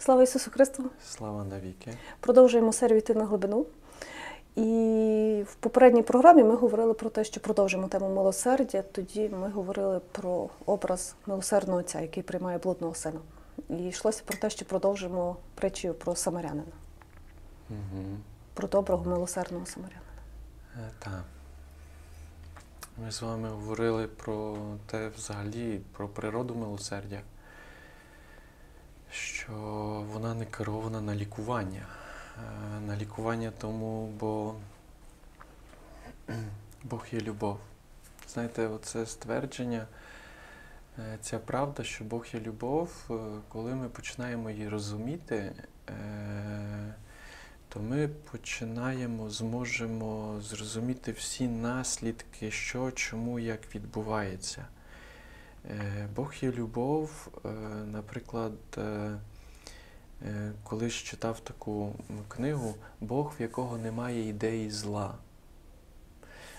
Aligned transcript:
Слава 0.00 0.22
Ісусу 0.22 0.50
Христу! 0.50 0.84
Слава 1.04 1.44
навіки. 1.44 1.94
Продовжуємо 2.20 2.72
серію 2.72 2.98
«Йти 2.98 3.14
на 3.14 3.24
глибину. 3.24 3.66
І 4.56 5.44
в 5.46 5.54
попередній 5.54 6.02
програмі 6.02 6.44
ми 6.44 6.54
говорили 6.54 6.94
про 6.94 7.10
те, 7.10 7.24
що 7.24 7.40
продовжимо 7.40 7.88
тему 7.88 8.08
милосердя. 8.14 8.82
Тоді 8.82 9.28
ми 9.28 9.50
говорили 9.50 10.00
про 10.12 10.48
образ 10.66 11.14
милосердного 11.26 11.78
отця, 11.80 12.00
який 12.00 12.22
приймає 12.22 12.58
блудного 12.58 12.94
сина. 12.94 13.20
І 13.68 13.88
йшлося 13.88 14.22
про 14.26 14.38
те, 14.38 14.50
що 14.50 14.64
продовжимо 14.64 15.36
притчу 15.54 15.94
про 15.94 16.16
самарянина, 16.16 16.72
Угу. 17.70 18.04
про 18.54 18.68
доброго 18.68 19.10
милосердного 19.10 19.66
самарянина. 19.66 20.00
Так. 20.98 21.24
Ми 23.04 23.10
з 23.12 23.22
вами 23.22 23.48
говорили 23.48 24.06
про 24.06 24.56
те 24.86 25.08
взагалі, 25.08 25.80
про 25.92 26.08
природу 26.08 26.54
милосердя, 26.54 27.20
що 29.12 29.52
вона 30.12 30.34
не 30.34 30.46
керована 30.46 31.00
на 31.00 31.14
лікування. 31.14 31.86
Е, 32.36 32.80
На 32.80 32.96
лікування 32.96 33.52
тому, 33.58 34.06
бо 34.06 34.54
Бог 36.84 37.06
є 37.12 37.20
любов. 37.20 37.58
Знаєте, 38.28 38.66
оце 38.66 39.06
ствердження, 39.06 39.86
е, 40.98 41.18
ця 41.20 41.38
правда, 41.38 41.84
що 41.84 42.04
Бог 42.04 42.26
є 42.32 42.40
любов, 42.40 42.92
е, 43.10 43.14
коли 43.48 43.74
ми 43.74 43.88
починаємо 43.88 44.50
її 44.50 44.68
розуміти, 44.68 45.52
то 47.68 47.80
ми 47.80 48.08
починаємо, 48.08 49.30
зможемо 49.30 50.40
зрозуміти 50.40 51.12
всі 51.12 51.48
наслідки, 51.48 52.50
що, 52.50 52.90
чому, 52.90 53.38
як 53.38 53.74
відбувається. 53.74 54.66
Е, 55.68 56.08
Бог 56.16 56.34
є 56.40 56.52
любов, 56.52 57.28
е, 57.44 57.48
наприклад, 57.86 58.52
е, 58.78 59.18
колись 60.62 60.94
читав 60.94 61.40
таку 61.40 61.94
книгу 62.28 62.74
Бог, 63.00 63.34
в 63.38 63.42
якого 63.42 63.78
немає 63.78 64.28
ідеї 64.28 64.70
зла. 64.70 65.14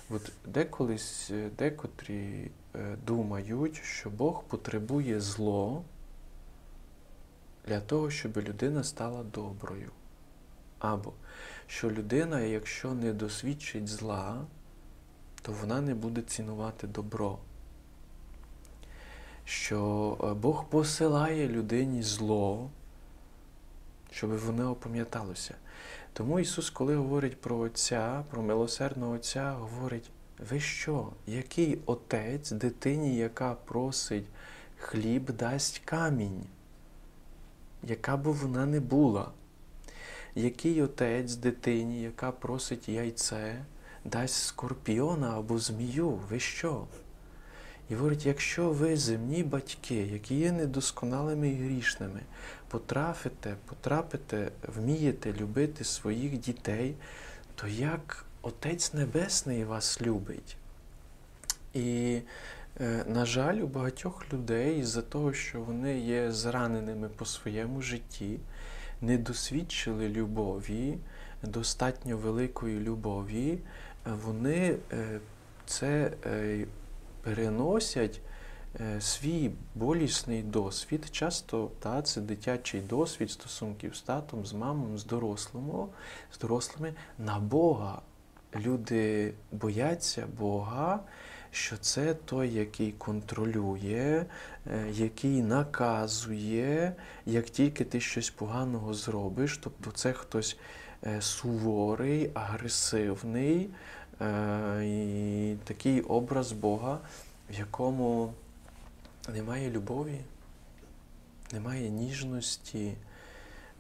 От 0.09 0.31
деколись, 0.45 1.31
декотрі 1.58 2.52
думають, 3.05 3.75
що 3.83 4.09
Бог 4.09 4.43
потребує 4.43 5.19
зло 5.19 5.83
для 7.67 7.80
того, 7.80 8.09
щоб 8.09 8.38
людина 8.38 8.83
стала 8.83 9.23
доброю. 9.23 9.91
Або 10.80 11.13
що 11.67 11.91
людина, 11.91 12.41
якщо 12.41 12.93
не 12.93 13.13
досвідчить 13.13 13.88
зла, 13.88 14.45
то 15.41 15.52
вона 15.52 15.81
не 15.81 15.95
буде 15.95 16.21
цінувати 16.21 16.88
добро. 16.88 17.39
Що 19.52 20.17
е, 20.23 20.33
Бог 20.33 20.66
посилає 20.66 21.47
людині 21.47 22.03
зло, 22.03 22.69
щоб 24.11 24.38
воно 24.38 24.71
опам'яталося. 24.71 25.55
Тому 26.13 26.39
Ісус, 26.39 26.69
коли 26.69 26.95
говорить 26.95 27.41
про 27.41 27.58
Отця, 27.58 28.23
про 28.30 28.41
милосердного 28.41 29.13
Отця, 29.13 29.52
говорить: 29.52 30.09
ви 30.49 30.59
що, 30.59 31.09
який 31.27 31.80
отець 31.85 32.52
дитині, 32.52 33.17
яка 33.17 33.53
просить 33.66 34.25
хліб, 34.77 35.31
дасть 35.31 35.81
камінь, 35.86 36.43
яка 37.83 38.17
б 38.17 38.23
вона 38.23 38.65
не 38.65 38.80
була? 38.80 39.31
Який 40.36 40.81
отець 40.81 41.36
дитині, 41.36 42.02
яка 42.02 42.31
просить 42.31 42.89
яйце, 42.89 43.65
дасть 44.05 44.43
скорпіона 44.45 45.38
або 45.38 45.59
змію? 45.59 46.09
Ви 46.09 46.39
що? 46.39 46.88
І 47.92 47.95
говорить, 47.95 48.25
якщо 48.25 48.70
ви, 48.70 48.97
земні 48.97 49.44
батьки, 49.44 49.95
які 49.95 50.36
є 50.36 50.52
недосконалими 50.52 51.50
і 51.50 51.56
грішними, 51.56 52.20
потрапите, 52.67 53.56
потрапите, 53.66 54.52
вмієте 54.75 55.33
любити 55.33 55.83
своїх 55.83 56.38
дітей, 56.38 56.95
то 57.56 57.67
як 57.67 58.25
Отець 58.42 58.94
Небесний 58.94 59.64
вас 59.64 60.02
любить? 60.02 60.58
І, 61.73 62.20
е, 62.80 63.04
на 63.08 63.26
жаль, 63.26 63.55
у 63.55 63.67
багатьох 63.67 64.33
людей, 64.33 64.80
із-за 64.80 65.02
того, 65.02 65.33
що 65.33 65.61
вони 65.61 65.99
є 65.99 66.32
зраненими 66.32 67.10
по 67.10 67.26
своєму 67.26 67.82
житті, 67.82 68.39
не 69.02 69.17
досвідчили 69.17 70.10
любові, 70.10 70.98
достатньо 71.44 72.17
великої 72.17 72.80
любові, 72.80 73.60
вони 74.05 74.77
е, 74.92 75.20
це 75.65 76.11
е, 76.26 76.65
переносять 77.21 78.21
е, 78.80 79.02
свій 79.02 79.52
болісний 79.76 80.43
досвід. 80.43 81.08
Часто 81.11 81.71
та, 81.80 82.02
це 82.02 82.21
дитячий 82.21 82.82
досвід 82.82 83.32
стосунків 83.32 83.95
з 83.95 84.02
татом, 84.02 84.45
з 84.45 84.54
мамою, 84.54 84.98
з 84.98 85.05
дорослими, 85.05 85.87
з 86.32 86.39
дорослими 86.39 86.93
на 87.17 87.39
Бога. 87.39 88.02
Люди 88.55 89.33
бояться 89.52 90.27
Бога, 90.39 90.99
що 91.52 91.77
це 91.77 92.14
той, 92.14 92.54
який 92.54 92.92
контролює, 92.92 94.26
е, 94.67 94.86
який 94.92 95.42
наказує, 95.42 96.95
як 97.26 97.45
тільки 97.45 97.86
ти 97.86 97.99
щось 97.99 98.30
поганого 98.30 98.93
зробиш, 98.93 99.59
тобто 99.64 99.92
це 99.92 100.14
хтось 100.14 100.58
е, 101.03 101.21
суворий, 101.21 102.32
агресивний, 102.33 103.70
і 104.83 105.55
такий 105.64 106.02
образ 106.02 106.52
Бога, 106.52 106.99
в 107.49 107.59
якому 107.59 108.33
немає 109.33 109.71
любові, 109.71 110.20
немає 111.54 111.89
ніжності. 111.89 112.93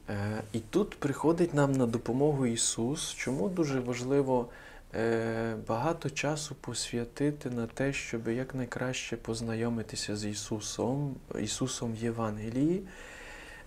Е, 0.09 0.43
І 0.53 0.59
тут 0.59 0.99
приходить 0.99 1.53
нам 1.53 1.71
на 1.71 1.85
допомогу 1.85 2.45
Ісус, 2.45 3.13
чому 3.13 3.49
дуже 3.49 3.79
важливо 3.79 4.49
е, 4.95 5.55
багато 5.67 6.09
часу 6.09 6.55
посвятити 6.55 7.49
на 7.49 7.67
те, 7.67 7.93
щоб 7.93 8.27
якнайкраще 8.27 9.17
познайомитися 9.17 10.15
з 10.17 10.25
Ісусом, 10.25 11.15
Ісусом 11.39 11.95
Євангелії, 11.95 12.83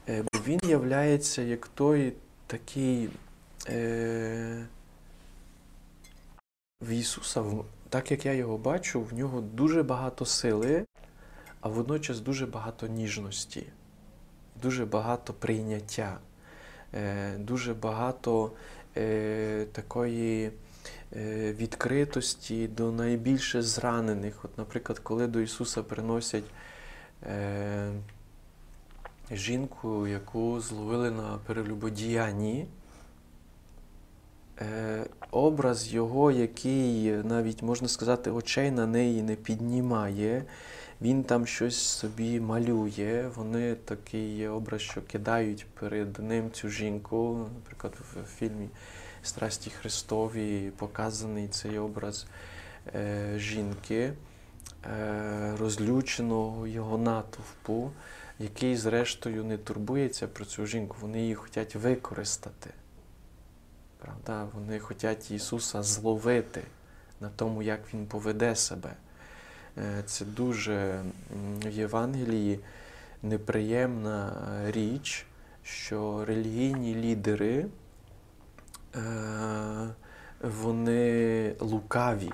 Е, 0.08 0.22
бо 0.32 0.40
Він 0.46 0.60
являється 0.68 1.42
як 1.42 1.68
той 1.68 2.12
такий. 2.46 3.08
В 6.84 6.90
Ісуса, 6.90 7.44
так 7.88 8.10
як 8.10 8.26
я 8.26 8.32
його 8.32 8.58
бачу, 8.58 9.00
в 9.00 9.14
нього 9.14 9.40
дуже 9.40 9.82
багато 9.82 10.26
сили, 10.26 10.84
а 11.60 11.68
водночас 11.68 12.20
дуже 12.20 12.46
багато 12.46 12.86
ніжності, 12.86 13.66
дуже 14.62 14.86
багато 14.86 15.32
прийняття, 15.32 16.18
е, 16.94 17.36
дуже 17.38 17.74
багато 17.74 18.52
е, 18.96 19.66
такої 19.72 20.50
е, 21.16 21.52
відкритості 21.52 22.68
до 22.68 22.92
найбільше 22.92 23.62
зранених. 23.62 24.44
От, 24.44 24.58
наприклад, 24.58 24.98
коли 24.98 25.26
до 25.26 25.40
Ісуса 25.40 25.82
приносять 25.82 26.44
жінку, 29.30 30.06
яку 30.06 30.60
зловили 30.60 31.10
на 31.10 31.38
перелюбодіянні, 31.46 32.66
образ 35.30 35.94
його, 35.94 36.30
який 36.30 37.10
навіть 37.10 37.62
можна 37.62 37.88
сказати, 37.88 38.30
очей 38.30 38.70
на 38.70 38.86
неї 38.86 39.22
не 39.22 39.34
піднімає. 39.34 40.44
Він 41.00 41.24
там 41.24 41.46
щось 41.46 41.76
собі 41.76 42.40
малює. 42.40 43.30
Вони 43.34 43.74
такий 43.74 44.48
образ, 44.48 44.80
що 44.80 45.02
кидають 45.02 45.66
перед 45.80 46.18
ним 46.18 46.50
цю 46.50 46.68
жінку. 46.68 47.46
Наприклад, 47.54 47.94
в 48.00 48.22
в 48.22 48.38
фільмі 48.38 48.68
Страсті 49.22 49.70
Христові 49.70 50.72
показаний 50.76 51.48
цей 51.48 51.78
образ 51.78 52.26
е, 52.94 53.34
жінки, 53.36 54.12
е, 54.84 55.56
розлюченого 55.58 56.66
його 56.66 56.98
натовпу, 56.98 57.90
який, 58.38 58.76
зрештою, 58.76 59.44
не 59.44 59.58
турбується 59.58 60.28
про 60.28 60.44
цю 60.44 60.66
жінку. 60.66 60.96
Вони 61.00 61.20
її 61.20 61.34
хочуть 61.34 61.74
використати. 61.74 62.70
Правда? 64.04 64.48
Вони 64.54 64.78
хочуть 64.78 65.30
Ісуса 65.30 65.82
зловити 65.82 66.62
на 67.20 67.28
тому, 67.36 67.62
як 67.62 67.94
Він 67.94 68.06
поведе 68.06 68.56
себе. 68.56 68.92
Е, 69.78 70.02
Це 70.06 70.24
дуже 70.24 71.02
в 71.64 71.70
Євангелії 71.70 72.60
неприємна 73.22 74.32
е, 74.66 74.72
річ, 74.72 75.26
що 75.62 76.24
релігійні 76.24 76.94
лідери 76.94 77.66
е, 78.94 79.00
вони 80.40 81.54
лукаві, 81.60 82.32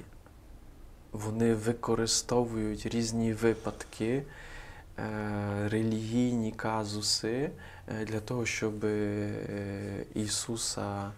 вони 1.13 1.55
використовують 1.55 2.87
різні 2.87 3.33
випадки, 3.33 4.23
релігійні 5.67 6.53
казуси 6.53 7.51
для 8.07 8.21
того, 8.21 8.47
щоб 8.47 8.87
Ісуса 10.15 11.13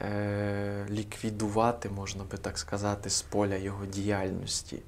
е, 0.00 0.86
ліквідувати, 0.90 1.88
можна 1.88 2.24
би 2.24 2.38
так 2.38 2.58
сказати, 2.58 3.10
з 3.10 3.22
поля 3.22 3.56
Його 3.56 3.86
діяльності. 3.86 4.78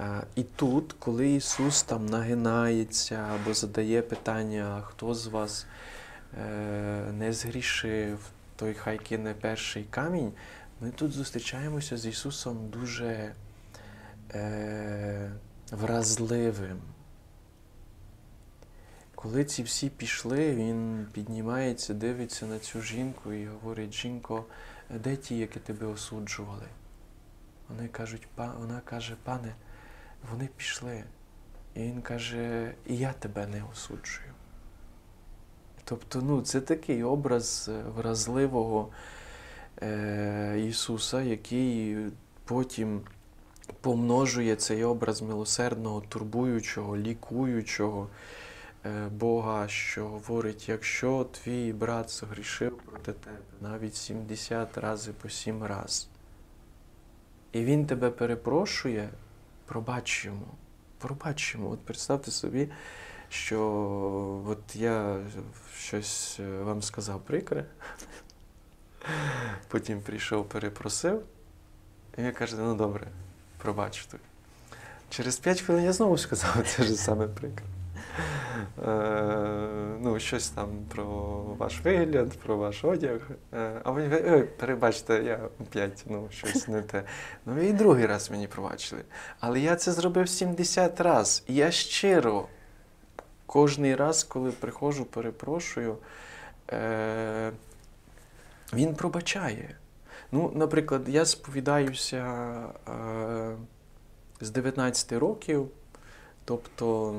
Е, 0.00 0.22
І 0.34 0.42
тут, 0.42 0.92
коли 0.98 1.30
Ісус 1.30 1.82
там 1.82 2.06
нагинається 2.06 3.14
або 3.34 3.54
задає 3.54 4.02
питання, 4.02 4.82
хто 4.84 5.14
з 5.14 5.26
вас 5.26 5.66
е, 6.38 7.12
не 7.12 7.32
згрішив, 7.32 8.18
той 8.56 8.74
хай 8.74 8.98
кине 8.98 9.34
перший 9.40 9.84
камінь. 9.84 10.32
Ми 10.80 10.90
тут 10.90 11.12
зустрічаємося 11.12 11.96
з 11.96 12.06
Ісусом 12.06 12.68
дуже 12.68 13.32
е, 14.34 15.32
вразливим. 15.72 16.78
Коли 19.20 19.44
ці 19.44 19.62
всі 19.62 19.88
пішли, 19.90 20.54
він 20.54 21.06
піднімається, 21.12 21.94
дивиться 21.94 22.46
на 22.46 22.58
цю 22.58 22.82
жінку 22.82 23.32
і 23.32 23.46
говорить: 23.46 23.94
жінко, 23.94 24.44
де 24.90 25.16
ті, 25.16 25.38
які 25.38 25.60
тебе 25.60 25.86
осуджували? 25.86 26.66
Вони 27.68 27.88
кажуть, 27.88 28.28
вона 28.36 28.80
каже, 28.84 29.16
пане, 29.24 29.54
вони 30.30 30.48
пішли. 30.56 31.04
І 31.74 31.80
він 31.80 32.02
каже, 32.02 32.74
і 32.86 32.96
я 32.96 33.12
тебе 33.12 33.46
не 33.46 33.62
осуджую. 33.72 34.30
Тобто, 35.84 36.22
ну, 36.22 36.42
це 36.42 36.60
такий 36.60 37.02
образ 37.02 37.70
е, 37.72 37.82
вразливого 37.82 38.88
е, 39.82 40.64
Ісуса, 40.68 41.22
який 41.22 41.96
потім 42.44 43.00
помножує 43.80 44.56
цей 44.56 44.84
образ 44.84 45.22
милосердного, 45.22 46.00
турбуючого, 46.00 46.96
лікуючого 46.96 48.08
Бога, 49.10 49.68
що 49.68 50.08
говорить, 50.08 50.68
якщо 50.68 51.24
твій 51.24 51.72
брат 51.72 52.10
согрішив 52.10 52.78
проти 52.78 53.12
тебе 53.12 53.36
навіть 53.60 53.96
70 53.96 54.78
разів 54.78 55.14
по 55.14 55.28
7 55.28 55.64
раз, 55.64 56.08
і 57.52 57.64
він 57.64 57.86
тебе 57.86 58.10
перепрошує, 58.10 59.08
пробач 59.66 60.24
йому. 60.24 60.46
Пробач 60.98 61.54
йому. 61.54 61.70
От 61.70 61.80
представте 61.80 62.30
собі, 62.30 62.68
що 63.28 63.62
от 64.46 64.76
я 64.76 65.20
щось 65.76 66.40
е, 66.40 66.62
вам 66.62 66.82
сказав 66.82 67.20
прикре, 67.20 67.64
потім 69.68 70.00
прийшов, 70.00 70.48
перепросив, 70.48 71.22
і 72.18 72.22
він 72.22 72.32
каже, 72.32 72.56
ну 72.56 72.74
добре, 72.74 73.08
пробач 73.58 74.06
той. 74.06 74.20
Через 75.10 75.38
5 75.38 75.60
хвилин 75.60 75.84
я 75.84 75.92
знову 75.92 76.18
сказав 76.18 76.76
те 76.76 76.84
ж 76.84 76.94
саме 76.94 77.26
прикре. 77.26 77.64
Е, 78.86 79.98
ну, 80.00 80.18
щось 80.18 80.48
там 80.48 80.68
про 80.88 81.04
ваш 81.58 81.80
вигляд, 81.80 82.38
про 82.38 82.56
ваш 82.56 82.84
одяг. 82.84 83.20
Е, 83.52 83.80
а 83.84 83.92
він 83.92 84.10
каже, 84.10 84.24
ой, 84.30 84.42
перебачте, 84.42 85.22
я 85.24 85.40
опять 85.60 86.04
ну, 86.06 86.28
щось 86.30 86.68
не 86.68 86.82
те. 86.82 87.02
Ну 87.46 87.62
і 87.62 87.72
другий 87.72 88.06
раз 88.06 88.30
мені 88.30 88.46
пробачили. 88.46 89.02
Але 89.40 89.60
я 89.60 89.76
це 89.76 89.92
зробив 89.92 90.28
70 90.28 91.00
разів. 91.00 91.44
І 91.46 91.54
я 91.54 91.70
щиро 91.70 92.48
кожний 93.46 93.94
раз, 93.94 94.24
коли 94.24 94.50
приходжу, 94.50 95.04
перепрошую, 95.04 95.96
е, 96.72 97.52
він 98.72 98.94
пробачає. 98.94 99.76
Ну, 100.32 100.52
наприклад, 100.54 101.02
я 101.08 101.24
сповідаюся 101.24 102.24
з 104.40 104.50
19 104.50 105.12
років. 105.12 105.68
Тобто, 106.48 107.14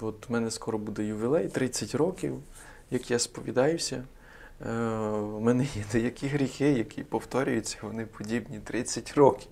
от 0.00 0.28
в 0.28 0.32
мене 0.32 0.50
скоро 0.50 0.78
буде 0.78 1.04
ювілей, 1.04 1.48
30 1.48 1.94
років, 1.94 2.38
як 2.90 3.10
я 3.10 3.18
сповідаюся. 3.18 4.04
Е, 4.66 4.72
У 5.10 5.40
мене 5.40 5.64
є 5.64 5.84
деякі 5.92 6.26
гріхи, 6.26 6.72
які 6.72 7.02
повторюються, 7.02 7.78
вони 7.82 8.06
подібні 8.06 8.58
30 8.58 9.14
років. 9.14 9.48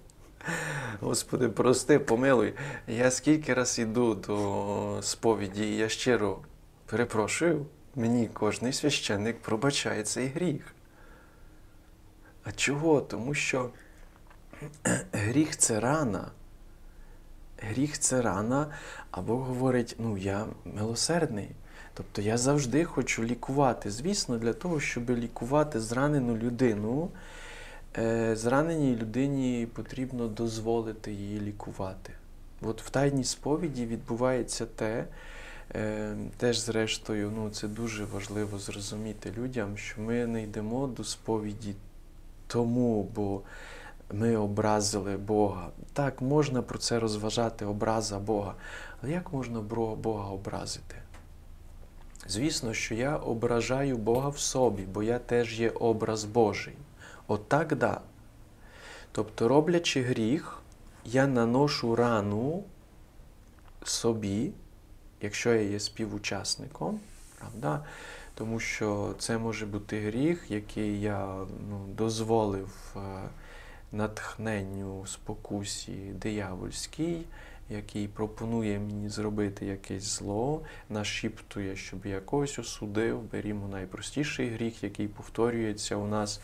Господи, 1.01 1.49
прости, 1.49 1.99
помилуй. 1.99 2.55
Я 2.89 3.11
скільки 3.11 3.55
раз 3.55 3.79
іду 3.79 4.15
до 4.15 4.99
сповіді, 5.03 5.65
і 5.65 5.77
я 5.77 5.89
щиро 5.89 6.39
перепрошую, 6.87 7.67
мені 7.95 8.29
кожний 8.29 8.73
священник 8.73 9.43
пробачає 9.43 10.03
цей 10.03 10.29
гріх. 10.29 10.75
А 12.45 12.53
чого? 12.53 13.01
Тому 13.01 13.35
що 13.35 13.71
гріх 15.13 15.57
це 15.57 15.81
рана. 15.81 16.31
Гріх 17.61 17.99
це 17.99 18.23
рана, 18.23 18.67
а 19.11 19.21
Бог 19.21 19.41
говорить: 19.41 19.97
ну 19.99 20.19
я 20.19 20.47
милосердний. 20.65 21.49
Тобто 21.95 22.23
я 22.23 22.39
завжди 22.39 22.85
хочу 22.85 23.25
лікувати. 23.25 23.91
Звісно, 23.91 24.39
для 24.39 24.53
того, 24.53 24.81
щоб 24.81 25.11
лікувати 25.11 25.81
зранену 25.81 26.37
людину, 26.37 27.11
е, 27.99 28.37
зраненій 28.37 28.97
людині 28.97 29.69
потрібно 29.75 30.29
дозволити 30.29 31.13
її 31.13 31.41
лікувати. 31.41 32.13
От 32.63 32.83
в 32.83 32.91
тайній 32.91 33.25
сповіді 33.25 33.87
відбувається 33.87 34.67
те, 34.67 35.05
е, 35.75 36.17
теж 36.37 36.59
зрештою, 36.59 37.33
ну 37.37 37.51
це 37.51 37.69
дуже 37.69 38.05
важливо 38.05 38.59
зрозуміти 38.59 39.33
людям, 39.39 39.77
що 39.77 40.01
ми 40.01 40.27
не 40.27 40.43
йдемо 40.43 40.87
до 40.87 41.05
сповіді 41.05 41.75
тому, 42.47 43.09
бо 43.15 43.43
ми 44.13 44.37
образили 44.37 45.17
Бога. 45.17 45.69
Так, 45.93 46.21
можна 46.21 46.63
про 46.63 46.79
це 46.79 46.99
розважати, 46.99 47.65
образа 47.65 48.19
Бога. 48.19 48.55
Але 49.03 49.13
як 49.13 49.33
можна 49.33 49.61
Бога 49.61 50.31
образити? 50.31 50.97
Звісно, 52.29 52.75
що 52.75 52.95
я 52.95 53.17
ображаю 53.17 53.97
Бога 53.97 54.29
в 54.29 54.39
собі, 54.39 54.83
бо 54.83 55.03
я 55.03 55.19
теж 55.19 55.61
є 55.61 55.71
образ 55.71 56.25
Божий. 56.25 56.75
Отак 57.27 57.77
да. 57.77 58.01
Тобто, 59.13 59.49
роблячи 59.49 60.03
гріх, 60.03 60.59
я 61.05 61.27
наношу 61.27 61.97
рану 61.97 62.65
собі, 63.85 64.53
якщо 65.21 65.55
я 65.55 65.61
є 65.61 65.81
співучасником, 65.81 67.01
правда? 67.39 67.85
Тому 68.35 68.61
що 68.61 69.15
це 69.19 69.39
може 69.39 69.67
бути 69.67 70.01
гріх, 70.01 70.51
який 70.51 71.01
я 71.01 71.27
ну, 71.71 71.87
дозволив 71.97 72.97
е, 72.97 73.01
натхненню, 73.93 75.07
спокусі 75.07 75.93
диявольській, 75.93 77.23
який 77.71 78.09
пропонує 78.09 78.79
мені 78.79 79.09
зробити 79.09 79.67
якесь 79.67 80.03
зло, 80.03 80.63
нашіптує, 80.89 81.77
щоб 81.77 82.07
я 82.07 82.21
когось 82.21 82.59
осудив. 82.59 83.23
Берімо 83.33 83.69
найпростіший 83.69 84.49
гріх, 84.49 84.83
який 84.83 85.09
повторюється 85.09 85.97
у 85.97 86.07
нас. 86.07 86.41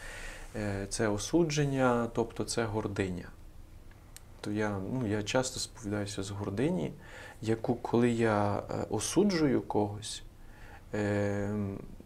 Е, 0.57 0.87
Це 0.89 1.09
осудження, 1.09 2.09
тобто 2.15 2.45
це 2.45 2.65
гординя. 2.65 3.29
То 4.41 4.53
я, 4.53 4.79
ну, 4.93 5.07
я 5.07 5.23
часто 5.23 5.61
сповідаюся 5.61 6.23
з 6.23 6.31
гордині, 6.31 6.93
яку, 7.43 7.75
коли 7.75 8.11
я 8.11 8.57
е, 8.59 8.87
осуджую 8.91 9.61
когось, 9.63 10.23
е, 10.95 11.51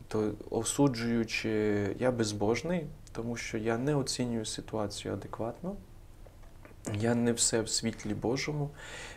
то 0.09 0.33
осуджуючи, 0.51 1.51
я 1.99 2.11
безбожний, 2.11 2.87
тому 3.13 3.37
що 3.37 3.59
я 3.59 3.79
не 3.79 3.95
оцінюю 3.95 4.45
ситуацію 4.45 5.15
адекватно. 5.15 5.77
Я 6.95 7.15
не 7.15 7.33
все 7.33 7.61
в 7.61 7.69
світлі 7.69 8.15
Божому, 8.15 8.71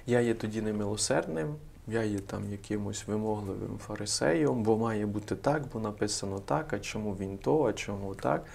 я 0.05 0.19
є 0.19 0.33
тоді 0.33 0.61
немилосердним, 0.61 1.55
я 1.87 2.03
є 2.03 2.19
там 2.19 2.51
якимось 2.51 3.07
вимогливим 3.07 3.77
фарисеєм, 3.77 4.63
бо 4.63 4.77
має 4.77 5.05
бути 5.05 5.35
так, 5.35 5.63
бо 5.73 5.79
написано 5.79 6.39
так, 6.39 6.73
а 6.73 6.79
чому 6.79 7.13
він 7.13 7.37
то, 7.37 7.63
а 7.63 7.73
чому 7.73 8.15
так. 8.15 8.45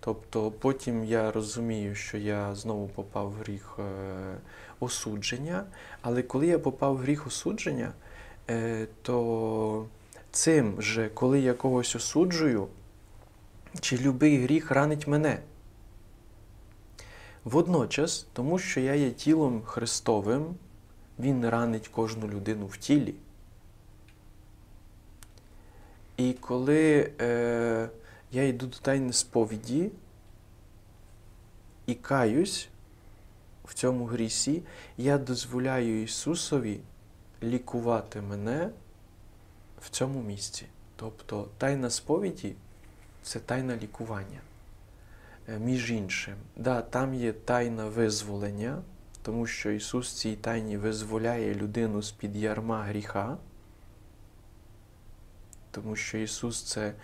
Тобто 0.00 0.50
потім 0.50 1.04
я 1.04 1.32
розумію, 1.32 1.94
що 1.94 2.18
я 2.18 2.54
знову 2.54 2.88
попав 2.88 3.30
в 3.30 3.34
гріх 3.34 3.76
е, 3.78 3.82
осудження, 4.80 5.64
але 6.02 6.22
коли 6.22 6.46
я 6.46 6.58
попав 6.58 6.94
в 6.94 6.98
гріх 6.98 7.26
осудження, 7.26 7.92
е, 8.50 8.86
то 9.02 9.86
цим 10.30 10.82
же, 10.82 11.08
коли 11.08 11.40
я 11.40 11.54
когось 11.54 11.96
осуджую, 11.96 12.68
чи 13.80 13.98
любий 13.98 14.42
гріх 14.42 14.70
ранить 14.70 15.06
мене. 15.06 15.38
Водночас, 17.44 18.26
тому 18.32 18.58
що 18.58 18.80
я 18.80 18.94
є 18.94 19.10
тілом 19.10 19.62
Христовим, 19.62 20.54
Він 21.18 21.48
ранить 21.48 21.88
кожну 21.88 22.28
людину 22.28 22.66
в 22.66 22.76
тілі. 22.76 23.14
І 26.16 26.32
коли 26.32 27.12
е, 27.20 27.88
я 28.32 28.48
йду 28.48 28.66
до 28.66 28.76
тайни 28.76 29.12
сповіді 29.12 29.90
і 31.86 31.94
каюсь 31.94 32.68
в 33.64 33.74
цьому 33.74 34.04
грісі, 34.04 34.62
я 34.96 35.18
дозволяю 35.18 36.02
Ісусові 36.02 36.80
лікувати 37.42 38.20
мене 38.20 38.70
в 39.80 39.90
цьому 39.90 40.22
місці. 40.22 40.66
Тобто 40.96 41.48
тайна 41.58 41.90
сповіді 41.90 42.54
це 43.24 43.40
тайна 43.40 43.76
лікування. 43.76 44.40
Е, 45.48 45.58
Між 45.58 45.90
іншим, 45.90 46.34
да, 46.56 46.82
там 46.82 47.14
є 47.14 47.32
тайна 47.32 47.86
визволення, 47.86 48.82
тому 49.22 49.46
що 49.46 49.70
Ісус 49.70 50.12
цій 50.12 50.36
тайні 50.36 50.76
визволяє 50.76 51.54
людину 51.54 52.02
з-під 52.02 52.36
ярма 52.36 52.82
гріха, 52.82 53.36
тому 55.70 55.96
що 55.96 56.18
Ісус 56.18 56.62
це 56.62 56.94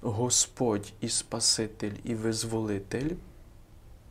Господь 0.00 0.92
і 1.00 1.08
Спаситель, 1.08 1.94
і 2.04 2.14
Визволитель. 2.14 3.10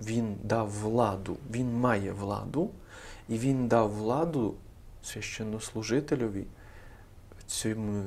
Він 0.02 0.38
дав 0.44 0.72
владу, 0.72 1.38
Він 1.52 1.74
має 1.74 2.12
владу, 2.12 2.72
і 3.30 3.38
Він 3.38 3.68
дав 3.68 3.94
владу 3.94 4.56
цьому 7.48 8.04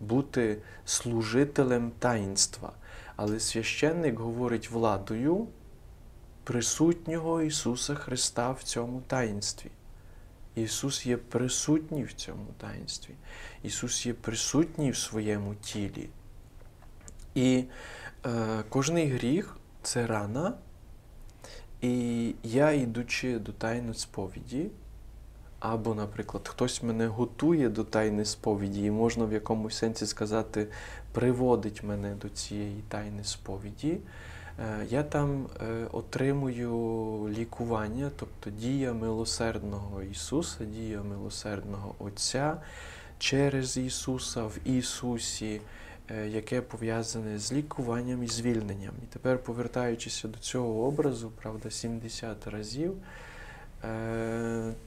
бути 0.00 0.62
служителем 0.84 1.92
таїнства. 1.98 2.72
Але 3.22 3.40
священник 3.40 4.18
говорить 4.18 4.70
владою 4.70 5.48
присутнього 6.44 7.42
Ісуса 7.42 7.94
Христа 7.94 8.50
в 8.50 8.62
цьому 8.62 9.00
таїнстві. 9.00 9.70
Ісус 10.54 11.06
є 11.06 11.16
присутній 11.16 12.04
в 12.04 12.12
цьому 12.12 12.46
таїнстві. 12.58 13.14
Ісус 13.62 14.06
є 14.06 14.14
присутній 14.14 14.90
в 14.90 14.96
своєму 14.96 15.54
тілі. 15.54 16.08
І 17.34 17.64
е, 18.26 18.64
кожний 18.68 19.08
гріх 19.08 19.56
це 19.82 20.06
рана. 20.06 20.54
І 21.80 22.34
я, 22.42 22.72
йдучи 22.72 23.38
до 23.38 23.52
тайної 23.52 23.94
сповіді, 23.94 24.70
або, 25.60 25.94
наприклад, 25.94 26.48
хтось 26.48 26.82
мене 26.82 27.06
готує 27.06 27.68
до 27.68 27.84
тайни 27.84 28.24
сповіді, 28.24 28.84
і 28.84 28.90
можна 28.90 29.24
в 29.24 29.32
якомусь 29.32 29.76
сенсі 29.76 30.06
сказати, 30.06 30.66
приводить 31.12 31.82
мене 31.82 32.14
до 32.14 32.28
цієї 32.28 32.82
тайни 32.88 33.24
сповіді, 33.24 33.98
е, 34.58 34.86
я 34.90 35.02
там 35.02 35.46
е, 35.60 35.86
отримую 35.92 36.70
лікування, 37.38 38.10
тобто 38.16 38.50
дія 38.50 38.92
милосердного 38.92 40.02
Ісуса, 40.02 40.64
дія 40.64 41.02
милосердного 41.02 41.94
Отця 41.98 42.56
через 43.18 43.76
Ісуса 43.76 44.44
в 44.44 44.58
Ісусі, 44.64 45.60
е, 46.10 46.28
яке 46.28 46.60
пов'язане 46.60 47.38
з 47.38 47.52
лікуванням 47.52 48.22
і 48.22 48.26
звільненням. 48.26 48.94
І 49.02 49.06
тепер, 49.12 49.38
повертаючися 49.38 50.28
до 50.28 50.38
цього 50.38 50.86
образу, 50.86 51.30
правда, 51.30 51.70
70 51.70 52.46
разів, 52.46 52.94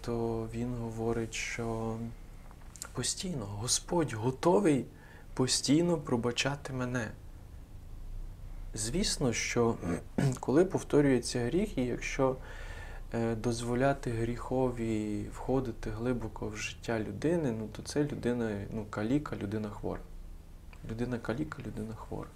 то 0.02 0.48
він 0.54 0.76
говорить, 0.76 1.34
що 1.34 1.98
постійно 2.94 3.46
Господь 3.46 4.14
готовий 4.14 4.86
постійно 5.34 5.98
пробачати 5.98 6.74
мене. 6.74 7.12
Звісно, 8.74 9.34
що 9.34 9.76
коли 10.40 10.66
повторюється 10.66 11.46
гріх, 11.46 11.78
і 11.78 11.86
якщо 11.86 12.36
е, 13.14 13.36
дозволяти 13.36 14.12
гріхові 14.12 15.26
входити 15.34 15.90
глибоко 15.90 16.48
в 16.48 16.58
життя 16.58 17.00
людини, 17.00 17.52
ну 17.60 17.68
то 17.68 17.82
це 17.82 18.04
людина 18.04 18.62
ну, 18.72 18.86
каліка, 18.90 19.36
людина 19.36 19.70
хвора. 19.70 20.02
Людина 20.90 21.18
каліка, 21.18 21.58
людина 21.68 21.96
хвора. 21.96 22.30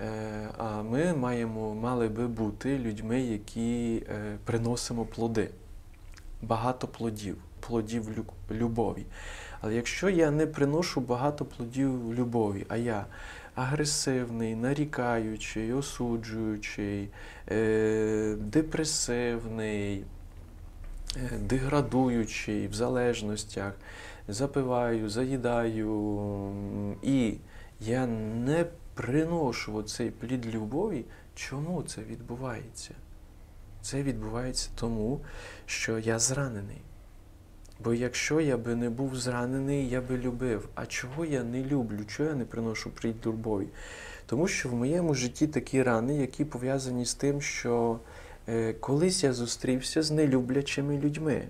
Е, 0.00 0.48
А 0.58 0.82
ми 0.82 1.12
маємо, 1.14 1.74
мали 1.74 2.08
би 2.08 2.26
бути 2.28 2.78
людьми, 2.78 3.20
які 3.20 4.02
е, 4.08 4.36
приносимо 4.44 5.04
плоди, 5.04 5.50
багато 6.42 6.88
плодів, 6.88 7.36
плодів 7.60 8.08
лю- 8.18 8.54
любові. 8.56 9.06
Але 9.60 9.74
якщо 9.74 10.08
я 10.08 10.30
не 10.30 10.46
приношу 10.46 11.00
багато 11.00 11.44
плодів 11.44 12.14
любові, 12.14 12.66
а 12.68 12.76
я 12.76 13.06
агресивний, 13.54 14.54
нарікаючий, 14.54 15.72
осуджуючий, 15.72 17.08
е, 17.50 18.36
депресивний, 18.40 20.04
деградуючий 21.40 22.68
в 22.68 22.74
залежностях, 22.74 23.72
запиваю, 24.28 25.08
заїдаю, 25.10 26.52
і 27.02 27.34
я 27.80 28.06
не 28.06 28.64
приношу 28.96 29.82
цей 29.82 30.10
плід 30.10 30.54
любові, 30.54 31.04
чому 31.34 31.82
це 31.82 32.02
відбувається? 32.02 32.94
Це 33.82 34.02
відбувається 34.02 34.70
тому, 34.74 35.20
що 35.66 35.98
я 35.98 36.18
зранений. 36.18 36.80
Бо 37.84 37.94
якщо 37.94 38.40
я 38.40 38.56
би 38.56 38.74
не 38.74 38.90
був 38.90 39.16
зранений, 39.16 39.88
я 39.88 40.00
би 40.00 40.18
любив. 40.18 40.68
А 40.74 40.86
чого 40.86 41.24
я 41.24 41.44
не 41.44 41.64
люблю? 41.64 42.04
Чого 42.06 42.28
я 42.28 42.34
не 42.34 42.44
приношу 42.44 42.90
плід 42.90 43.26
любові? 43.26 43.68
Тому 44.26 44.48
що 44.48 44.68
в 44.68 44.74
моєму 44.74 45.14
житті 45.14 45.46
такі 45.46 45.82
рани, 45.82 46.16
які 46.16 46.44
пов'язані 46.44 47.06
з 47.06 47.14
тим, 47.14 47.42
що 47.42 48.00
е, 48.48 48.72
колись 48.72 49.24
я 49.24 49.32
зустрівся 49.32 50.02
з 50.02 50.10
нелюблячими 50.10 50.98
людьми. 50.98 51.48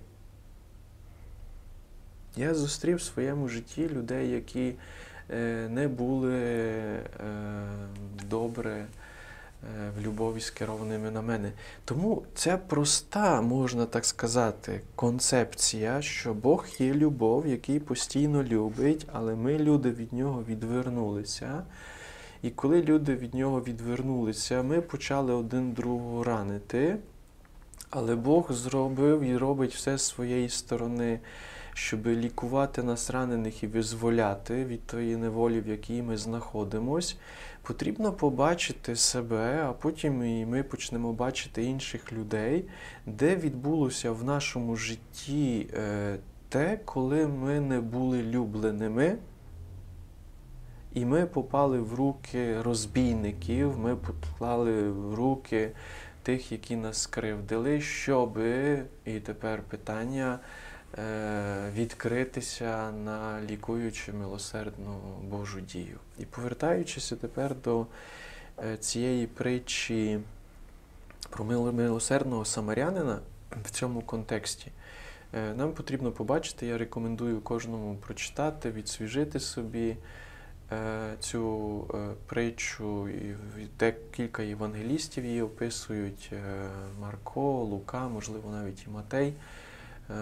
Я 2.37 2.55
зустрів 2.55 2.97
в 2.97 3.03
своєму 3.03 3.49
житті 3.49 3.89
людей, 3.89 4.31
які 4.31 4.75
не 5.69 5.89
були 5.89 6.35
е, 6.35 7.05
добре 8.31 8.71
е, 8.71 8.87
в 9.99 10.01
любові 10.01 10.41
скерованими 10.41 11.11
на 11.11 11.23
мене. 11.23 11.53
Тому 11.85 12.23
це 12.35 12.57
проста, 12.57 13.43
можна 13.43 13.87
так 13.87 14.05
сказати, 14.05 14.81
концепція, 14.95 16.03
що 16.03 16.35
Бог 16.35 16.67
є 16.79 16.95
любов, 16.95 17.47
який 17.47 17.81
постійно 17.81 18.43
любить, 18.43 19.07
але 19.13 19.35
ми, 19.35 19.59
люди, 19.59 19.91
від 19.91 20.13
нього 20.13 20.45
відвернулися. 20.49 21.63
І 22.43 22.51
коли 22.51 22.83
люди 22.83 23.17
від 23.17 23.35
нього 23.35 23.61
відвернулися, 23.61 24.63
ми 24.63 24.81
почали 24.81 25.35
один 25.35 25.73
другого 25.73 26.25
ранити. 26.25 26.97
Але 27.91 28.15
Бог 28.15 28.53
зробив 28.53 29.23
і 29.23 29.37
робить 29.37 29.75
все 29.75 29.99
з 29.99 30.03
своєї 30.03 30.49
сторони, 30.49 31.21
щоб 31.77 32.07
лікувати 32.07 32.83
нас 32.83 33.11
ранених 33.11 33.63
і 33.63 33.67
визволяти 33.67 34.65
від 34.65 34.87
тої 34.87 35.17
неволі, 35.17 35.61
в 35.61 35.69
якій 35.69 36.03
ми 36.03 36.17
знаходимось. 36.17 37.17
Потрібно 37.63 38.13
побачити 38.13 38.97
себе, 38.97 39.65
а 39.69 39.73
потім 39.73 40.23
і 40.25 40.47
ми 40.47 40.63
почнемо 40.63 41.13
бачити 41.13 41.65
інших 41.65 42.13
людей, 42.13 42.65
де 43.07 43.37
відбулося 43.37 44.13
в 44.13 44.25
нашому 44.25 44.77
житті 44.77 45.69
е, 45.75 46.17
те, 46.49 46.81
коли 46.85 47.27
ми 47.27 47.61
не 47.61 47.81
були 47.81 48.23
любленими. 48.23 49.17
І 50.95 51.05
ми 51.05 51.27
попали 51.27 51.81
в 51.81 51.95
руки 51.95 52.63
розбійників, 52.63 53.79
ми 53.79 53.97
поклали 53.97 54.91
в 54.91 55.15
руки 55.15 55.73
тих, 56.23 56.53
які 56.53 56.77
нас 56.77 57.03
скривдили, 57.03 57.81
щоби, 57.81 58.83
і 59.05 59.21
тепер 59.21 59.63
питання, 59.63 60.39
відкритися 61.73 62.93
на 62.93 63.41
лікуючу 63.51 64.13
милосердну 64.13 65.01
Божу 65.23 65.61
дію. 65.61 65.99
І 66.19 66.25
повертаючися 66.25 67.17
тепер 67.17 67.55
до 67.65 67.87
е, 68.65 68.77
цієї 68.77 69.27
притчі 69.27 70.19
про 71.31 71.45
милосердного 71.45 72.45
самарянина 72.45 73.19
в 73.65 73.71
цьому 73.71 74.01
контексті. 74.01 74.73
е, 75.35 75.55
Нам 75.55 75.73
потрібно 75.73 76.13
побачити, 76.13 76.67
я 76.67 76.79
рекомендую 76.79 77.41
кожному 77.41 77.97
прочитати, 77.97 78.71
відсвіжити 78.71 79.41
собі 79.41 79.97
е, 80.73 81.15
цю 81.21 81.85
е, 81.95 82.15
притчу, 82.27 83.09
декілька 83.79 84.43
євангелістів 84.43 85.25
її 85.25 85.43
описують 85.43 86.31
е, 86.33 86.69
Марко, 87.01 87.63
Лука, 87.65 88.09
можливо, 88.09 88.51
навіть 88.51 88.85
і 88.87 88.91
Матей. 88.91 89.35
Е, 90.11 90.15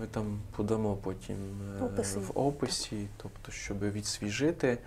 Ми 0.00 0.06
там 0.06 0.38
подамо 0.56 0.94
потім 0.96 1.36
е, 1.80 1.84
Описи. 1.84 2.18
в 2.18 2.30
описі, 2.34 3.06
тобто, 3.16 3.52
щоб 3.52 3.78
відсвіжити. 3.92 4.78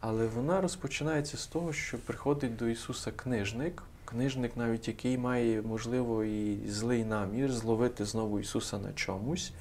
Але 0.00 0.26
вона 0.26 0.60
розпочинається 0.60 1.36
з 1.36 1.46
того, 1.46 1.72
що 1.72 1.98
приходить 1.98 2.56
до 2.56 2.68
Ісуса 2.68 3.10
книжник, 3.10 3.82
книжник, 4.04 4.56
навіть 4.56 4.88
який 4.88 5.18
має, 5.18 5.62
можливо, 5.62 6.24
і 6.24 6.58
злий 6.68 7.04
намір 7.04 7.52
зловити 7.52 8.04
знову 8.04 8.40
Ісуса 8.40 8.78
на 8.78 8.92
чомусь. 8.92 9.52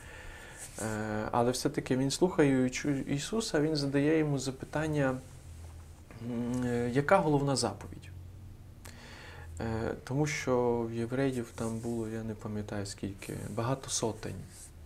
Е, 0.82 1.28
Але 1.32 1.52
все-таки 1.52 1.98
він 1.98 2.12
слухаючи 2.12 3.04
Ісуса, 3.08 3.62
він 3.62 3.76
задає 3.76 4.18
йому 4.20 4.40
запитання, 4.40 5.18
яка 6.92 7.18
головна 7.18 7.56
заповідь? 7.56 8.10
Е, 9.60 9.94
Тому 10.04 10.26
що 10.26 10.86
в 10.90 10.94
євреїв 10.94 11.52
там 11.56 11.78
було, 11.78 12.10
я 12.10 12.24
не 12.24 12.34
пам'ятаю 12.34 12.86
скільки, 12.86 13.38
багато 13.56 13.90
сотень 13.90 14.36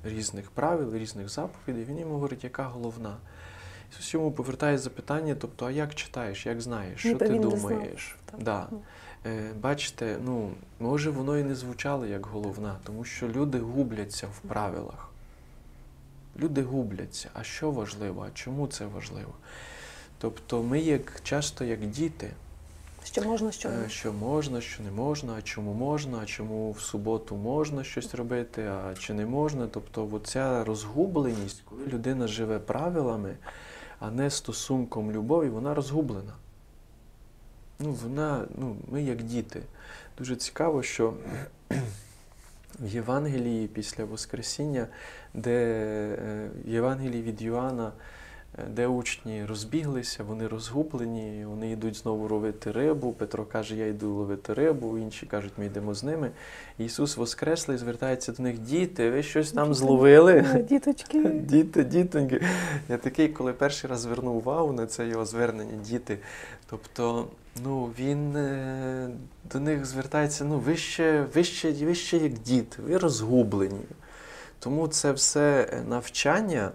різних 0.03 0.51
правил, 0.51 0.95
різних 0.95 1.29
заповідей. 1.29 1.85
Він 1.85 1.99
йому 1.99 2.13
говорить, 2.13 2.43
яка 2.43 2.63
головна. 2.63 3.17
Ісус 3.91 4.13
йому 4.13 4.31
повертає 4.31 4.77
запитання, 4.77 5.35
тобто, 5.39 5.65
а 5.65 5.71
як 5.71 5.95
читаєш, 5.95 6.45
як 6.45 6.61
знаєш, 6.61 6.99
що 6.99 7.09
Ніби 7.09 7.27
ти 7.27 7.33
він 7.33 7.41
знав, 7.41 7.59
думаєш? 7.59 8.17
Да. 8.39 8.67
Ну. 8.71 8.81
Е, 9.25 9.53
Бачите, 9.59 10.17
ну, 10.25 10.51
може 10.79 11.09
воно 11.09 11.38
і 11.38 11.43
не 11.43 11.55
звучало 11.55 12.05
як 12.05 12.25
головна, 12.25 12.75
тому 12.83 13.03
що 13.03 13.27
люди 13.27 13.59
губляться 13.59 14.27
в 14.27 14.39
правилах. 14.39 15.09
Люди 16.39 16.63
губляться. 16.63 17.29
А 17.33 17.43
що 17.43 17.71
важливо? 17.71 18.25
А 18.27 18.38
чому 18.38 18.67
це 18.67 18.85
важливо? 18.85 19.33
Тобто 20.17 20.63
ми 20.63 20.79
як 20.79 21.21
часто 21.23 21.65
як 21.65 21.85
діти, 21.85 22.31
Що 23.03 23.21
можна, 23.21 23.51
що 23.51 23.69
е, 23.69 23.71
не. 23.71 23.89
що 23.89 24.13
можна, 24.13 24.61
що 24.61 24.83
не 24.83 24.91
можна, 24.91 25.35
а 25.37 25.41
чому 25.41 25.73
можна, 25.73 26.19
а 26.23 26.25
чому 26.25 26.71
в 26.71 26.81
суботу 26.81 27.35
можна 27.35 27.83
щось 27.83 28.15
робити, 28.15 28.63
а 28.67 28.95
чи 28.95 29.13
не 29.13 29.25
можна. 29.25 29.67
Тобто 29.67 30.09
оця 30.11 30.63
розгубленість, 30.63 31.61
коли 31.69 31.85
людина 31.85 32.27
живе 32.27 32.59
правилами, 32.59 33.37
а 33.99 34.11
не 34.11 34.29
стосунком 34.29 35.11
любові, 35.11 35.49
вона 35.49 35.73
розгублена. 35.73 36.33
Ну, 37.79 37.91
вона, 37.91 38.45
ну, 38.57 38.75
ми 38.87 39.03
як 39.03 39.23
діти. 39.23 39.61
Дуже 40.17 40.35
цікаво, 40.35 40.83
що 40.83 41.13
в 42.79 42.87
Євангелії 42.87 43.67
після 43.67 44.05
Воскресіння, 44.05 44.87
де 45.33 45.51
е, 45.51 46.49
в 46.65 46.69
Євангелії 46.69 47.23
від 47.23 47.41
Йоанна 47.41 47.87
е, 47.87 47.91
де 48.67 48.87
учні 48.87 49.45
розбіглися, 49.45 50.23
вони 50.23 50.47
розгублені, 50.47 51.45
вони 51.45 51.71
йдуть 51.71 51.95
знову 51.95 52.27
ловити 52.27 52.71
рибу. 52.71 53.13
Петро 53.13 53.45
каже, 53.45 53.75
я 53.75 53.87
йду 53.87 54.13
ловити 54.13 54.53
рибу, 54.53 54.97
інші 54.97 55.25
кажуть, 55.25 55.53
ми 55.57 55.65
йдемо 55.65 55.93
з 55.93 56.03
ними. 56.03 56.31
Ісус 56.77 57.17
воскреслий, 57.17 57.77
звертається 57.77 58.31
до 58.31 58.43
них, 58.43 58.59
діти, 58.59 59.11
ви 59.11 59.23
щось 59.23 59.51
там 59.51 59.73
зловили. 59.73 60.33
Е, 60.33 60.63
Діточки. 60.63 61.23
Діти, 61.29 61.83
дітоньки. 61.83 62.41
Я 62.89 62.97
такий, 62.97 63.29
коли 63.29 63.53
перший 63.53 63.89
раз 63.89 63.99
звернув 63.99 64.37
увагу 64.37 64.73
на 64.73 64.87
це 64.87 65.07
його 65.07 65.25
звернення, 65.25 65.83
діти. 65.83 66.19
Тобто, 66.69 67.27
ну, 67.63 67.89
він 67.99 68.35
е, 68.35 69.09
до 69.51 69.59
них 69.59 69.85
звертається, 69.85 70.45
ну, 70.45 70.59
ви 70.59 70.75
ще, 70.75 71.25
ви 71.33 71.43
ще, 71.43 71.71
ви 71.71 71.95
ще 71.95 72.17
як 72.17 72.33
діти, 72.33 72.81
ви 72.81 72.97
розгублені. 72.97 73.81
Тому 74.59 74.87
це 74.87 75.11
все 75.11 75.67
навчання 75.87 76.71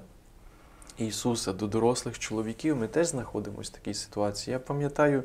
Ісуса 0.98 1.52
до 1.52 1.66
дорослих 1.66 2.18
чоловіків, 2.18 2.76
ми 2.76 2.88
теж 2.88 3.06
знаходимося 3.06 3.70
в 3.70 3.74
такій 3.74 3.94
ситуації. 3.94 4.52
Я 4.52 4.58
пам'ятаю, 4.58 5.22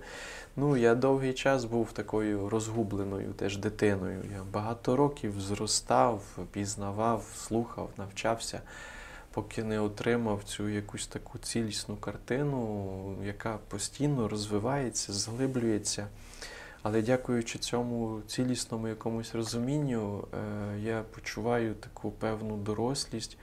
ну, 0.56 0.78
я 0.78 0.96
довгий 0.96 1.34
час 1.34 1.66
був 1.66 1.92
такою 1.92 2.50
розгубленою 2.50 3.34
теж 3.34 3.58
дитиною. 3.58 4.24
Я 4.34 4.44
багато 4.44 4.96
років 4.96 5.42
зростав, 5.42 6.22
пізнавав, 6.52 7.26
слухав, 7.36 7.90
навчався, 7.98 8.62
поки 9.34 9.64
не 9.64 9.80
отримав 9.80 10.44
цю 10.44 10.70
якусь 10.70 11.08
таку 11.08 11.38
цілісну 11.38 11.96
картину, 11.96 13.16
яка 13.26 13.60
постійно 13.68 14.28
розвивається, 14.28 15.14
зглиблюється. 15.14 16.08
Але 16.84 17.02
дякуючи 17.02 17.60
цьому 17.60 18.22
цілісному 18.28 18.88
якомусь 18.88 19.36
розумінню, 19.36 20.28
е, 20.34 20.80
я 20.80 21.04
почуваю 21.16 21.74
таку 21.74 22.12
певну 22.12 22.58
дорослість, 22.58 23.38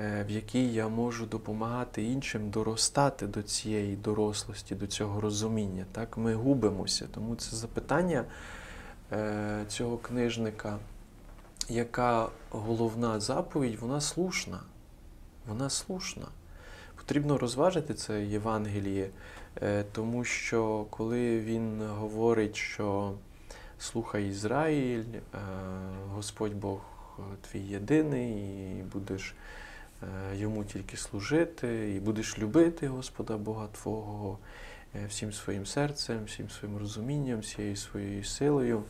в 0.00 0.30
якій 0.30 0.72
я 0.72 0.88
можу 0.88 1.26
допомагати 1.26 2.02
іншим 2.02 2.50
доростати 2.50 3.26
до 3.26 3.42
цієї 3.42 3.96
дорослості, 3.96 4.74
до 4.74 4.86
цього 4.86 5.20
розуміння. 5.20 5.84
Так, 5.92 6.16
ми 6.16 6.34
губимося. 6.34 7.06
Тому 7.14 7.36
це 7.36 7.56
запитання 7.56 8.24
е, 9.12 9.64
цього 9.68 9.98
книжника, 9.98 10.78
яка 11.68 12.28
головна 12.50 13.20
заповідь, 13.20 13.78
вона 13.80 14.00
слушна. 14.00 14.60
Вона 15.46 15.70
слушна. 15.70 16.26
Потрібно 16.96 17.38
розважити 17.38 17.94
це 17.94 18.24
Євангеліє, 18.24 19.10
е, 19.62 19.84
тому 19.92 20.24
що 20.24 20.86
коли 20.90 21.40
він 21.40 21.82
говорить, 21.88 22.56
що 22.56 23.12
слухай 23.78 24.28
Ізраїль, 24.28 25.04
е, 25.14 25.38
Господь 26.14 26.54
Бог 26.54 26.80
твій 27.40 27.60
єдиний, 27.60 28.32
і 28.78 28.82
будеш 28.92 29.30
е, 29.30 29.34
йому 30.34 30.64
тільки 30.64 30.96
служити, 30.96 31.94
і 31.94 32.00
будеш 32.00 32.38
любити 32.38 32.88
Господа 32.88 33.36
Бога 33.36 33.68
Твого 33.72 34.38
е, 34.94 35.06
всім 35.06 35.32
своїм 35.32 35.66
серцем, 35.66 36.24
всім 36.24 36.50
своїм 36.50 36.76
розумінням, 36.78 37.40
всією 37.40 37.76
своєю 37.76 38.24
силою. 38.24 38.82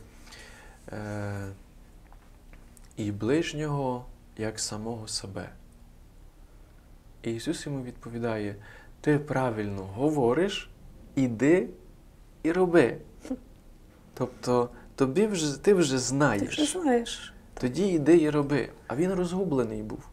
е, 0.91 1.47
І 2.97 3.11
ближнього 3.11 4.05
як 4.37 4.59
самого 4.59 5.07
себе. 5.07 5.49
І 7.23 7.35
Ісус 7.35 7.65
йому 7.65 7.83
відповідає: 7.83 8.55
ти 9.01 9.19
правильно 9.19 9.83
говориш, 9.83 10.69
іди 11.15 11.67
і 12.43 12.51
роби. 12.51 12.97
Тобто 14.13 14.69
тобі 14.95 15.27
вже, 15.27 15.63
ти 15.63 15.73
вже 15.73 15.89
Ти 15.89 15.95
вже 16.63 16.65
знаєш. 16.65 17.33
Тоді 17.53 17.87
йди 17.87 18.21
і 18.21 18.29
роби. 18.29 18.69
А 18.87 18.95
він 18.95 19.13
розгублений 19.13 19.83
був. 19.83 20.03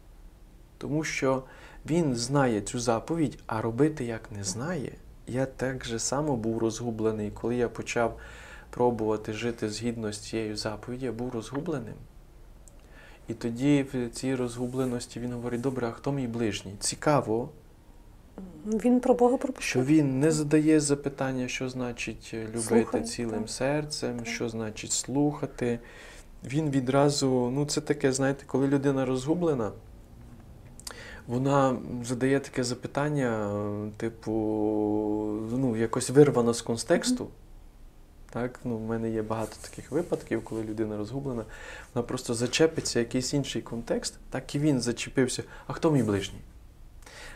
Тому 0.79 1.03
що 1.03 1.43
він 1.85 2.15
знає 2.15 2.61
цю 2.61 2.79
заповідь, 2.79 3.39
а 3.47 3.61
робити 3.61 4.05
як 4.05 4.31
не 4.31 4.43
знає. 4.43 4.91
Я 5.27 5.45
так 5.45 5.85
же 5.85 5.99
само 5.99 6.35
був 6.35 6.57
розгублений, 6.57 7.31
коли 7.31 7.55
я 7.55 7.69
почав 7.69 8.17
пробувати 8.69 9.33
жити 9.33 9.69
згідно 9.69 10.11
з 10.11 10.19
цією 10.19 10.57
заповіддю, 10.57 11.05
я 11.05 11.11
був 11.11 11.29
розгубленим. 11.33 11.93
І 13.27 13.33
тоді 13.33 13.85
в 13.93 14.09
цій 14.09 14.35
розгубленості 14.35 15.19
він 15.19 15.33
говорить: 15.33 15.61
добре, 15.61 15.87
а 15.87 15.91
хто 15.91 16.11
мій 16.11 16.27
ближній? 16.27 16.73
Цікаво, 16.79 17.49
Він 18.65 18.99
про 18.99 19.13
Бога 19.13 19.37
пропустив. 19.37 19.63
що 19.63 19.81
він 19.81 20.19
не 20.19 20.31
задає 20.31 20.79
запитання, 20.79 21.47
що 21.47 21.69
значить 21.69 22.33
любити 22.33 22.59
Слухай, 22.61 23.03
цілим 23.03 23.41
так. 23.41 23.49
серцем, 23.49 24.17
Так. 24.17 24.27
що 24.27 24.49
значить 24.49 24.91
слухати. 24.91 25.79
Він 26.45 26.69
відразу, 26.69 27.51
ну 27.53 27.65
це 27.65 27.81
таке, 27.81 28.11
знаєте, 28.13 28.43
коли 28.47 28.67
людина 28.67 29.05
розгублена, 29.05 29.71
вона 31.29 31.77
задає 32.03 32.39
таке 32.39 32.63
запитання, 32.63 33.51
типу, 33.97 34.31
ну, 35.51 35.75
якось 35.75 36.09
вирвано 36.09 36.53
з 36.53 36.61
контексту. 36.61 37.27
Так, 38.29 38.59
ну, 38.63 38.77
в 38.77 38.81
мене 38.81 39.09
є 39.09 39.21
багато 39.21 39.55
таких 39.61 39.91
випадків, 39.91 40.43
коли 40.43 40.63
людина 40.63 40.97
розгублена, 40.97 41.45
вона 41.93 42.07
просто 42.07 42.33
зачепиться 42.33 42.99
якийсь 42.99 43.33
інший 43.33 43.61
контекст, 43.61 44.13
так 44.29 44.55
і 44.55 44.59
він 44.59 44.81
зачепився. 44.81 45.43
А 45.67 45.73
хто 45.73 45.91
мій 45.91 46.03
ближній? 46.03 46.39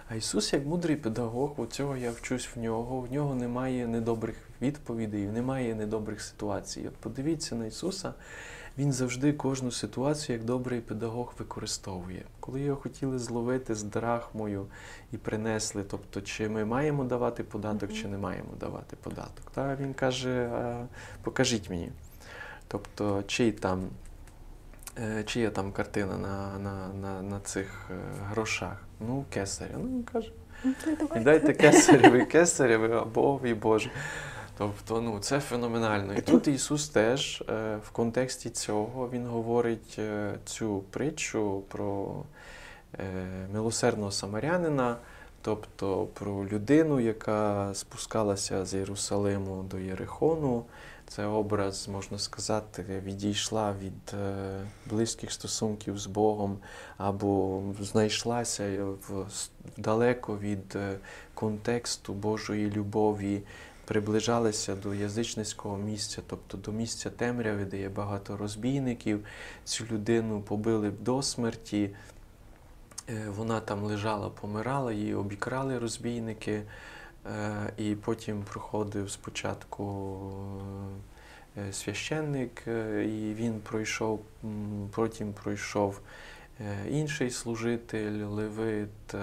А 0.09 0.15
Ісус, 0.15 0.53
як 0.53 0.65
мудрий 0.65 0.95
педагог, 0.95 1.59
у 1.59 1.65
цього 1.65 1.97
я 1.97 2.11
вчусь 2.11 2.49
в 2.55 2.59
нього, 2.59 3.01
в 3.01 3.11
нього 3.11 3.35
немає 3.35 3.87
недобрих 3.87 4.35
відповідей, 4.61 5.27
немає 5.27 5.75
недобрих 5.75 6.21
ситуацій. 6.21 6.87
От 6.87 6.95
подивіться 6.95 7.55
на 7.55 7.65
Ісуса, 7.65 8.13
Він 8.77 8.91
завжди 8.91 9.33
кожну 9.33 9.71
ситуацію, 9.71 10.37
як 10.37 10.45
добрий 10.45 10.81
педагог, 10.81 11.33
використовує. 11.39 12.23
Коли 12.39 12.61
його 12.61 12.81
хотіли 12.81 13.19
зловити 13.19 13.75
з 13.75 13.83
драхмою 13.83 14.65
і 15.11 15.17
принесли, 15.17 15.83
тобто, 15.83 16.21
чи 16.21 16.49
ми 16.49 16.65
маємо 16.65 17.03
давати 17.03 17.43
податок, 17.43 17.93
чи 17.93 18.07
не 18.07 18.17
маємо 18.17 18.49
давати 18.59 18.95
податок. 18.95 19.51
Та 19.53 19.75
він 19.75 19.93
каже: 19.93 20.49
«А, 20.53 20.85
покажіть 21.23 21.69
мені. 21.69 21.91
Тобто, 22.67 23.23
чий 23.27 23.51
там, 23.51 23.89
е, 24.99 25.23
чия 25.23 25.49
там 25.49 25.71
картина 25.71 26.17
на, 26.17 26.59
на, 26.59 26.87
на, 26.87 27.21
на 27.21 27.39
цих 27.39 27.89
е, 27.91 27.93
грошах? 28.29 28.81
Ну, 28.99 29.25
кесаря. 29.29 29.75
Ну, 29.77 29.83
він 29.83 30.03
каже, 30.03 30.31
Ну, 30.63 30.73
і 31.15 31.19
дайте 31.19 31.53
кесареві, 31.53 32.25
кесареві, 32.25 32.93
а 32.93 33.05
Богові 33.05 33.53
Боже. 33.53 33.91
Тобто, 34.57 35.01
ну, 35.01 35.19
це 35.19 35.39
феноменально. 35.39 36.13
І 36.13 36.21
тут 36.21 36.47
Ісус 36.47 36.89
теж 36.89 37.43
е, 37.49 37.77
в 37.83 37.89
контексті 37.89 38.49
цього 38.49 39.09
Він 39.09 39.27
говорить 39.27 39.95
е, 39.99 40.33
цю 40.45 40.83
притчу 40.89 41.63
про 41.67 42.23
е, 42.99 43.03
милосердного 43.53 44.11
самарянина, 44.11 44.97
тобто 45.41 46.07
про 46.13 46.47
людину, 46.47 46.99
яка 46.99 47.73
спускалася 47.73 48.65
з 48.65 48.73
Єрусалиму 48.73 49.63
до 49.63 49.79
Єрихону. 49.79 50.65
Це 51.07 51.25
образ, 51.25 51.87
можна 51.87 52.19
сказати, 52.19 53.01
відійшла 53.05 53.73
від 53.81 54.13
е, 54.13 54.61
близьких 54.85 55.31
стосунків 55.31 55.99
з 55.99 56.05
Богом 56.05 56.57
або 56.97 57.61
знайшлася 57.79 58.85
в, 59.07 59.25
далеко 59.77 60.37
від 60.37 60.75
е, 60.75 60.97
контексту 61.33 62.13
Божої 62.13 62.71
любові, 62.71 63.43
приближалася 63.85 64.75
до 64.75 64.93
язичницького 64.93 65.77
місця, 65.77 66.21
тобто 66.27 66.57
до 66.57 66.71
місця 66.71 67.09
темряви, 67.09 67.65
де 67.65 67.77
є 67.79 67.89
багато 67.89 68.37
розбійників. 68.37 69.25
Цю 69.63 69.85
людину 69.91 70.41
побили 70.41 70.89
б 70.89 70.99
до 70.99 71.21
смерті. 71.21 71.89
Е, 73.09 73.29
Вона 73.29 73.59
там 73.59 73.83
лежала, 73.83 74.29
помирала, 74.29 74.93
її 74.93 75.15
обікрали 75.15 75.79
розбійники. 75.79 76.63
Е, 77.25 77.73
І 77.77 77.95
потім 77.95 78.43
проходив 78.43 79.11
спочатку 79.11 80.19
е, 81.57 81.73
священник, 81.73 82.63
і 82.97 83.33
він 83.33 83.59
пройшов, 83.59 84.25
потім 84.91 85.33
пройшов 85.33 86.01
інший 86.89 87.29
служитель, 87.29 88.25
левит, 88.25 89.13
е, 89.13 89.17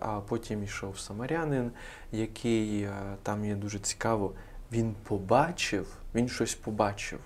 а 0.00 0.20
потім 0.28 0.64
йшов 0.64 0.98
самарянин, 0.98 1.70
який 2.12 2.82
е, 2.82 2.92
там 3.22 3.44
є 3.44 3.54
дуже 3.54 3.78
цікаво, 3.78 4.32
він 4.72 4.94
побачив, 5.02 5.96
він 6.14 6.28
щось 6.28 6.54
побачив. 6.54 7.18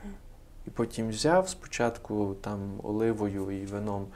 І 0.66 0.70
потім 0.70 1.08
взяв 1.08 1.48
спочатку 1.48 2.36
там 2.40 2.58
оливою 2.82 3.50
і 3.62 3.66
вином 3.66 4.06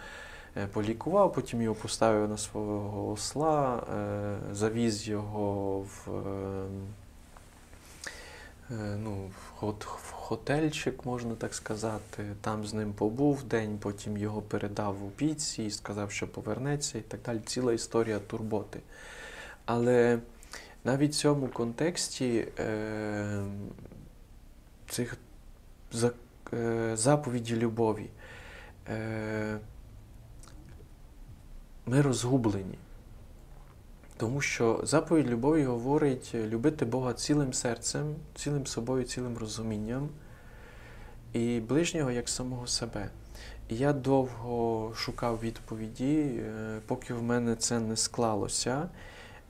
е, 0.57 0.67
полікував, 0.67 1.33
потім 1.33 1.63
його 1.63 1.75
поставив 1.75 2.29
на 2.29 2.39
свого 2.39 3.13
осла, 3.13 3.77
е, 3.77 4.55
завіз 4.55 5.09
його 5.09 5.79
в, 5.81 6.11
е, 6.11 6.13
е, 6.13 6.69
ну, 8.77 9.27
в 9.27 9.61
хот- 9.65 9.85
хотельчик, 10.13 11.05
можна 11.05 11.35
так 11.35 11.55
сказати. 11.55 12.25
Там 12.41 12.67
з 12.67 12.75
ним 12.75 12.93
побув 12.93 13.43
день, 13.43 13.79
потім 13.79 14.17
його 14.17 14.43
передав 14.43 15.05
у 15.05 15.11
піці 15.11 15.63
і 15.65 15.71
сказав, 15.71 16.11
що 16.11 16.29
повернеться 16.29 16.99
і 16.99 17.01
так 17.01 17.21
далі. 17.23 17.39
Ціла 17.47 17.73
історія 17.73 18.19
турботи. 18.19 18.81
Але 19.65 20.19
навіть 20.85 21.13
в 21.13 21.17
цьому 21.17 21.49
контексті 21.49 22.49
е, 22.59 23.43
цих 24.89 25.17
за- 25.93 26.13
е, 26.53 26.97
заповіді 26.97 27.57
любові. 27.57 28.07
Е, 28.89 29.59
ми 31.87 32.03
розгублені. 32.03 32.79
Тому 34.21 34.41
що 34.41 34.81
заповідь 34.83 35.29
любові 35.31 35.65
говорить 35.65 36.35
любити 36.35 36.85
Бога 36.85 37.13
цілим 37.13 37.53
серцем, 37.53 38.15
цілим 38.35 38.67
собою, 38.67 39.05
цілим 39.05 39.39
розумінням 39.39 40.09
і 41.33 41.61
ближнього 41.61 42.11
як 42.11 42.29
самого 42.29 42.67
себе. 42.67 43.11
І 43.69 43.77
я 43.77 43.93
довго 43.93 44.93
шукав 44.95 45.41
відповіді, 45.43 46.17
е, 46.17 46.81
поки 46.87 47.15
в 47.15 47.23
мене 47.23 47.57
це 47.57 47.81
не 47.81 47.97
склалося, 47.97 48.89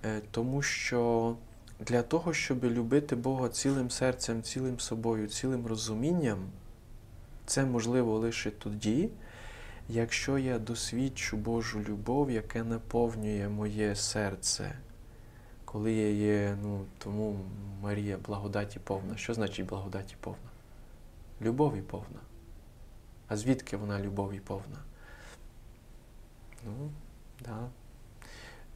е, 0.04 0.20
тому 0.30 0.62
що 0.62 1.34
для 1.80 2.02
того, 2.02 2.32
щоб 2.32 2.64
любити 2.64 3.16
Бога 3.16 3.48
цілим 3.48 3.90
серцем, 3.90 4.42
цілим 4.42 4.80
собою, 4.80 5.28
цілим 5.28 5.66
розумінням, 5.66 6.38
це 7.46 7.64
можливо 7.64 8.18
лише 8.18 8.50
тоді, 8.50 9.08
якщо 9.90 10.38
я 10.38 10.58
досвідчу 10.58 11.36
Божу 11.36 11.80
любов, 11.80 12.30
яка 12.30 12.64
наповнює 12.64 13.48
моє 13.48 13.96
серце. 13.96 14.78
Коли 15.64 15.92
я 15.92 16.10
є, 16.10 16.56
ну, 16.62 16.84
тому 16.98 17.40
Марія 17.82 18.18
благодаті 18.18 18.78
повна. 18.78 19.16
Що 19.16 19.34
значить 19.34 19.66
благодаті 19.66 20.16
повна? 20.20 20.50
Любові 21.42 21.82
повна. 21.82 22.20
А 23.28 23.36
звідки 23.36 23.76
вона 23.76 24.00
любові 24.00 24.40
повна? 24.40 24.78
Ну, 26.66 26.90
да. 27.44 27.68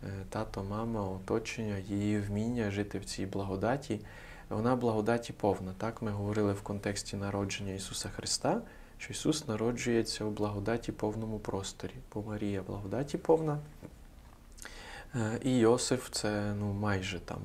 Е, 0.05 0.25
Тато, 0.29 0.65
мама, 0.65 1.11
оточення, 1.11 1.79
її 1.79 2.21
вміння 2.21 2.71
жити 2.71 2.99
в 2.99 3.05
цій 3.05 3.27
благодаті, 3.27 4.01
вона 4.49 4.77
благодаті 4.77 5.33
повна. 5.33 5.73
Так 5.79 6.03
ми 6.03 6.11
говорили 6.11 6.53
в 6.53 6.63
контексті 6.63 7.17
народження 7.17 7.73
Ісуса 7.73 8.09
Христа, 8.09 8.63
що 9.05 9.13
Ісус 9.13 9.49
народжується 9.49 10.25
у 10.25 10.31
благодаті 10.31 10.93
повному 10.93 11.39
просторі, 11.39 11.95
бо 12.15 12.23
Марія 12.23 12.63
благодаті 12.63 13.19
повна. 13.19 13.59
Е, 15.15 15.39
І 15.43 15.59
Йосиф 15.59 16.09
це 16.11 16.55
ну, 16.59 16.73
майже 16.73 17.21
там. 17.21 17.39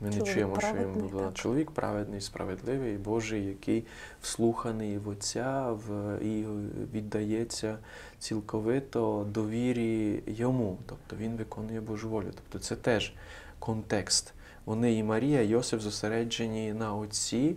Ми 0.00 0.08
не 0.08 0.22
чуємо, 0.22 0.60
що 0.60 0.74
він 0.74 0.92
був 0.92 1.20
так. 1.20 1.34
чоловік 1.34 1.70
праведний, 1.70 2.20
справедливий, 2.20 2.96
Божий, 2.96 3.46
який 3.46 3.84
вслуханий 4.22 4.98
в 4.98 5.08
Отця 5.08 5.72
в, 5.72 6.18
і 6.22 6.46
віддається 6.94 7.78
цілковито 8.18 9.26
довірі 9.30 10.22
йому. 10.26 10.78
Тобто 10.86 11.16
він 11.16 11.36
виконує 11.36 11.80
Божу 11.80 12.08
волю. 12.08 12.30
Тобто 12.34 12.58
це 12.58 12.76
теж 12.76 13.12
контекст. 13.58 14.34
Вони 14.64 14.94
і 14.94 15.02
Марія, 15.02 15.42
і 15.42 15.46
Йосиф 15.46 15.80
зосереджені 15.80 16.72
на 16.72 16.94
Отці, 16.94 17.56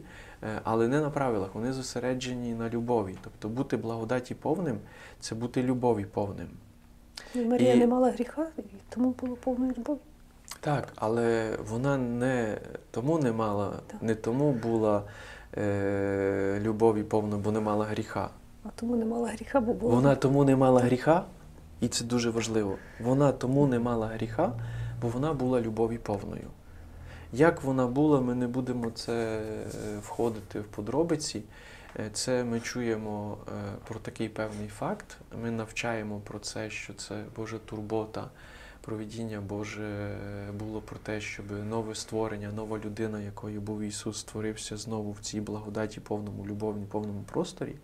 але 0.63 0.88
не 0.88 1.01
на 1.01 1.10
правилах, 1.10 1.49
вони 1.56 1.73
зосереджені 1.73 2.54
на 2.54 2.69
любові. 2.69 3.15
Тобто 3.23 3.49
бути 3.49 3.77
благодаті 3.77 4.36
повним 4.36 4.77
це 5.19 5.36
бути 5.36 5.63
любові 5.63 6.06
повним. 6.06 6.47
І 7.36 7.45
Марія 7.45 7.73
І- 7.73 7.77
не 7.77 7.88
мала 7.88 8.12
гріха, 8.12 8.47
і 8.58 8.62
тому 8.89 9.15
було 9.21 9.36
повної 9.36 9.71
любові. 9.77 9.99
Так, 10.60 10.88
але 10.95 11.58
вона 11.69 11.97
не 11.97 12.58
тому 12.91 13.19
не 13.19 13.32
мала, 13.32 13.73
Так. 13.88 14.01
не 14.01 14.15
тому 14.15 14.51
була 14.51 15.04
е, 15.58 16.60
любові 16.62 17.04
повна, 17.04 17.38
бо 17.38 17.51
не 17.51 17.60
мала 17.60 17.86
гріха. 17.86 18.30
А 18.63 18.67
тому 18.75 18.95
не 18.95 19.06
мала 19.06 19.30
гріха, 19.30 19.62
бо 19.62 19.73
була. 19.73 19.95
Вона 19.95 20.15
тому 20.15 20.43
не 20.43 20.56
мала 20.56 20.82
гріха, 20.82 21.23
і 21.80 21.88
це 21.88 22.06
дуже 22.06 22.30
важливо. 22.30 22.75
Вона 22.99 23.32
тому 23.32 23.67
не 23.67 23.80
мала 23.80 24.08
гріха, 24.08 24.54
бо 25.01 25.08
вона 25.08 25.34
була 25.34 25.62
любові 25.62 25.97
повною. 25.97 26.47
Як 27.34 27.63
вона 27.63 27.88
була, 27.88 28.22
ми 28.22 28.36
не 28.36 28.48
будемо 28.48 28.91
це 28.91 29.13
е, 29.13 29.98
входити 30.02 30.60
в 30.60 30.63
подробиці. 30.63 31.44
Е, 32.00 32.10
Це 32.13 32.44
ми 32.44 32.60
чуємо 32.60 33.38
е, 33.48 33.52
про 33.88 34.00
такий 34.00 34.30
певний 34.30 34.67
факт. 34.67 35.17
Ми 35.41 35.52
навчаємо 35.52 36.20
про 36.20 36.39
це, 36.39 36.70
що 36.70 36.94
це 36.94 37.24
Божа 37.36 37.58
турбота, 37.65 38.30
провідіння 38.82 39.41
Боже 39.41 40.15
було 40.60 40.82
про 40.82 40.98
те, 40.98 41.22
щоб 41.22 41.46
нове 41.70 41.96
створення, 41.96 42.52
нова 42.52 42.80
людина, 42.86 43.22
якою 43.22 43.62
був 43.62 43.82
Ісус, 43.82 44.20
створився 44.20 44.78
знову 44.78 45.12
в 45.12 45.20
цій 45.20 45.41
благодаті, 45.41 46.00
повному 46.00 46.46
любовні, 46.46 46.86
повному 46.86 47.24
просторі. 47.24 47.76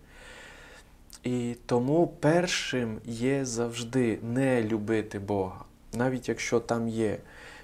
І 1.24 1.56
тому 1.66 2.06
першим 2.06 3.00
є 3.04 3.44
завжди 3.44 4.18
не 4.22 4.62
любити 4.62 5.18
Бога, 5.18 5.64
навіть 5.92 6.28
якщо 6.28 6.60
там 6.60 6.88
є, 6.88 7.18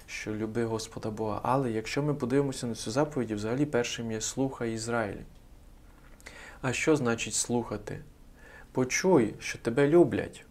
що 0.07 0.35
люби 0.35 0.65
Господа 0.65 1.09
Бога. 1.09 1.39
Але 1.43 1.71
якщо 1.71 2.03
ми 2.03 2.13
подивимося 2.13 2.67
на 2.67 2.75
цю 2.75 2.91
заповідь, 2.91 3.31
взагалі 3.31 3.65
першим 3.65 4.11
є 4.11 4.21
слухай 4.21 4.73
Ізраїль. 4.73 5.21
А 6.61 6.73
що 6.73 6.95
значить 6.95 7.33
слухати? 7.33 7.99
Почуй, 8.71 9.33
що 9.39 9.57
тебе 9.57 9.87
люблять. 9.87 10.45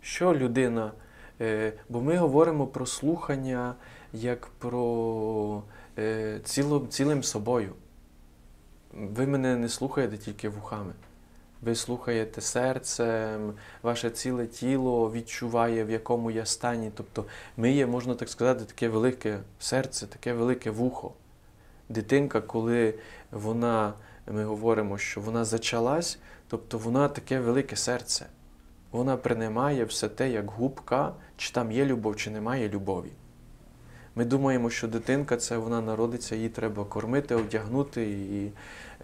Що 0.00 0.34
людина. 0.34 0.92
Е, 1.40 1.72
бо 1.88 2.00
ми 2.00 2.16
говоримо 2.16 2.66
про 2.66 2.86
слухання 2.86 3.74
як 4.12 4.46
про 4.46 5.62
е, 5.98 6.40
цілим 6.88 7.22
собою. 7.22 7.72
Ви 8.92 9.26
мене 9.26 9.56
не 9.56 9.68
слухаєте 9.68 10.18
тільки 10.18 10.48
вухами. 10.48 10.92
Ви 11.62 11.74
слухаєте 11.74 12.40
серцем, 12.40 13.54
ваше 13.82 14.10
ціле 14.10 14.46
тіло 14.46 15.12
відчуває, 15.12 15.84
в 15.84 15.90
якому 15.90 16.30
я 16.30 16.46
стані. 16.46 16.90
Тобто 16.94 17.24
ми 17.56 17.72
є, 17.72 17.86
можна 17.86 18.14
так 18.14 18.28
сказати, 18.28 18.64
таке 18.64 18.88
велике 18.88 19.38
серце, 19.58 20.06
таке 20.06 20.32
велике 20.32 20.70
вухо. 20.70 21.12
Дитинка, 21.88 22.40
коли 22.40 22.94
вона, 23.30 23.94
ми 24.26 24.44
говоримо, 24.44 24.98
що 24.98 25.20
вона 25.20 25.44
зачалась, 25.44 26.18
тобто 26.48 26.78
вона 26.78 27.08
таке 27.08 27.40
велике 27.40 27.76
серце. 27.76 28.26
Вона 28.92 29.16
приймає 29.16 29.84
все 29.84 30.08
те, 30.08 30.30
як 30.30 30.50
губка, 30.50 31.12
чи 31.36 31.52
там 31.52 31.72
є 31.72 31.84
любов, 31.84 32.16
чи 32.16 32.30
немає 32.30 32.68
любові. 32.68 33.12
Ми 34.18 34.24
думаємо, 34.24 34.70
що 34.70 34.88
дитинка 34.88 35.36
це 35.36 35.56
вона 35.56 35.80
народиться, 35.80 36.36
її 36.36 36.48
треба 36.48 36.84
кормити, 36.84 37.34
одягнути 37.34 38.10
і 38.10 38.52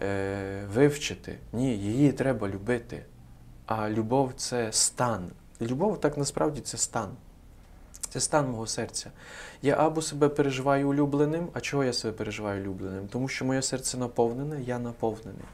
е, 0.03 0.65
вивчити. 0.73 1.39
Ні, 1.53 1.77
її 1.77 2.11
треба 2.11 2.49
любити. 2.49 3.05
А 3.65 3.89
любов 3.89 4.33
це 4.35 4.71
стан. 4.71 5.29
Любов 5.61 5.99
так 5.99 6.17
насправді 6.17 6.61
це 6.61 6.77
стан. 6.77 7.09
Це 8.09 8.19
стан 8.19 8.49
мого 8.51 8.67
серця. 8.67 9.11
Я 9.61 9.75
або 9.75 10.01
себе 10.01 10.29
переживаю 10.29 10.89
улюбленим, 10.89 11.47
а 11.53 11.61
чого 11.61 11.83
я 11.83 11.93
себе 11.93 12.13
переживаю 12.13 12.61
улюбленим? 12.61 13.07
Тому 13.07 13.27
що 13.27 13.45
моє 13.45 13.61
серце 13.61 13.97
наповнене, 13.97 14.61
я 14.61 14.79
наповнений. 14.79 15.45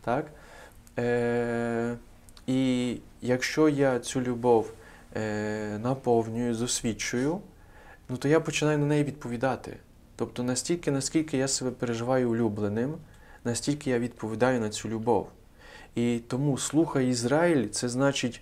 Так? 0.00 0.26
Е, 0.98 1.96
і 2.46 2.96
якщо 3.22 3.68
я 3.68 3.98
цю 3.98 4.20
любов 4.20 4.72
е, 5.16 5.78
наповнюю, 5.78 6.54
досвідчую, 6.54 7.40
ну 8.08 8.16
то 8.16 8.28
я 8.28 8.40
починаю 8.40 8.78
на 8.78 8.86
неї 8.86 9.04
відповідати. 9.04 9.76
Тобто 10.16 10.42
настільки, 10.42 10.90
наскільки 10.90 11.36
я 11.36 11.48
себе 11.48 11.70
переживаю 11.70 12.30
улюбленим, 12.30 12.94
настільки 13.44 13.90
я 13.90 13.98
відповідаю 13.98 14.60
на 14.60 14.68
цю 14.68 14.88
любов. 14.88 15.28
І 15.94 16.20
тому 16.28 16.58
слухай 16.58 17.08
Ізраїль, 17.08 17.68
це 17.68 17.88
значить 17.88 18.40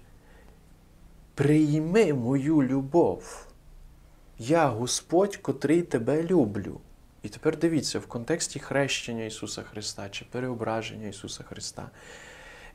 прийми 1.35 2.13
мою 2.13 2.63
любов. 2.63 3.47
Я 4.39 4.69
Господь, 4.69 5.37
котрий 5.37 5.83
тебе 5.83 6.23
люблю. 6.23 6.81
І 7.23 7.29
тепер 7.29 7.59
дивіться, 7.59 7.99
в 7.99 8.07
контексті 8.07 8.59
хрещення 8.59 9.25
Ісуса 9.25 9.63
Христа 9.63 10.09
чи 10.09 10.25
переображення 10.31 11.09
Ісуса 11.09 11.43
Христа. 11.43 11.91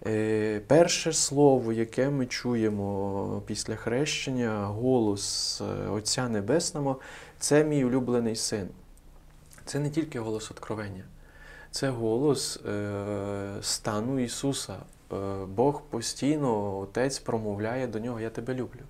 Е, 0.06 0.62
перше 0.68 1.14
слово, 1.14 1.74
яке 1.74 2.10
ми 2.10 2.26
чуємо 2.26 3.44
після 3.46 3.76
хрещення, 3.76 4.66
голос 4.66 5.62
е, 5.62 5.88
Отця 5.90 6.30
Небесного, 6.30 7.00
це 7.40 7.64
мій 7.64 7.86
улюблений 7.86 8.36
син. 8.36 8.68
Це 9.66 9.80
не 9.80 9.90
тільки 9.90 10.20
голос 10.20 10.52
откровення, 10.52 11.04
це 11.72 11.90
голос 11.90 12.60
е, 12.66 13.50
стану 13.62 14.20
Ісуса. 14.20 14.76
Бог 15.48 15.82
постійно, 15.82 16.80
Отець 16.80 17.20
промовляє 17.20 17.88
до 17.88 18.00
нього, 18.00 18.20
я 18.20 18.30
тебе 18.30 18.54
люблю. 18.54 18.82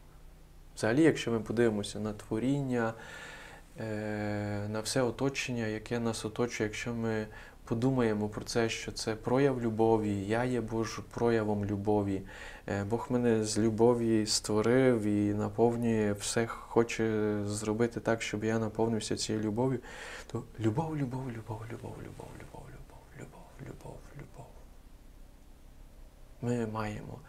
Взагалі, 0.75 1.03
якщо 1.03 1.31
ми 1.31 1.39
подивимося 1.39 1.99
на 1.99 2.13
творіння, 2.13 2.93
на 4.69 4.81
все 4.83 5.01
оточення, 5.01 5.67
яке 5.67 5.99
нас 5.99 6.25
оточує, 6.25 6.67
якщо 6.67 6.93
ми 6.93 7.27
подумаємо 7.71 8.29
про 8.29 8.45
це, 8.45 8.69
що 8.69 8.91
це 8.91 9.15
прояв 9.15 9.61
любові, 9.61 10.25
я 10.27 10.43
є 10.43 10.61
Божу 10.61 11.03
проявом 11.03 11.65
любові. 11.65 12.21
Е, 12.67 12.83
Бог 12.83 13.07
мене 13.09 13.45
з 13.45 13.59
любові 13.59 14.25
створив 14.25 15.03
і 15.03 15.33
наповнює 15.33 16.13
все, 16.13 16.47
хоче 16.47 17.37
зробити 17.45 17.99
так, 17.99 18.21
щоб 18.21 18.43
я 18.43 18.59
наповнився 18.59 19.17
цією 19.17 19.43
любов'ю. 19.43 19.79
То 20.31 20.43
любов, 20.59 20.97
любов, 20.97 21.31
любов, 21.31 21.61
любов, 21.71 21.95
любов, 22.03 22.27
любов, 22.41 22.63
любов, 22.75 23.03
любов, 23.19 23.43
любов, 23.67 23.97
любов. 24.17 24.47
Ми 26.41 26.67
маємо 26.67 27.19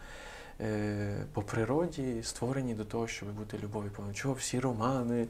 по 1.33 1.41
природі 1.41 2.19
створені 2.23 2.73
до 2.73 2.85
того, 2.85 3.07
щоб 3.07 3.33
бути 3.33 3.57
любові 3.63 3.89
повною. 3.95 4.15
Чого 4.15 4.33
всі 4.33 4.59
романи 4.59 5.27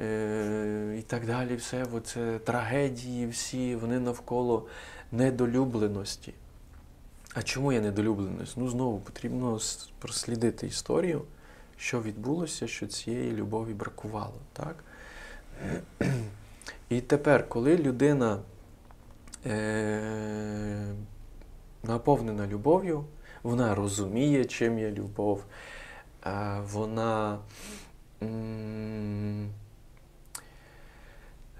е, 0.00 0.96
і 0.98 1.02
так 1.02 1.26
далі, 1.26 1.56
все 1.56 1.86
це 2.04 2.38
трагедії, 2.38 3.26
всі 3.26 3.76
вони 3.76 4.00
навколо 4.00 4.66
недолюбленості. 5.12 6.34
А 7.34 7.42
чому 7.42 7.72
є 7.72 7.80
недолюбленість? 7.80 8.56
Ну, 8.56 8.68
знову 8.68 8.98
потрібно 8.98 9.58
прослідити 9.98 10.66
історію, 10.66 11.22
що 11.76 12.02
відбулося, 12.02 12.66
що 12.66 12.86
цієї 12.86 13.32
любові 13.32 13.74
бракувало. 13.74 14.40
Так? 14.52 14.84
І 16.88 17.00
тепер, 17.00 17.48
коли 17.48 17.76
людина 17.76 18.38
е- 19.46 20.94
наповнена 21.82 22.46
любов'ю, 22.46 23.04
вона 23.46 23.74
розуміє, 23.74 24.44
чим 24.44 24.78
є 24.78 24.90
любов, 24.90 25.44
е- 26.26 26.60
вона 26.72 27.38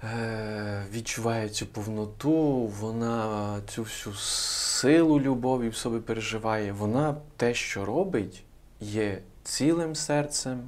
е- 0.03 0.85
відчуває 0.91 1.49
цю 1.49 1.65
повноту, 1.65 2.67
вона 2.67 3.61
цю 3.67 3.83
всю 3.83 4.15
силу 4.15 5.19
любові 5.19 5.69
в 5.69 5.75
собі 5.75 5.99
переживає, 5.99 6.71
вона 6.71 7.15
те, 7.37 7.53
що 7.53 7.85
робить, 7.85 8.43
є 8.79 9.21
цілим 9.43 9.95
серцем, 9.95 10.59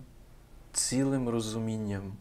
цілим 0.74 1.30
розумінням, 1.30 2.14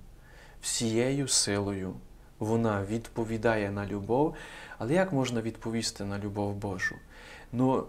всією 0.63 1.29
силою. 1.29 1.95
Вона 2.39 2.85
відповідає 2.85 3.71
на 3.71 3.87
любов. 3.87 4.35
Але 4.79 4.95
як 4.95 5.13
можна 5.13 5.41
відповісти 5.41 6.05
на 6.05 6.19
любов 6.19 6.55
Божу? 6.55 6.97
Ну, 7.53 7.87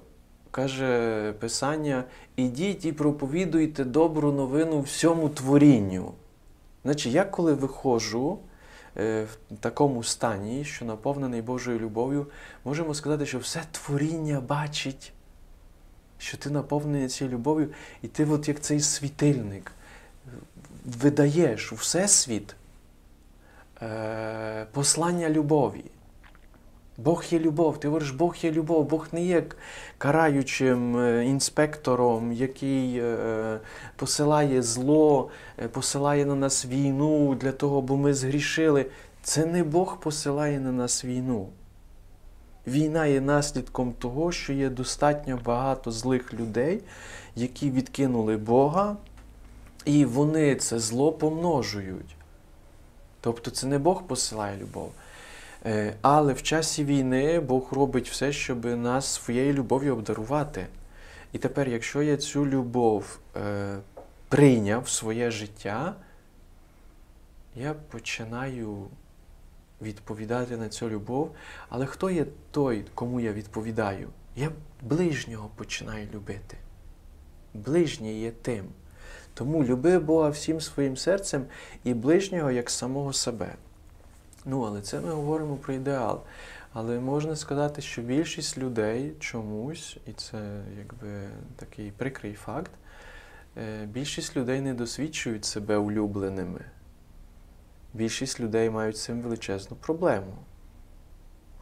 каже 0.51 1.33
Писання: 1.39 2.03
ідіть 2.35 2.85
і 2.85 2.91
проповідуйте 2.91 3.83
добру 3.83 4.31
новину 4.31 4.81
всьому 4.81 5.29
творінню. 5.29 6.13
Значить, 6.83 7.13
я 7.13 7.23
коли 7.23 7.53
виходжу 7.53 8.39
е, 8.97 9.27
в 9.51 9.57
такому 9.59 10.03
стані, 10.03 10.65
що 10.65 10.85
наповнений 10.85 11.41
Божою 11.41 11.79
любов'ю, 11.79 12.27
можемо 12.65 12.93
сказати, 12.93 13.25
що 13.25 13.39
все 13.39 13.61
творіння 13.71 14.41
бачить, 14.41 15.13
що 16.17 16.37
ти 16.37 16.49
наповнений 16.49 17.07
цією 17.07 17.35
любов'ю, 17.35 17.69
і 18.01 18.07
ти, 18.07 18.25
от 18.25 18.47
як 18.47 18.59
цей 18.59 18.79
світильник, 18.79 19.71
видаєш 20.85 21.71
у 21.71 21.75
всесвіт 21.75 22.55
е, 23.81 24.65
послання 24.71 25.29
любові. 25.29 25.83
Бог 27.03 27.23
є 27.31 27.39
любов, 27.39 27.79
ти 27.79 27.87
говориш, 27.87 28.11
Бог 28.11 28.35
є 28.41 28.51
любов, 28.51 28.85
Бог 28.85 29.07
не 29.11 29.25
є 29.25 29.43
караючим 29.97 30.97
е, 30.97 31.25
інспектором, 31.25 32.31
який 32.31 32.99
е, 32.99 33.59
посилає 33.95 34.61
зло, 34.61 35.29
е, 35.59 35.67
посилає 35.67 36.25
на 36.25 36.35
нас 36.35 36.65
війну 36.65 37.35
для 37.35 37.51
того, 37.51 37.81
бо 37.81 37.97
ми 37.97 38.13
згрішили. 38.13 38.85
Це 39.23 39.45
не 39.45 39.63
Бог 39.63 39.99
посилає 39.99 40.59
на 40.59 40.71
нас 40.71 41.05
війну. 41.05 41.47
Війна 42.67 43.05
є 43.05 43.21
наслідком 43.21 43.93
того, 43.93 44.31
що 44.31 44.53
є 44.53 44.69
достатньо 44.69 45.39
багато 45.45 45.91
злих 45.91 46.33
людей, 46.33 46.81
які 47.35 47.71
відкинули 47.71 48.37
Бога, 48.37 48.97
і 49.85 50.05
вони 50.05 50.55
це 50.55 50.79
зло 50.79 51.11
помножують. 51.11 52.15
Тобто 53.21 53.51
це 53.51 53.67
не 53.67 53.77
Бог 53.79 54.03
посилає 54.03 54.57
любов. 54.57 54.91
Е, 55.65 55.95
Але 56.01 56.33
в 56.33 56.43
часі 56.43 56.85
війни 56.85 57.39
Бог 57.39 57.73
робить 57.73 58.09
все, 58.09 58.31
щоб 58.31 58.65
нас 58.65 59.13
своєю 59.13 59.53
любов'ю 59.53 59.93
обдарувати. 59.93 60.67
І 61.33 61.37
тепер, 61.37 61.69
якщо 61.69 62.01
я 62.01 62.17
цю 62.17 62.45
любов 62.45 63.19
е, 63.37 63.77
прийняв 64.29 64.83
в 64.83 64.89
своє 64.89 65.31
життя, 65.31 65.95
я 67.55 67.73
починаю 67.73 68.87
відповідати 69.81 70.57
на 70.57 70.69
цю 70.69 70.89
любов. 70.89 71.35
Але 71.69 71.85
хто 71.85 72.09
є 72.09 72.25
той, 72.51 72.85
кому 72.95 73.19
я 73.19 73.33
відповідаю? 73.33 74.09
Я 74.35 74.51
ближнього 74.81 75.49
починаю 75.55 76.07
любити. 76.13 76.57
Ближній 77.53 78.19
є 78.19 78.31
тим. 78.31 78.65
Тому 79.33 79.63
люби 79.63 79.99
Бога 79.99 80.29
всім 80.29 80.61
своїм 80.61 80.97
серцем 80.97 81.45
і 81.83 81.93
ближнього 81.93 82.51
як 82.51 82.69
самого 82.69 83.13
себе. 83.13 83.55
Ну, 84.49 84.61
але 84.61 84.81
це 84.81 84.99
ми 84.99 85.11
говоримо 85.11 85.55
про 85.55 85.73
ідеал. 85.73 86.21
Але 86.73 86.99
можна 86.99 87.35
сказати, 87.35 87.81
що 87.81 88.01
більшість 88.01 88.57
людей 88.57 89.13
чомусь, 89.19 89.97
і 90.07 90.13
це 90.13 90.61
якби 90.77 91.29
такий 91.55 91.91
прикрий 91.91 92.33
факт, 92.33 92.71
е, 93.57 93.85
більшість 93.85 94.37
людей 94.37 94.61
не 94.61 94.73
досвідчують 94.73 95.45
себе 95.45 95.77
улюбленими. 95.77 96.59
Більшість 97.93 98.39
людей 98.39 98.69
мають 98.69 98.97
з 98.97 99.03
цим 99.03 99.21
величезну 99.21 99.77
проблему. 99.77 100.33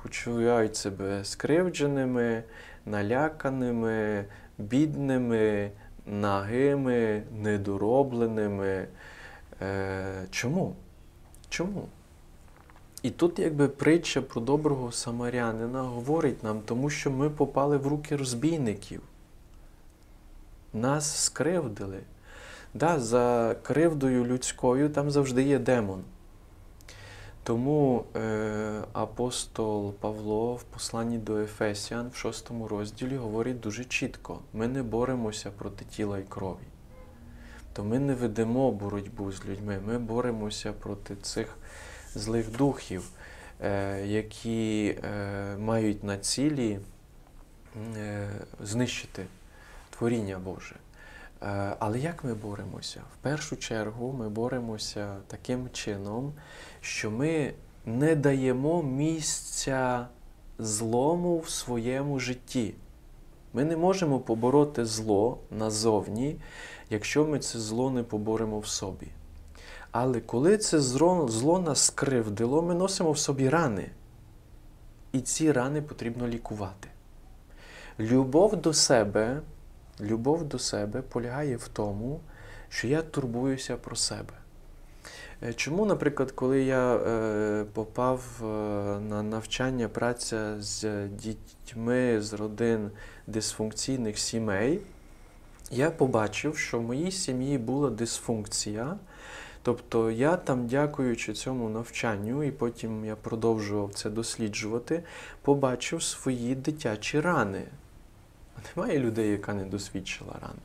Почувають 0.03 0.75
себе 0.75 1.25
скривдженими, 1.25 2.43
наляканими, 2.85 4.25
бідними, 4.57 5.71
нагими, 6.05 7.23
недоробленими. 7.31 8.87
Е, 9.61 10.25
Чому? 10.31 10.75
Чому? 11.49 11.87
І 13.03 13.09
тут 13.09 13.39
якби 13.39 13.67
притча 13.67 14.21
про 14.21 14.41
доброго 14.41 14.91
самарянина 14.91 15.81
говорить 15.81 16.43
нам, 16.43 16.61
тому 16.65 16.89
що 16.89 17.11
ми 17.11 17.29
попали 17.29 17.77
в 17.77 17.87
руки 17.87 18.15
розбійників. 18.15 19.01
Нас 20.73 21.23
скривдили. 21.23 21.99
Да, 22.73 22.99
За 22.99 23.55
кривдою 23.63 24.25
людською 24.25 24.89
там 24.89 25.11
завжди 25.11 25.43
є 25.43 25.59
демон. 25.59 26.03
Тому 27.43 28.05
е, 28.15 28.81
апостол 28.93 29.93
Павло 29.93 30.55
в 30.55 30.63
посланні 30.63 31.17
до 31.17 31.37
Ефесіан 31.37 32.09
в 32.13 32.15
шостому 32.15 32.67
розділі 32.67 33.17
говорить 33.17 33.59
дуже 33.59 33.85
чітко: 33.85 34.39
ми 34.53 34.67
не 34.67 34.83
боремося 34.83 35.51
проти 35.51 35.85
тіла 35.85 36.19
і 36.19 36.23
крові. 36.23 36.67
То 37.73 37.83
ми 37.83 37.99
не 37.99 38.15
ведемо 38.15 38.71
боротьбу 38.71 39.31
з 39.31 39.45
людьми, 39.45 39.79
ми 39.87 39.99
боремося 39.99 40.73
проти 40.73 41.15
цих 41.15 41.57
злих 42.17 42.51
духів, 42.51 43.09
е, 43.61 44.05
які 44.05 44.97
е, 45.03 45.57
мають 45.57 46.03
на 46.03 46.17
цілі 46.17 46.79
е, 47.97 48.29
знищити 48.63 49.25
творіння 49.89 50.39
Боже. 50.39 50.75
Але 51.79 51.99
як 51.99 52.23
ми 52.23 52.33
боремося? 52.33 53.01
В 53.13 53.17
першу 53.17 53.57
чергу 53.57 54.13
ми 54.19 54.29
боремося 54.29 55.15
таким 55.27 55.69
чином, 55.73 56.33
що 56.81 57.11
ми 57.11 57.53
не 57.85 58.15
даємо 58.15 58.83
місця 58.83 60.07
злому 60.59 61.39
в 61.39 61.49
своєму 61.49 62.19
житті. 62.19 62.73
Ми 63.53 63.65
не 63.65 63.77
можемо 63.77 64.19
побороти 64.19 64.85
зло 64.85 65.37
назовні, 65.51 66.35
якщо 66.89 67.25
ми 67.25 67.39
це 67.39 67.59
зло 67.59 67.91
не 67.91 68.03
поборемо 68.03 68.59
в 68.59 68.67
собі. 68.67 69.07
Але 69.91 70.19
коли 70.19 70.57
це 70.57 70.79
зло, 70.79 71.27
зло 71.27 71.59
нас 71.59 71.79
скривдило, 71.79 72.61
ми 72.61 72.73
носимо 72.73 73.11
в 73.11 73.17
собі 73.17 73.49
рани. 73.49 73.89
І 75.11 75.21
ці 75.21 75.51
рани 75.51 75.81
потрібно 75.81 76.27
лікувати. 76.27 76.89
Любов 77.99 78.55
до 78.55 78.73
себе, 78.73 79.41
любов 80.01 80.43
до 80.43 80.59
себе 80.59 81.01
полягає 81.01 81.57
в 81.57 81.67
тому, 81.67 82.19
що 82.69 82.87
я 82.87 83.01
турбуюся 83.01 83.77
про 83.77 83.95
себе. 83.95 84.33
Е, 85.43 85.53
Чому, 85.53 85.85
наприклад, 85.85 86.31
коли 86.31 86.63
я 86.63 86.95
е, 86.95 87.65
попав 87.73 88.21
е, 88.41 88.45
на 88.99 89.23
навчання 89.23 89.87
праця 89.87 90.55
з 90.59 91.07
дітьми 91.07 92.21
з 92.21 92.33
родин 92.33 92.91
дисфункційних 93.27 94.19
сімей, 94.19 94.79
я 95.71 95.91
побачив, 95.91 96.57
що 96.57 96.79
в 96.79 96.83
моїй 96.83 97.11
сім'ї 97.11 97.57
була 97.57 97.89
дисфункція. 97.89 98.97
Тобто 99.67 100.11
я 100.11 100.35
там, 100.35 100.67
дякуючи 100.67 101.33
цьому 101.33 101.69
навчанню, 101.69 102.43
і 102.43 102.51
потім 102.51 103.05
я 103.05 103.15
продовжував 103.15 103.93
це 103.93 104.09
досліджувати, 104.09 105.03
побачив 105.41 106.03
свої 106.03 106.55
дитячі 106.55 107.19
рани. 107.19 107.63
Немає 108.75 108.99
людей, 108.99 109.31
яка 109.31 109.53
не 109.53 109.65
досвідчила 109.65 110.33
ран. 110.41 110.55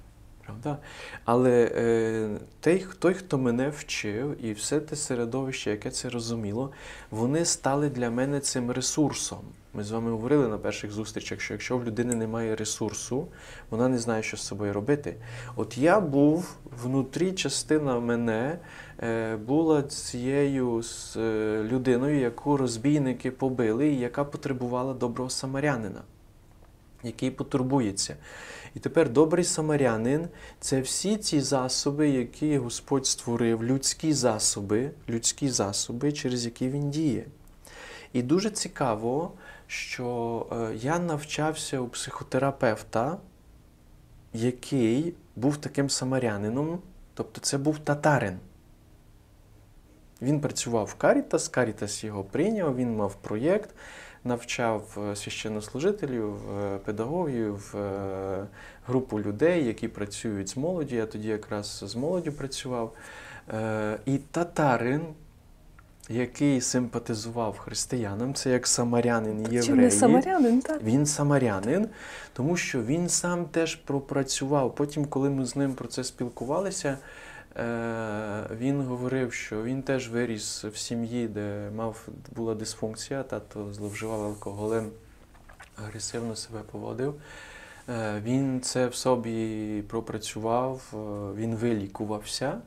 Правда? 0.44 0.78
Але 1.24 1.72
е, 1.74 2.28
той, 2.60 2.86
той, 2.98 3.14
хто 3.14 3.38
мене 3.38 3.68
вчив, 3.68 4.44
і 4.44 4.52
все 4.52 4.80
те 4.80 4.96
середовище, 4.96 5.70
яке 5.70 5.90
це 5.90 6.08
розуміло, 6.08 6.70
вони 7.10 7.44
стали 7.44 7.88
для 7.88 8.10
мене 8.10 8.40
цим 8.40 8.70
ресурсом. 8.70 9.40
Ми 9.74 9.84
з 9.84 9.90
вами 9.90 10.10
говорили 10.10 10.48
на 10.48 10.58
перших 10.58 10.90
зустрічах, 10.90 11.40
що 11.40 11.54
якщо 11.54 11.78
в 11.78 11.84
людини 11.84 12.14
немає 12.14 12.56
ресурсу, 12.56 13.28
вона 13.70 13.88
не 13.88 13.98
знає, 13.98 14.22
що 14.22 14.36
з 14.36 14.42
собою 14.42 14.72
робити. 14.72 15.16
От 15.56 15.78
я 15.78 16.00
був 16.00 16.56
внутрі, 16.82 17.32
частина 17.32 18.00
мене 18.00 18.58
була 19.36 19.82
цією 19.82 20.82
е, 21.16 21.20
людиною, 21.62 22.20
яку 22.20 22.56
розбійники 22.56 23.30
побили, 23.30 23.88
і 23.88 23.98
яка 23.98 24.24
потребувала 24.24 24.94
доброго 24.94 25.30
самарянина, 25.30 26.02
який 27.02 27.30
потурбується. 27.30 28.16
І 28.74 28.80
тепер 28.80 29.10
добрий 29.10 29.44
самарянин 29.44 30.28
це 30.60 30.80
всі 30.80 31.16
ці 31.16 31.40
засоби, 31.40 32.08
які 32.08 32.58
Господь 32.58 33.06
створив, 33.06 33.64
людські 33.64 34.12
засоби, 34.12 34.90
людські 35.08 35.48
засоби, 35.48 36.12
через 36.12 36.44
які 36.44 36.68
він 36.68 36.90
діє. 36.90 37.26
І 38.12 38.22
дуже 38.22 38.50
цікаво, 38.50 39.32
що 39.66 40.46
е, 40.52 40.76
я 40.76 40.98
навчався 40.98 41.80
у 41.80 41.88
психотерапевта, 41.88 43.18
який 44.32 45.14
був 45.36 45.56
таким 45.56 45.90
самарянином, 45.90 46.78
Тобто 47.14 47.40
це 47.40 47.58
був 47.58 47.78
татарин. 47.78 48.38
Він 50.22 50.40
працював 50.40 50.86
в 50.86 50.94
Карітас, 50.94 51.48
Карітас 51.48 52.04
його 52.04 52.24
прийняв, 52.24 52.76
він 52.76 52.96
мав 52.96 53.14
проєкт, 53.14 53.70
навчав 54.24 54.98
е, 55.10 55.16
священнослужителів, 55.16 56.34
е, 56.34 56.78
педагогів, 56.84 57.74
е, 57.76 58.46
групу 58.86 59.20
людей, 59.20 59.64
які 59.64 59.88
працюють 59.88 60.48
з 60.48 60.56
молоді. 60.56 60.96
Я 60.96 61.06
тоді 61.06 61.28
якраз 61.28 61.84
з 61.86 61.96
молоддю 61.96 62.32
працював. 62.32 62.92
І 64.06 64.18
татарин, 64.18 65.00
який 66.08 66.60
симпатизував 66.60 67.58
християнам, 67.58 68.34
це 68.34 68.50
як 68.50 68.66
самарянин 68.66 69.46
і 69.52 69.62
Чи 69.62 69.74
не 69.74 69.90
самарянин, 69.90 70.60
так? 70.60 70.82
Він 70.82 71.06
самарянин, 71.06 71.88
тому 72.32 72.56
що 72.56 72.82
він 72.82 73.08
сам 73.08 73.44
теж 73.44 73.74
пропрацював. 73.74 74.74
Потім, 74.74 75.04
коли 75.04 75.30
ми 75.30 75.44
з 75.44 75.56
ним 75.56 75.74
про 75.74 75.88
це 75.88 76.04
спілкувалися, 76.04 76.98
він 78.56 78.82
говорив, 78.82 79.32
що 79.32 79.62
він 79.62 79.82
теж 79.82 80.10
виріс 80.10 80.64
в 80.64 80.76
сім'ї, 80.76 81.28
де 81.28 81.70
мав, 81.76 82.08
була 82.36 82.54
дисфункція, 82.54 83.22
тато 83.22 83.72
зловживав 83.72 84.22
алкоголем, 84.22 84.90
агресивно 85.76 86.36
себе 86.36 86.60
поводив. 86.72 87.14
Е, 87.88 88.20
Він 88.24 88.60
це 88.60 88.86
в 88.86 88.94
собі 88.94 89.82
пропрацював, 89.88 90.82
е, 90.94 90.96
він 91.40 91.54
вилікувався. 91.54 92.58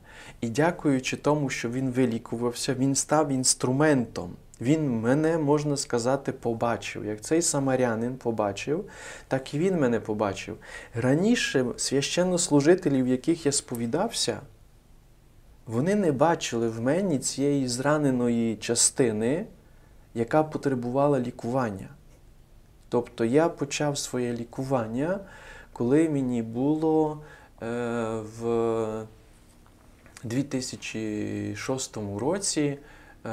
І 0.42 0.50
дякуючи 0.50 1.18
тому, 1.18 1.50
що 1.50 1.70
він 1.70 1.92
вилікувався, 1.92 2.74
він 2.74 2.96
став 2.96 3.32
інструментом. 3.32 4.32
Він 4.62 5.00
мене, 5.00 5.38
можна 5.38 5.78
сказати, 5.78 6.32
побачив. 6.32 7.06
Як 7.06 7.22
цей 7.22 7.42
самарянин 7.42 8.16
побачив, 8.16 8.86
так 9.28 9.54
і 9.54 9.60
він 9.60 9.80
мене 9.80 10.00
побачив. 10.00 10.58
Раніше 10.94 11.66
священнослужителі, 11.78 13.04
в 13.04 13.08
яких 13.08 13.46
я 13.46 13.52
сповідався, 13.52 14.40
вони 15.68 15.96
не 15.96 16.12
бачили 16.12 16.70
в 16.70 16.82
мені 16.82 17.20
цієї 17.20 17.68
зраненої 17.68 18.56
частини, 18.56 19.46
яка 20.14 20.44
потребувала 20.44 21.20
лікування. 21.20 21.90
Тобто 22.90 23.26
я 23.26 23.50
почав 23.50 23.98
своє 23.98 24.34
лікування, 24.34 25.20
коли 25.74 26.10
мені 26.10 26.42
було 26.42 27.22
е, 27.62 27.66
в 28.40 29.06
2006 30.24 31.98
році, 32.20 32.78
е, 33.26 33.30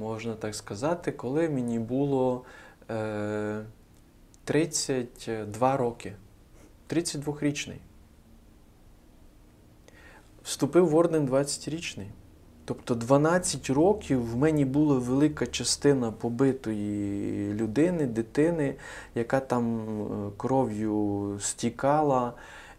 можна 0.00 0.34
так 0.34 0.54
сказати, 0.54 1.12
коли 1.12 1.48
мені 1.48 1.78
було 1.78 2.44
е, 2.90 3.60
32 4.44 5.76
роки. 5.76 6.12
32-річний. 6.88 7.78
Вступив 10.44 10.88
в 10.88 10.96
орден 10.96 11.28
20-річний. 11.28 12.06
Тобто 12.64 12.94
12 12.94 13.70
років 13.70 14.30
в 14.30 14.36
мені 14.36 14.64
була 14.64 14.98
велика 14.98 15.46
частина 15.46 16.12
побитої 16.12 17.54
людини, 17.54 18.06
дитини, 18.06 18.74
яка 19.14 19.40
там 19.40 19.80
е, 19.80 20.30
кров'ю 20.36 21.36
стікала, 21.40 22.32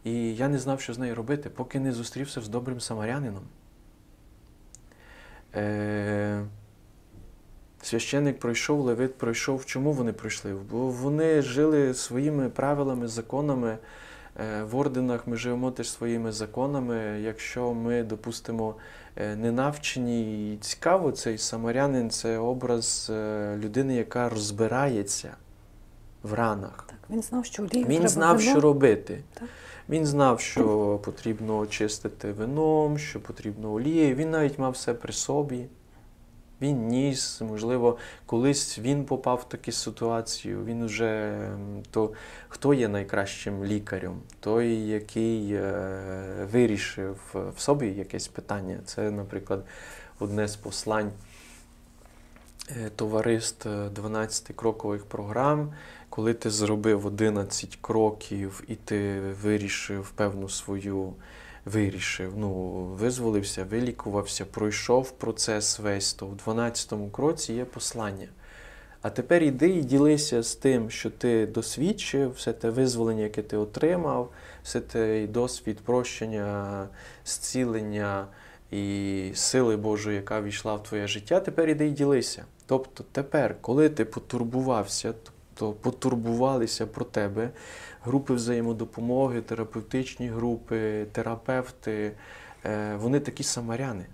і 0.04 0.36
я 0.36 0.48
не 0.48 0.60
знав, 0.60 0.82
що 0.82 0.94
з 0.94 1.00
нею 1.00 1.16
робити, 1.16 1.50
поки 1.50 1.80
не 1.80 1.92
зустрівся 1.92 2.42
з 2.42 2.48
добрим 2.48 2.80
самарянином. 2.80 3.44
Е, 5.56 6.44
Священник 7.82 8.40
пройшов, 8.40 8.80
левит 8.80 9.18
пройшов. 9.18 9.66
Чому 9.66 9.92
вони 9.92 10.14
пройшли? 10.14 10.54
Бо 10.72 10.78
вони 10.78 11.42
жили 11.42 11.94
своїми 11.94 12.50
правилами, 12.50 13.08
законами. 13.08 13.78
Е, 14.40 14.64
В 14.64 14.76
орденах 14.76 15.28
ми 15.28 15.38
живемо 15.38 15.72
теж 15.72 15.90
своїми 15.92 16.32
законами. 16.32 17.20
Якщо 17.22 17.74
ми, 17.74 18.04
допустимо, 18.04 18.76
е, 19.16 19.36
не 19.36 19.52
навчені 19.52 20.54
і 20.54 20.58
цікаво, 20.58 21.12
цей 21.12 21.38
самарянин 21.38 22.10
це 22.10 22.38
образ 22.38 23.08
е, 23.14 23.58
людини, 23.58 23.96
яка 23.96 24.30
розбирається 24.30 25.36
в 26.24 26.34
ранах. 26.34 26.86
Так, 26.88 26.98
він 27.10 27.22
знав, 27.22 27.46
що 27.46 27.64
олію 27.64 27.86
Він 27.86 27.92
треба 27.96 28.08
знав, 28.08 28.38
вино. 28.38 28.50
що 28.52 28.60
робити. 28.62 29.24
Так. 29.34 29.50
Він 29.90 30.06
знав, 30.06 30.40
що 30.40 31.00
потрібно 31.04 31.58
очистити 31.58 32.32
вином, 32.32 32.98
що 32.98 33.20
потрібно 33.20 33.72
олією. 33.74 34.16
Він 34.16 34.32
навіть 34.32 34.60
мав 34.60 34.72
все 34.72 34.94
при 34.94 35.14
собі. 35.14 35.66
Він 36.64 36.88
ніс, 36.88 37.42
можливо, 37.42 37.98
колись 38.26 38.80
він 38.80 39.06
попав 39.06 39.38
в 39.38 39.50
таку 39.50 39.72
ситуацію. 39.72 40.66
Він 40.66 40.82
уже 40.82 41.42
то 41.92 42.12
хто 42.48 42.74
є 42.74 42.88
найкращим 42.88 43.66
лікарем? 43.66 44.22
Той, 44.40 44.76
який 44.76 45.54
е, 45.54 46.48
вирішив 46.52 47.36
в 47.56 47.62
собі 47.62 47.88
якесь 47.88 48.28
питання. 48.28 48.80
Це, 48.86 49.12
наприклад, 49.12 49.66
одне 50.20 50.48
з 50.48 50.56
послань 50.56 51.12
е, 52.70 52.90
товариств 52.96 53.70
е, 53.70 53.90
12 53.90 54.52
крокових 54.56 55.06
програм. 55.06 55.74
Коли 56.10 56.34
ти 56.34 56.50
зробив 56.50 57.06
11 57.06 57.78
кроків 57.82 58.64
і 58.68 58.76
ти 58.76 59.20
вирішив 59.20 60.10
певну 60.10 60.50
свою 60.50 61.14
вирішив, 61.66 62.34
ну, 62.38 62.52
визволився, 62.84 63.64
вилікувався, 63.64 64.46
пройшов 64.46 65.12
процес 65.12 65.80
весь, 65.80 66.14
то 66.14 66.26
в 66.26 66.36
12-му 66.36 67.10
кроці 67.10 67.54
є 67.54 67.66
послання. 67.66 68.28
А 69.02 69.10
тепер 69.10 69.44
іди 69.44 69.70
і 69.70 69.82
ділися 69.82 70.44
з 70.44 70.56
тим, 70.56 70.90
що 70.90 71.10
ти 71.10 71.46
досвідчив, 71.46 72.32
все 72.32 72.54
те 72.54 72.70
визволення, 72.70 73.24
яке 73.24 73.42
ти 73.42 73.58
отримав, 73.58 74.32
все 74.64 74.80
той 74.80 75.28
досвід 75.28 75.80
прощення, 75.80 76.88
зцілення 77.26 78.28
і 78.72 79.32
сили 79.36 79.78
Божої, 79.78 80.16
яка 80.16 80.42
війшла 80.42 80.76
в 80.76 80.84
твоє 80.84 81.08
життя, 81.08 81.40
тепер 81.40 81.70
іди 81.70 81.88
і 81.88 81.92
ділися. 81.92 82.46
Тобто 82.66 83.06
тепер, 83.12 83.56
коли 83.62 83.90
ти 83.90 84.06
потурбувався, 84.06 85.14
то 85.54 85.72
потурбувалися 85.72 86.88
про 86.88 87.06
тебе, 87.06 87.50
групи 88.04 88.34
взаємодопомоги, 88.34 89.42
терапевтичні 89.42 90.28
групи, 90.28 91.06
терапевти, 91.12 92.12
е, 92.66 92.96
вони 92.96 93.20
такі 93.20 93.44
самаряни. 93.44 94.06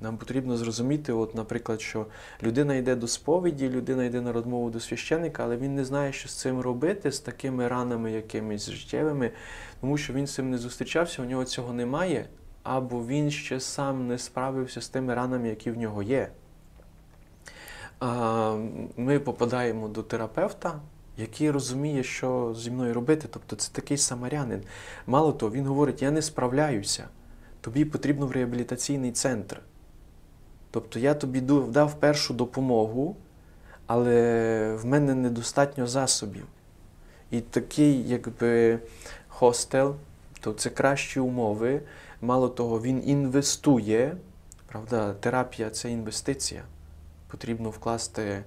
Нам 0.00 0.16
потрібно 0.16 0.56
зрозуміти, 0.56 1.12
от, 1.12 1.34
наприклад, 1.34 1.80
що 1.80 2.06
людина 2.42 2.74
йде 2.74 2.94
до 2.94 3.08
сповіді, 3.08 3.68
людина 3.68 4.04
йде 4.04 4.20
на 4.20 4.32
розмову 4.32 4.70
до 4.70 4.80
священника, 4.80 5.44
але 5.44 5.56
він 5.56 5.74
не 5.74 5.84
знає, 5.84 6.12
що 6.12 6.28
з 6.28 6.34
цим 6.34 6.60
робити, 6.60 7.12
з 7.12 7.20
такими 7.20 7.68
ранами 7.68 8.12
якимись 8.12 8.70
життєвими, 8.70 9.30
тому 9.80 9.98
що 9.98 10.12
він 10.12 10.26
з 10.26 10.34
цим 10.34 10.50
не 10.50 10.58
зустрічався, 10.58 11.22
у 11.22 11.24
нього 11.24 11.44
цього 11.44 11.72
немає, 11.72 12.28
або 12.62 13.06
він 13.06 13.30
ще 13.30 13.60
сам 13.60 14.06
не 14.06 14.18
справився 14.18 14.80
з 14.80 14.88
тими 14.88 15.14
ранами, 15.14 15.48
які 15.48 15.70
в 15.70 15.78
нього 15.78 16.02
є. 16.02 16.28
Ми 18.96 19.20
попадаємо 19.24 19.88
до 19.88 20.02
терапевта, 20.02 20.80
який 21.16 21.50
розуміє, 21.50 22.02
що 22.02 22.54
зі 22.58 22.70
мною 22.70 22.94
робити. 22.94 23.28
Тобто 23.30 23.56
це 23.56 23.72
такий 23.72 23.96
самарянин. 23.96 24.62
Мало 25.06 25.32
того, 25.32 25.52
він 25.52 25.66
говорить: 25.66 26.02
я 26.02 26.10
не 26.10 26.22
справляюся, 26.22 27.08
тобі 27.60 27.84
потрібно 27.84 28.26
в 28.26 28.30
реабілітаційний 28.30 29.12
центр. 29.12 29.60
Тобто 30.70 30.98
я 30.98 31.14
тобі 31.14 31.40
дав 31.40 32.00
першу 32.00 32.34
допомогу, 32.34 33.16
але 33.86 34.74
в 34.82 34.86
мене 34.86 35.14
недостатньо 35.14 35.86
засобів. 35.86 36.46
І 37.30 37.40
такий, 37.40 38.08
якби 38.08 38.78
хостел, 39.28 39.96
то 40.40 40.52
це 40.52 40.70
кращі 40.70 41.20
умови. 41.20 41.82
Мало 42.20 42.48
того, 42.48 42.80
він 42.80 43.08
інвестує. 43.08 44.16
Правда, 44.66 45.14
терапія 45.14 45.70
це 45.70 45.90
інвестиція. 45.90 46.62
Потрібно 47.28 47.70
вкласти 47.70 48.44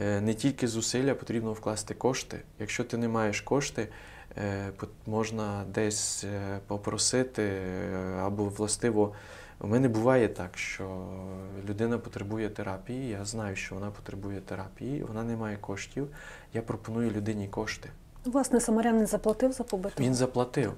е, 0.00 0.20
не 0.20 0.34
тільки 0.34 0.68
зусилля, 0.68 1.14
потрібно 1.14 1.52
вкласти 1.52 1.94
кошти. 1.94 2.40
Якщо 2.58 2.84
ти 2.84 2.96
не 2.96 3.08
маєш 3.08 3.40
кошти, 3.40 3.88
е, 4.38 4.72
можна 5.06 5.64
десь 5.74 6.24
е, 6.24 6.58
попросити 6.66 7.60
або 8.20 8.44
властиво. 8.44 9.12
У 9.60 9.66
мене 9.66 9.88
буває 9.88 10.28
так, 10.28 10.58
що 10.58 11.06
людина 11.68 11.98
потребує 11.98 12.48
терапії, 12.48 13.08
я 13.08 13.24
знаю, 13.24 13.56
що 13.56 13.74
вона 13.74 13.90
потребує 13.90 14.40
терапії, 14.40 15.02
вона 15.02 15.22
не 15.24 15.36
має 15.36 15.56
коштів. 15.56 16.08
Я 16.54 16.62
пропоную 16.62 17.10
людині 17.10 17.48
кошти. 17.48 17.90
Власне, 18.24 18.60
самарянин 18.60 19.06
заплатив 19.06 19.52
за 19.52 19.64
побитого. 19.64 20.06
Він 20.06 20.14
заплатив. 20.14 20.74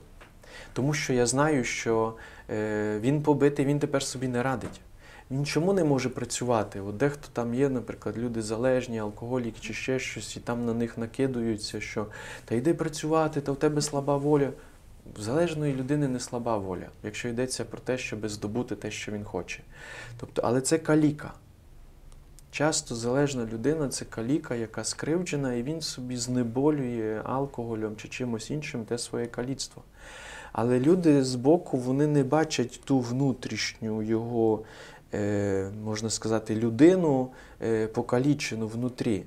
Тому 0.72 0.94
що 0.94 1.12
я 1.12 1.26
знаю, 1.26 1.64
що 1.64 2.14
він 3.00 3.22
побитий, 3.22 3.66
він 3.66 3.78
тепер 3.78 4.02
собі 4.02 4.28
не 4.28 4.42
радить. 4.42 4.80
Він 5.30 5.46
чому 5.46 5.72
не 5.72 5.84
може 5.84 6.08
працювати? 6.08 6.80
От 6.80 6.96
дехто 6.96 7.28
там 7.32 7.54
є, 7.54 7.68
наприклад, 7.68 8.18
люди 8.18 8.42
залежні, 8.42 8.98
алкоголіки 8.98 9.58
чи 9.60 9.74
ще 9.74 9.98
щось, 9.98 10.36
і 10.36 10.40
там 10.40 10.66
на 10.66 10.74
них 10.74 10.98
накидуються, 10.98 11.80
що 11.80 12.06
та 12.44 12.54
йди 12.54 12.74
працювати, 12.74 13.40
та 13.40 13.52
в 13.52 13.56
тебе 13.56 13.82
слаба 13.82 14.16
воля. 14.16 14.50
В 15.16 15.20
залежної 15.20 15.74
людини 15.74 16.08
не 16.08 16.20
слаба 16.20 16.56
воля, 16.56 16.86
якщо 17.02 17.28
йдеться 17.28 17.64
про 17.64 17.78
те, 17.78 17.98
щоб 17.98 18.28
здобути 18.28 18.76
те, 18.76 18.90
що 18.90 19.12
він 19.12 19.24
хоче. 19.24 19.60
Тобто, 20.20 20.42
але 20.44 20.60
це 20.60 20.78
каліка. 20.78 21.32
Часто 22.50 22.94
залежна 22.94 23.44
людина 23.44 23.88
це 23.88 24.04
каліка, 24.04 24.54
яка 24.54 24.84
скривджена, 24.84 25.54
і 25.54 25.62
він 25.62 25.80
собі 25.80 26.16
знеболює 26.16 27.22
алкоголем 27.24 27.96
чи 27.96 28.08
чимось 28.08 28.50
іншим 28.50 28.84
те 28.84 28.98
своє 28.98 29.26
каліцтво. 29.26 29.82
Але 30.52 30.80
люди 30.80 31.24
збоку 31.24 31.76
вони 31.76 32.06
не 32.06 32.24
бачать 32.24 32.80
ту 32.84 33.00
внутрішню 33.00 34.02
його, 34.02 34.64
можна 35.84 36.10
сказати, 36.10 36.56
людину 36.56 37.28
е, 37.62 37.86
покалічену 37.86 38.68
внутрі. 38.68 39.24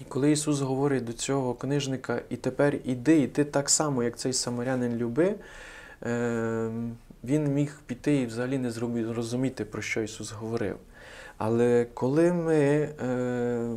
І 0.00 0.04
коли 0.08 0.32
Ісус 0.32 0.60
говорить 0.60 1.04
до 1.04 1.12
цього 1.12 1.54
книжника, 1.54 2.22
і 2.30 2.36
тепер 2.36 2.76
іди, 2.84 3.20
і 3.20 3.26
ти 3.26 3.44
так 3.44 3.70
само, 3.70 4.02
як 4.02 4.18
цей 4.18 4.32
самарянин 4.32 4.96
люби, 4.96 5.34
е, 6.02 6.70
він 7.24 7.54
міг 7.54 7.80
піти 7.86 8.16
і 8.16 8.26
взагалі 8.26 8.58
не 8.58 8.70
зрозуміти, 8.70 9.64
про 9.64 9.82
що 9.82 10.02
Ісус 10.02 10.32
говорив. 10.32 10.76
Але 11.38 11.86
коли 11.94 12.32
ми 12.32 12.56
е, 12.56 13.68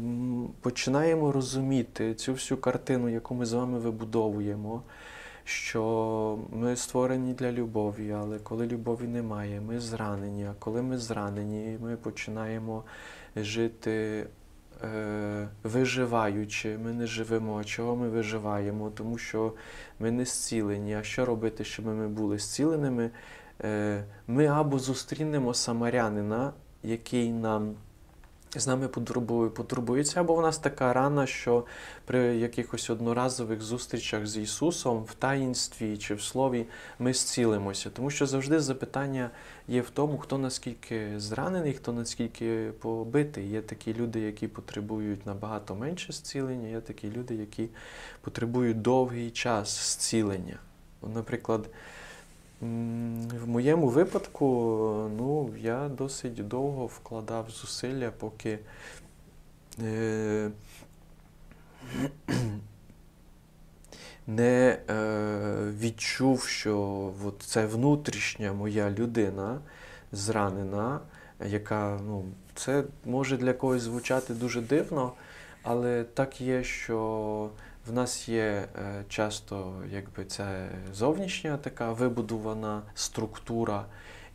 починаємо 0.62 1.32
розуміти 1.32 2.14
цю 2.14 2.34
всю 2.34 2.58
картину, 2.58 3.10
яку 3.10 3.36
ми 3.36 3.46
з 3.46 3.54
вами 3.54 3.80
вибудовуємо, 3.80 4.82
що 5.44 6.40
ми 6.50 6.76
створені 6.76 7.34
для 7.34 7.52
любові, 7.52 8.12
але 8.12 8.40
коли 8.40 8.68
любові 8.68 9.08
немає, 9.08 9.62
ми 9.62 9.80
зранені. 9.80 10.46
А 10.46 10.54
коли 10.60 10.82
ми 10.82 10.98
зранені, 10.98 11.78
ми 11.82 11.98
починаємо 11.98 12.84
жити 13.36 14.28
е, 14.84 15.48
виживаючи, 15.64 16.78
ми 16.78 16.94
не 16.94 17.08
живемо. 17.08 17.60
А 17.60 17.64
чого 17.64 17.96
ми 17.96 18.10
виживаємо? 18.10 18.90
Тому 18.90 19.18
що 19.18 19.54
ми 20.00 20.12
не 20.12 20.26
зцілені. 20.26 20.96
А 20.96 21.04
що 21.04 21.26
робити, 21.26 21.64
щоб 21.64 21.86
ми 21.86 22.08
були 22.08 22.38
зціленими? 22.38 23.10
Е, 23.64 24.04
ми 24.28 24.46
або 24.46 24.80
зустрінемо 24.80 25.54
самарянина, 25.54 26.54
який 26.84 27.32
нам 27.32 27.76
з 28.56 28.68
нами 28.68 28.88
потурбує, 28.88 29.50
потурбується, 29.50 30.20
або 30.20 30.36
в 30.36 30.42
нас 30.42 30.58
така 30.58 30.94
рана, 30.94 31.28
що 31.28 31.66
при 32.06 32.38
якихось 32.38 32.90
одноразових 32.90 33.62
зустрічах 33.62 34.28
з 34.28 34.38
Ісусом 34.38 35.04
в 35.04 35.14
таїнстві 35.14 35.98
чи 35.98 36.16
в 36.16 36.22
слові 36.22 36.66
ми 37.00 37.14
зцілимося. 37.14 37.90
Тому 37.90 38.10
що 38.10 38.26
завжди 38.26 38.60
запитання 38.60 39.30
є 39.68 39.82
в 39.82 39.90
тому, 39.90 40.18
хто 40.18 40.38
наскільки 40.38 41.20
зранений, 41.20 41.74
хто 41.74 41.94
наскільки 41.94 42.72
побитий. 42.80 43.50
Є 43.50 43.62
такі 43.62 43.94
люди, 43.94 44.20
які 44.20 44.48
потребують 44.48 45.26
набагато 45.26 45.76
менше 45.76 46.14
зцілення, 46.14 46.68
є 46.68 46.82
такі 46.82 47.12
люди, 47.12 47.36
які 47.36 47.70
потребують 48.22 48.82
довгий 48.82 49.32
час 49.32 49.92
зцілення. 49.92 50.60
Наприклад, 51.14 51.70
в 52.62 53.48
моєму 53.48 53.88
випадку, 53.88 54.46
ну, 55.18 55.54
я 55.58 55.90
досить 55.90 56.48
довго 56.48 56.86
вкладав 56.86 57.50
зусилля, 57.50 58.12
поки 58.12 58.60
е, 59.84 60.52
не 64.28 64.78
е, 64.90 65.72
відчув, 65.80 66.44
що 66.44 66.80
от 67.26 67.42
це 67.42 67.66
внутрішня 67.66 68.54
моя 68.54 68.90
людина 68.90 69.60
зранена, 70.12 71.00
яка, 71.46 72.00
ну, 72.06 72.26
це 72.56 72.84
може 73.06 73.38
для 73.38 73.54
когось 73.54 73.82
звучати 73.82 74.34
дуже 74.34 74.62
дивно, 74.62 75.14
але 75.64 76.04
так 76.04 76.42
є, 76.42 76.64
що 76.64 77.50
в 77.88 77.94
нас 77.94 78.30
є 78.30 78.42
е, 78.42 78.68
часто 79.10 79.74
якби 79.92 80.26
це 80.26 80.70
зовнішня 80.94 81.58
така 81.58 81.92
вибудована 81.92 82.82
структура, 82.94 83.86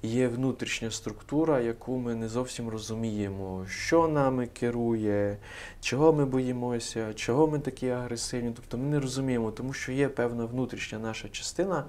є 0.02 0.28
внутрішня 0.28 0.90
структура, 0.90 1.60
яку 1.60 1.96
ми 1.96 2.14
не 2.14 2.28
зовсім 2.28 2.68
розуміємо, 2.68 3.66
що 3.68 4.08
нами 4.08 4.46
керує, 4.46 5.38
чого 5.80 6.12
ми 6.12 6.24
боїмося, 6.24 7.14
чого 7.14 7.46
ми 7.46 7.58
такі 7.58 7.88
агресивні. 7.88 8.52
Тобто 8.56 8.78
ми 8.78 8.84
не 8.84 9.00
розуміємо, 9.00 9.50
тому 9.50 9.72
що 9.72 9.92
є 9.92 10.08
певна 10.08 10.44
внутрішня 10.44 10.98
наша 10.98 11.28
частина, 11.28 11.84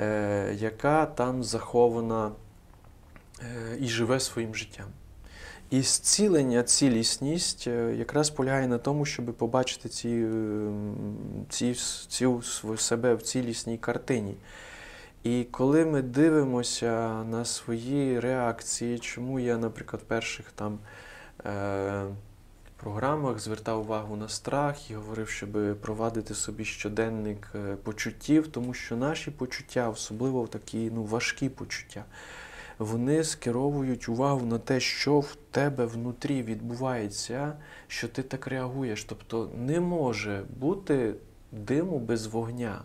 е, 0.00 0.54
яка 0.54 1.06
там 1.06 1.44
захована 1.44 2.32
е, 3.40 3.76
і 3.80 3.86
живе 3.86 4.20
своїм 4.20 4.54
життям. 4.54 4.86
І 5.70 5.82
зцілення, 5.82 6.62
цілісність 6.62 7.66
е, 7.66 7.94
якраз 7.96 8.30
полягає 8.30 8.68
на 8.68 8.78
тому, 8.78 9.04
щоб 9.04 9.24
побачити 9.24 9.88
ці, 9.88 10.08
е, 10.08 10.72
ці, 11.48 11.74
цю 12.08 12.42
себе 12.76 13.14
в 13.14 13.22
цілісній 13.22 13.78
картині. 13.78 14.34
І 15.22 15.46
коли 15.50 15.84
ми 15.84 16.02
дивимося 16.02 17.24
на 17.24 17.44
свої 17.44 18.20
реакції, 18.20 18.98
чому 18.98 19.40
я, 19.40 19.58
наприклад, 19.58 20.02
в 20.02 20.08
перших 20.08 20.52
там 20.52 20.78
е, 21.46 22.04
програмах 22.76 23.38
звертав 23.38 23.80
увагу 23.80 24.16
на 24.16 24.28
страх 24.28 24.90
і 24.90 24.94
говорив, 24.94 25.28
щоб 25.28 25.80
провадити 25.80 26.34
собі 26.34 26.64
щоденник 26.64 27.48
е, 27.54 27.76
почуттів, 27.76 28.48
тому 28.48 28.74
що 28.74 28.96
наші 28.96 29.30
почуття, 29.30 29.88
особливо 29.88 30.46
такі 30.46 30.90
ну, 30.94 31.04
важкі 31.04 31.48
почуття, 31.48 32.04
вони 32.78 33.24
скеровують 33.24 34.08
увагу 34.08 34.46
на 34.46 34.58
те, 34.58 34.80
що 34.80 35.20
в 35.20 35.36
тебе 35.50 35.86
внутрі 35.86 36.42
відбувається, 36.42 37.56
що 37.88 38.08
ти 38.08 38.22
так 38.22 38.46
реагуєш. 38.46 39.04
Тобто 39.04 39.50
не 39.58 39.80
може 39.80 40.44
бути 40.56 41.14
диму 41.52 41.98
без 41.98 42.26
вогня. 42.26 42.82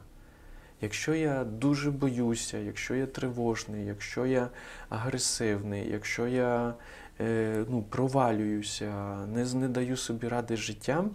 Якщо 0.82 1.14
я 1.14 1.44
дуже 1.44 1.92
боюся, 1.92 2.58
якщо 2.58 2.96
я 2.96 3.06
тривожний, 3.06 3.86
якщо 3.86 4.26
я 4.26 4.50
агресивний, 4.90 5.90
якщо 5.90 6.28
я 6.28 6.74
е, 7.20 7.66
ну, 7.70 7.84
провалююся, 7.84 9.16
не, 9.26 9.54
не 9.54 9.68
даю 9.68 9.98
собі 9.98 10.28
ради 10.28 10.58
життям, 10.58 11.12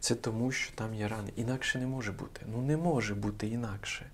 це 0.00 0.14
тому, 0.14 0.52
що 0.52 0.72
там 0.74 0.94
є 0.94 1.08
рани. 1.08 1.30
Інакше 1.36 1.78
не 1.78 1.86
може 1.86 2.12
бути. 2.12 2.40
Ну 2.52 2.62
не 2.62 2.76
може 2.76 3.14
бути 3.14 3.48
інакше. 3.48 4.06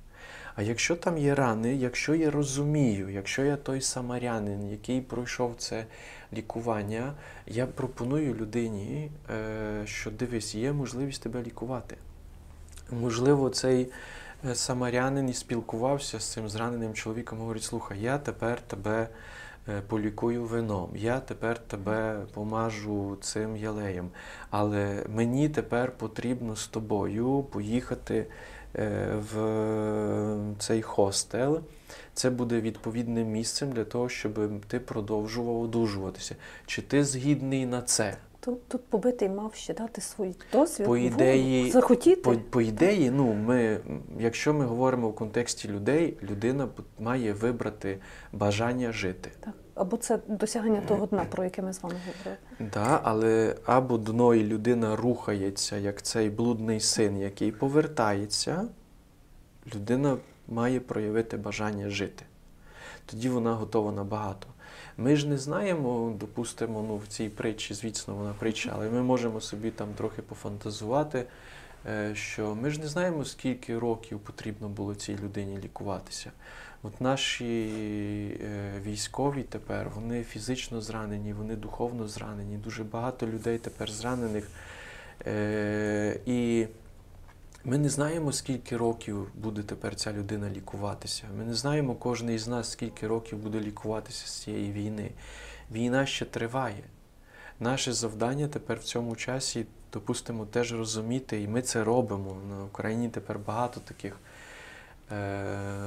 А 0.56 0.62
якщо 0.62 0.96
там 0.96 1.18
є 1.18 1.34
рани, 1.34 1.74
якщо 1.74 2.14
я 2.14 2.30
розумію, 2.30 3.08
якщо 3.08 3.44
я 3.44 3.56
той 3.56 3.80
самарянин, 3.80 4.70
який 4.70 5.00
пройшов 5.00 5.54
це 5.58 5.86
лікування, 6.32 7.12
я 7.46 7.66
пропоную 7.66 8.34
людині, 8.34 9.10
е, 9.30 9.86
що 9.86 10.10
дивись, 10.10 10.54
є 10.54 10.72
можливість 10.72 11.22
тебе 11.22 11.42
лікувати. 11.42 11.96
Можливо, 12.90 13.50
цей 13.50 13.88
е, 14.50 14.54
самарянин 14.54 15.28
і 15.28 15.34
спілкувався 15.34 16.20
з 16.20 16.32
цим 16.32 16.48
зраненим 16.48 16.94
чоловіком, 16.94 17.38
говорить: 17.38 17.62
слухай, 17.62 18.00
я 18.00 18.18
тепер 18.18 18.60
тебе 18.60 19.08
е, 19.68 19.82
полікую 19.88 20.44
вином, 20.44 20.90
я 20.94 21.20
тепер 21.20 21.58
тебе 21.58 22.20
помажу 22.34 23.16
цим 23.20 23.56
ялеєм, 23.56 24.10
але 24.50 25.04
мені 25.08 25.48
тепер 25.48 25.92
потрібно 25.92 26.56
з 26.56 26.66
тобою 26.66 27.42
поїхати 27.42 28.26
в 29.32 30.36
цей 30.58 30.82
хостел. 30.82 31.60
Це 32.14 32.30
буде 32.30 32.60
відповідним 32.60 33.28
місцем 33.28 33.72
для 33.72 33.84
того, 33.84 34.08
щоб 34.08 34.50
ти 34.68 34.80
продовжував 34.80 35.60
одужуватися. 35.60 36.34
Чи 36.66 36.82
ти 36.82 37.04
згідний 37.04 37.66
на 37.66 37.82
це? 37.82 38.16
Тут, 38.40 38.68
тут 38.68 38.84
побитий 38.86 39.28
мав 39.28 39.54
ще 39.54 39.74
дати 39.74 40.00
свій 40.00 40.34
досвід, 40.52 40.86
По 40.86 40.96
ідеї- 40.96 41.70
захотіти. 41.70 42.20
По, 42.20 42.34
по 42.50 42.60
ідеї, 42.60 43.10
ну, 43.10 43.32
ми, 43.34 43.78
якщо 44.18 44.54
ми 44.54 44.64
говоримо 44.64 45.08
в 45.08 45.14
контексті 45.14 45.68
людей, 45.68 46.16
людина 46.22 46.68
має 46.98 47.32
вибрати 47.32 47.98
бажання 48.32 48.92
жити. 48.92 49.30
Так. 49.40 49.54
Або 49.76 49.96
це 49.96 50.18
досягнення 50.28 50.80
того 50.80 51.06
дна, 51.06 51.24
про 51.24 51.44
яке 51.44 51.62
ми 51.62 51.72
з 51.72 51.82
вами 51.82 51.94
говорили. 52.06 52.36
Да, 52.72 53.00
але 53.02 53.56
або 53.64 53.98
дно 53.98 54.34
і 54.34 54.44
людина 54.44 54.96
рухається, 54.96 55.76
як 55.76 56.02
цей 56.02 56.30
блудний 56.30 56.80
син, 56.80 57.18
який 57.18 57.52
повертається, 57.52 58.68
людина 59.74 60.16
має 60.48 60.80
проявити 60.80 61.36
бажання 61.36 61.90
жити. 61.90 62.24
Тоді 63.06 63.28
вона 63.28 63.54
готова 63.54 63.92
на 63.92 64.04
багато. 64.04 64.46
Ми 64.96 65.16
ж 65.16 65.28
не 65.28 65.38
знаємо, 65.38 66.14
допустимо, 66.20 66.84
ну, 66.88 66.96
в 66.96 67.06
цій 67.06 67.28
притчі, 67.28 67.74
звісно, 67.74 68.14
вона 68.14 68.34
притча, 68.38 68.72
але 68.74 68.90
ми 68.90 69.02
можемо 69.02 69.40
собі 69.40 69.70
там 69.70 69.88
трохи 69.96 70.22
пофантазувати, 70.22 71.26
е, 71.86 72.14
що 72.14 72.54
ми 72.54 72.70
ж 72.70 72.80
не 72.80 72.88
знаємо, 72.88 73.24
скільки 73.24 73.78
років 73.78 74.18
потрібно 74.18 74.68
було 74.68 74.94
цій 74.94 75.18
людині 75.18 75.58
лікуватися. 75.58 76.32
От 76.86 77.00
наші 77.00 77.68
е, 78.42 78.80
військові 78.86 79.42
тепер, 79.42 79.90
вони 79.94 80.24
фізично 80.24 80.80
зранені, 80.80 81.32
вони 81.32 81.56
духовно 81.56 82.08
зранені. 82.08 82.56
Дуже 82.56 82.84
багато 82.84 83.26
людей 83.26 83.58
тепер 83.58 83.90
зранених. 83.90 84.48
Е, 85.26 86.20
і 86.26 86.66
ми 87.64 87.78
не 87.78 87.88
знаємо, 87.88 88.32
скільки 88.32 88.76
років 88.76 89.28
буде 89.34 89.62
тепер 89.62 89.94
ця 89.94 90.12
людина 90.12 90.50
лікуватися. 90.50 91.24
Ми 91.38 91.44
не 91.44 91.54
знаємо 91.54 91.94
кожен 91.94 92.30
із 92.30 92.48
нас, 92.48 92.70
скільки 92.70 93.06
років 93.06 93.38
буде 93.38 93.60
лікуватися 93.60 94.26
з 94.26 94.42
цієї 94.42 94.72
війни. 94.72 95.10
Війна 95.72 96.06
ще 96.06 96.24
триває. 96.24 96.84
Наше 97.60 97.92
завдання 97.92 98.48
тепер 98.48 98.78
в 98.78 98.84
цьому 98.84 99.16
часі, 99.16 99.66
допустимо, 99.92 100.46
теж 100.46 100.72
розуміти, 100.72 101.42
і 101.42 101.48
ми 101.48 101.62
це 101.62 101.84
робимо. 101.84 102.36
На 102.48 102.64
Україні 102.64 103.08
тепер 103.08 103.38
багато 103.38 103.80
таких 103.80 104.18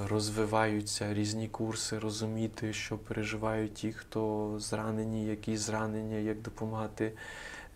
розвиваються 0.09 1.13
різні 1.13 1.47
курси, 1.47 1.99
розуміти, 1.99 2.73
що 2.73 2.97
переживають 2.97 3.73
ті, 3.73 3.91
хто 3.91 4.53
зранені, 4.59 5.25
які 5.25 5.57
зранення, 5.57 6.15
як 6.17 6.41
допомагати 6.41 7.11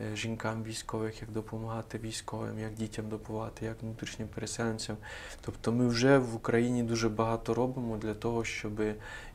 е, 0.02 0.16
жінкам 0.16 0.64
військових, 0.64 1.22
як 1.22 1.32
допомагати 1.32 1.98
військовим, 1.98 2.60
як 2.60 2.74
дітям 2.74 3.10
допомагати, 3.10 3.66
як 3.66 3.84
внутрішнім 3.84 4.28
переселенцям. 4.28 4.98
Тобто 5.42 5.72
ми 5.72 5.88
вже 5.88 6.18
в 6.18 6.36
Україні 6.36 6.84
дуже 6.84 7.10
багато 7.10 7.54
робимо 7.54 7.98
для 7.98 8.14
того, 8.14 8.44
щоб 8.44 8.82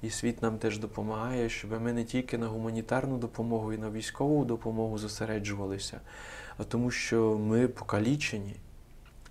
і 0.03 0.11
світ 0.11 0.43
нам 0.43 0.59
теж 0.59 0.79
допомагає, 0.79 1.49
щоб 1.49 1.83
ми 1.83 1.93
не 1.93 2.05
тільки 2.05 2.39
на 2.39 2.49
гуманітарну 2.49 3.19
допомогу 3.19 3.73
і 3.73 3.79
на 3.79 3.91
військову 3.91 4.45
допомогу 4.45 4.99
зосереджувалися, 4.99 6.01
а 6.59 6.65
тому, 6.65 6.91
що 6.91 7.39
ми 7.39 7.69
покалічені. 7.69 8.57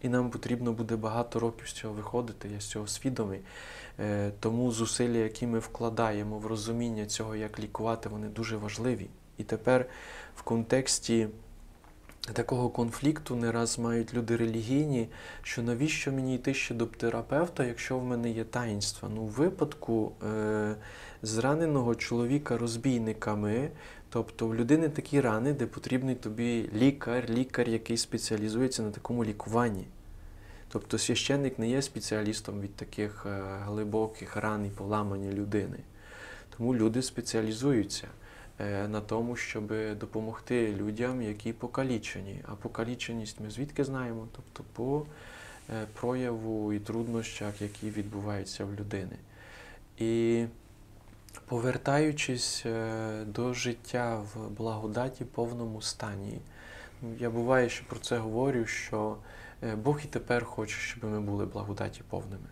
І 0.01 0.09
нам 0.09 0.29
потрібно 0.29 0.73
буде 0.73 0.95
багато 0.95 1.39
років 1.39 1.67
з 1.67 1.71
цього 1.71 1.93
виходити, 1.93 2.49
я 2.53 2.59
з 2.59 2.65
цього 2.65 2.87
свідомий. 2.87 3.39
Е, 3.99 4.31
Тому 4.39 4.71
зусилля, 4.71 5.17
які 5.17 5.47
ми 5.47 5.59
вкладаємо 5.59 6.39
в 6.39 6.45
розуміння 6.45 7.05
цього, 7.05 7.35
як 7.35 7.59
лікувати, 7.59 8.09
вони 8.09 8.27
дуже 8.27 8.57
важливі. 8.57 9.07
І 9.37 9.43
тепер 9.43 9.85
в 10.35 10.41
контексті 10.41 11.27
такого 12.33 12.69
конфлікту 12.69 13.35
не 13.35 13.51
раз 13.51 13.79
мають 13.79 14.13
люди 14.13 14.35
релігійні, 14.35 15.07
що 15.41 15.63
навіщо 15.63 16.11
мені 16.11 16.35
йти 16.35 16.53
ще 16.53 16.73
до 16.73 16.85
терапевта, 16.85 17.65
якщо 17.65 17.99
в 17.99 18.03
мене 18.03 18.29
є 18.29 18.43
таїнства? 18.43 19.09
Ну, 19.15 19.21
в 19.21 19.29
випадку 19.29 20.11
е, 20.27 20.75
зраненого 21.21 21.95
чоловіка 21.95 22.57
розбійниками, 22.57 23.69
тобто 24.09 24.47
в 24.47 24.55
людини 24.55 24.89
такі 24.89 25.21
рани, 25.21 25.53
де 25.53 25.65
потрібний 25.65 26.15
тобі 26.15 26.69
лікар, 26.73 27.29
лікар, 27.29 27.69
який 27.69 27.97
спеціалізується 27.97 28.83
на 28.83 28.91
такому 28.91 29.25
лікуванні. 29.25 29.85
Тобто 30.69 30.97
священник 30.97 31.59
не 31.59 31.69
є 31.69 31.81
спеціалістом 31.81 32.61
від 32.61 32.75
таких 32.75 33.25
е, 33.25 33.41
глибоких 33.63 34.35
ран 34.35 34.65
і 34.65 34.69
поламання 34.69 35.31
людини. 35.31 35.77
Тому 36.57 36.75
люди 36.75 37.01
спеціалізуються 37.01 38.07
е, 38.59 38.87
на 38.87 39.01
тому, 39.01 39.35
щоб 39.35 39.73
допомогти 39.99 40.75
людям, 40.75 41.21
які 41.21 41.53
покалічені. 41.53 42.41
А 42.47 42.55
покаліченість 42.55 43.39
ми 43.39 43.49
звідки 43.49 43.83
знаємо? 43.83 44.27
Тобто 44.35 44.63
по 44.73 45.05
е, 45.69 45.85
прояву 45.93 46.73
і 46.73 46.79
труднощах, 46.79 47.61
які 47.61 47.89
відбуваються 47.89 48.65
в 48.65 48.73
людини. 48.73 49.17
І 49.97 50.45
повертаючись 51.47 52.65
е, 52.65 53.25
до 53.25 53.53
життя 53.53 54.17
в 54.33 54.49
благодаті 54.49 55.25
повному 55.25 55.81
стані, 55.81 56.41
ну, 57.01 57.09
я 57.19 57.29
буває, 57.29 57.69
що 57.69 57.85
про 57.85 57.99
це 57.99 58.17
говорю, 58.17 58.65
що 58.65 59.17
е, 59.63 59.75
Бог 59.75 59.99
і 60.03 60.07
тепер 60.07 60.45
хоче, 60.45 60.75
щоб 60.75 61.03
ми 61.03 61.19
були 61.19 61.45
благодаті 61.45 62.01
повними. 62.09 62.49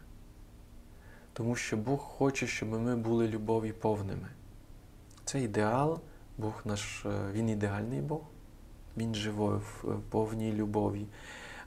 Тому 1.33 1.55
що 1.55 1.77
Бог 1.77 1.99
хоче, 1.99 2.47
щоб 2.47 2.69
ми 2.69 2.95
були 2.95 3.27
любові 3.27 3.71
повними. 3.71 4.27
Це 5.25 5.41
ідеал, 5.41 5.99
Бог 6.37 6.61
наш, 6.65 7.05
е, 7.05 7.09
Він 7.31 7.49
ідеальний 7.49 8.01
Бог, 8.01 8.21
Він 8.97 9.15
живе 9.15 9.55
в 9.55 9.99
повній 10.09 10.53
любові, 10.53 11.05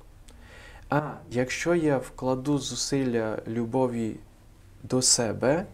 А 0.89 1.14
якщо 1.30 1.74
я 1.74 1.99
вкладу 1.99 2.59
зусилля 2.59 3.43
любові 3.47 4.16
до 4.83 5.03
себе, 5.03 5.66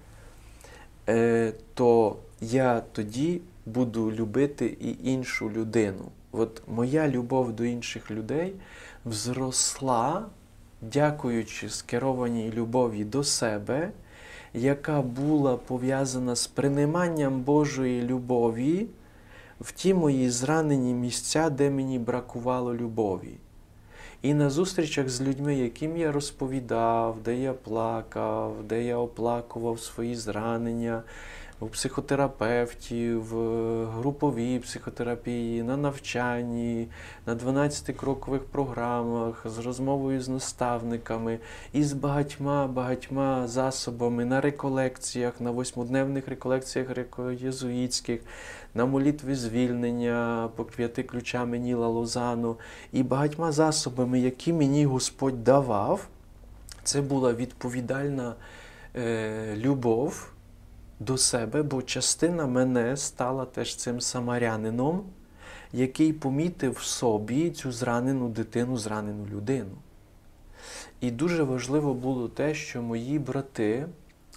е, 1.09 1.52
то 1.74 2.16
я 2.40 2.80
тоді 2.80 3.40
буду 3.66 4.12
любити 4.12 4.66
і 4.80 5.11
іншу 5.11 5.50
людину. 5.50 6.11
От 6.33 6.62
моя 6.68 7.09
любов 7.09 7.53
до 7.53 7.64
інших 7.64 8.11
людей 8.11 8.55
взросла, 9.05 10.26
дякуючи 10.83 11.68
скерованій 11.68 12.53
любові 12.53 13.05
до 13.05 13.24
себе, 13.24 13.91
яка 14.55 15.03
була 15.03 15.57
пов'язана 15.57 16.37
з 16.37 16.47
прийманням 16.47 17.41
Божої 17.41 18.03
любові 18.03 18.87
в 19.61 19.72
ті 19.72 19.95
мої 19.95 20.31
зранені 20.31 20.95
місця, 20.95 21.51
де 21.51 21.70
мені 21.70 21.99
бракувало 21.99 22.74
любові. 22.74 23.37
І 24.22 24.35
на 24.35 24.51
зустрічах 24.51 25.09
з 25.09 25.22
людьми, 25.22 25.55
яким 25.55 25.97
я 25.97 26.12
розповідав, 26.12 27.18
де 27.24 27.37
я 27.37 27.53
плакав, 27.53 28.55
де 28.64 28.85
я 28.85 28.97
оплакував 28.97 29.81
свої 29.81 30.14
зранення, 30.14 31.03
у 31.61 31.66
психотерапевтів, 31.66 33.24
груповій 33.90 34.59
психотерапії, 34.59 35.62
на 35.62 35.76
навчанні, 35.76 36.88
на 37.26 37.34
12-крокових 37.34 38.38
програмах, 38.38 39.46
з 39.48 39.59
розмовою 39.59 40.22
з 40.22 40.28
наставниками 40.28 41.38
і 41.72 41.84
з 41.84 41.92
багатьма-багатьма 41.92 43.48
засобами 43.48 44.24
на 44.24 44.40
реколекціях, 44.40 45.40
на 45.40 45.50
восьмидневних 45.50 46.28
реколекціях 46.28 46.88
єзуїтських, 47.40 48.20
на 48.74 48.86
молитві 48.86 49.34
звільнення 49.34 50.48
по 50.56 50.64
п'яти 50.64 51.02
ключам 51.02 51.50
Ніла 51.50 51.88
Лозану 51.88 52.56
і 52.92 53.02
багатьма 53.02 53.52
засобами, 53.52 54.20
які 54.20 54.52
мені 54.52 54.86
Господь 54.86 55.44
давав, 55.44 56.06
це 56.82 57.00
була 57.00 57.32
відповідальна 57.32 58.34
е, 58.96 59.56
любов 59.56 60.32
до 61.01 61.18
себе, 61.18 61.62
бо 61.62 61.82
частина 61.82 62.46
мене 62.46 62.96
стала 62.96 63.44
теж 63.44 63.76
цим 63.76 64.01
самарянином, 64.01 65.05
який 65.72 66.12
помітив 66.12 66.72
в 66.72 66.82
собі 66.82 67.51
цю 67.51 67.72
зранену 67.72 68.28
дитину, 68.28 68.76
зранену 68.76 69.26
людину. 69.26 69.76
І 71.01 71.11
дуже 71.11 71.42
важливо 71.42 71.94
було 71.94 72.28
те, 72.28 72.55
що 72.55 72.82
мої 72.82 73.18
брати, 73.18 73.86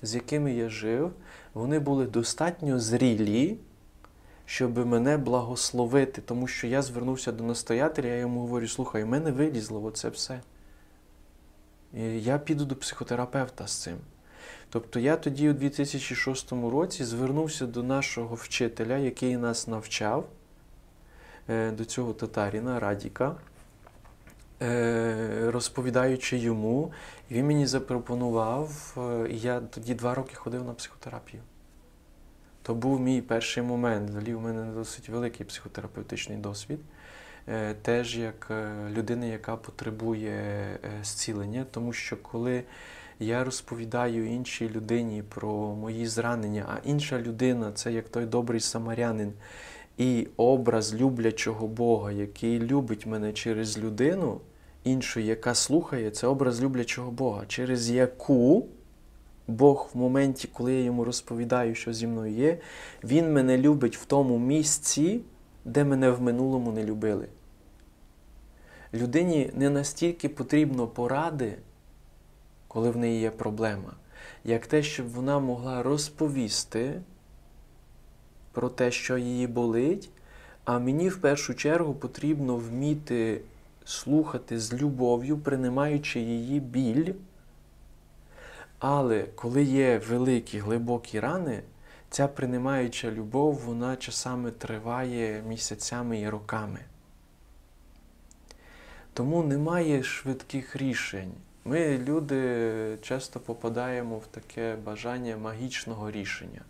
з 0.01 0.15
якими 0.15 0.53
я 0.53 0.69
жив, 0.69 1.13
вони 1.53 1.79
були 1.79 2.05
достатньо 2.05 2.79
зрілі, 2.79 3.57
щоб 4.45 4.85
мене 4.85 5.17
благословити, 5.17 6.21
тому 6.21 6.47
що 6.47 6.67
я 6.67 6.81
звернувся 6.81 7.31
до 7.31 7.43
настоятеля, 7.43 8.07
я 8.07 8.17
йому 8.17 8.39
говорю, 8.39 8.67
слухай, 8.67 9.03
в 9.03 9.07
мене 9.07 9.31
вилізло 9.31 9.83
оце 9.83 10.09
все. 10.09 10.41
І 11.93 12.01
я 12.01 12.37
піду 12.37 12.65
до 12.65 12.75
психотерапевта 12.75 13.67
з 13.67 13.81
цим. 13.81 13.97
Тобто 14.73 14.99
я 14.99 15.17
тоді 15.17 15.49
у 15.49 15.53
2006 15.53 16.51
році 16.51 17.03
звернувся 17.03 17.65
до 17.67 17.83
нашого 17.83 18.35
вчителя, 18.35 18.97
який 18.97 19.37
нас 19.37 19.67
навчав, 19.67 20.29
е, 21.49 21.71
до 21.71 21.85
цього 21.85 22.13
татаріна 22.13 22.79
Радіка, 22.79 23.35
е, 24.61 25.51
розповідаючи 25.51 26.37
йому, 26.37 26.91
він 27.31 27.45
мені 27.45 27.67
запропонував, 27.67 28.97
е, 28.97 29.29
і 29.29 29.39
я 29.39 29.59
тоді 29.59 29.93
два 29.93 30.15
роки 30.15 30.35
ходив 30.35 30.63
на 30.63 30.73
психотерапію. 30.73 31.43
То 32.61 32.75
був 32.75 32.99
мій 32.99 33.21
перший 33.21 33.63
момент. 33.63 34.09
Взагалі, 34.09 34.33
у 34.33 34.39
мене 34.39 34.71
досить 34.73 35.09
великий 35.09 35.45
психотерапевтичний 35.45 36.37
досвід. 36.37 36.79
Теж 37.81 38.17
як 38.17 38.51
людина, 38.89 39.25
яка 39.25 39.55
потребує 39.55 40.79
зцілення, 41.03 41.65
тому 41.71 41.93
що 41.93 42.17
коли 42.17 42.63
я 43.21 43.43
розповідаю 43.43 44.33
іншій 44.33 44.69
людині 44.69 45.23
про 45.29 45.75
мої 45.75 46.07
зранення, 46.07 46.65
а 46.67 46.87
інша 46.87 47.21
людина 47.21 47.71
це 47.71 47.91
як 47.91 48.09
той 48.09 48.25
добрий 48.25 48.59
самарянин, 48.59 49.33
І 49.97 50.27
образ 50.37 50.95
люблячого 50.95 51.67
Бога, 51.67 52.11
який 52.11 52.59
любить 52.59 53.05
мене 53.05 53.33
через 53.33 53.79
людину, 53.79 54.41
іншу, 54.83 55.19
яка 55.19 55.55
слухає, 55.55 56.11
це 56.11 56.27
образ 56.27 56.61
люблячого 56.61 57.11
Бога, 57.11 57.43
через 57.47 57.89
яку 57.89 58.65
Бог 59.47 59.89
в 59.93 59.97
моменті, 59.97 60.49
коли 60.53 60.73
я 60.73 60.83
йому 60.83 61.03
розповідаю, 61.03 61.75
що 61.75 61.93
зі 61.93 62.07
мною 62.07 62.33
є, 62.33 62.57
Він 63.03 63.33
мене 63.33 63.57
любить 63.57 63.97
в 63.97 64.05
тому 64.05 64.39
місці, 64.39 65.21
де 65.65 65.83
мене 65.83 66.11
в 66.11 66.21
минулому 66.21 66.71
не 66.71 66.83
любили. 66.83 67.27
Людині 68.93 69.51
не 69.53 69.69
настільки 69.69 70.29
потрібно 70.29 70.87
поради, 70.87 71.57
коли 72.73 72.89
в 72.89 72.97
неї 72.97 73.21
є 73.21 73.31
проблема, 73.31 73.93
як 74.43 74.67
те, 74.67 74.83
щоб 74.83 75.09
вона 75.09 75.39
могла 75.39 75.83
розповісти 75.83 77.01
про 78.51 78.69
те, 78.69 78.91
що 78.91 79.17
її 79.17 79.47
болить. 79.47 80.09
А 80.65 80.79
мені 80.79 81.09
в 81.09 81.21
першу 81.21 81.53
чергу 81.53 81.93
потрібно 81.93 82.55
вміти 82.55 83.41
слухати 83.85 84.59
з 84.59 84.73
любов'ю, 84.73 85.37
приймаючи 85.37 86.19
її 86.19 86.59
біль. 86.59 87.13
Але 88.79 89.23
коли 89.23 89.63
є 89.63 89.97
великі 90.09 90.59
глибокі 90.59 91.19
рани, 91.19 91.63
ця 92.09 92.27
приймаюча 92.27 93.11
любов, 93.11 93.55
вона 93.65 93.95
часами 93.95 94.51
триває 94.51 95.43
місяцями 95.47 96.19
і 96.19 96.29
роками. 96.29 96.79
Тому 99.13 99.43
немає 99.43 100.03
швидких 100.03 100.75
рішень. 100.75 101.31
Ми, 101.65 101.97
люди, 101.97 102.97
часто 103.01 103.39
попадаємо 103.39 104.17
в 104.17 104.27
таке 104.27 104.75
бажання 104.85 105.37
магічного 105.37 106.11
рішення. 106.11 106.61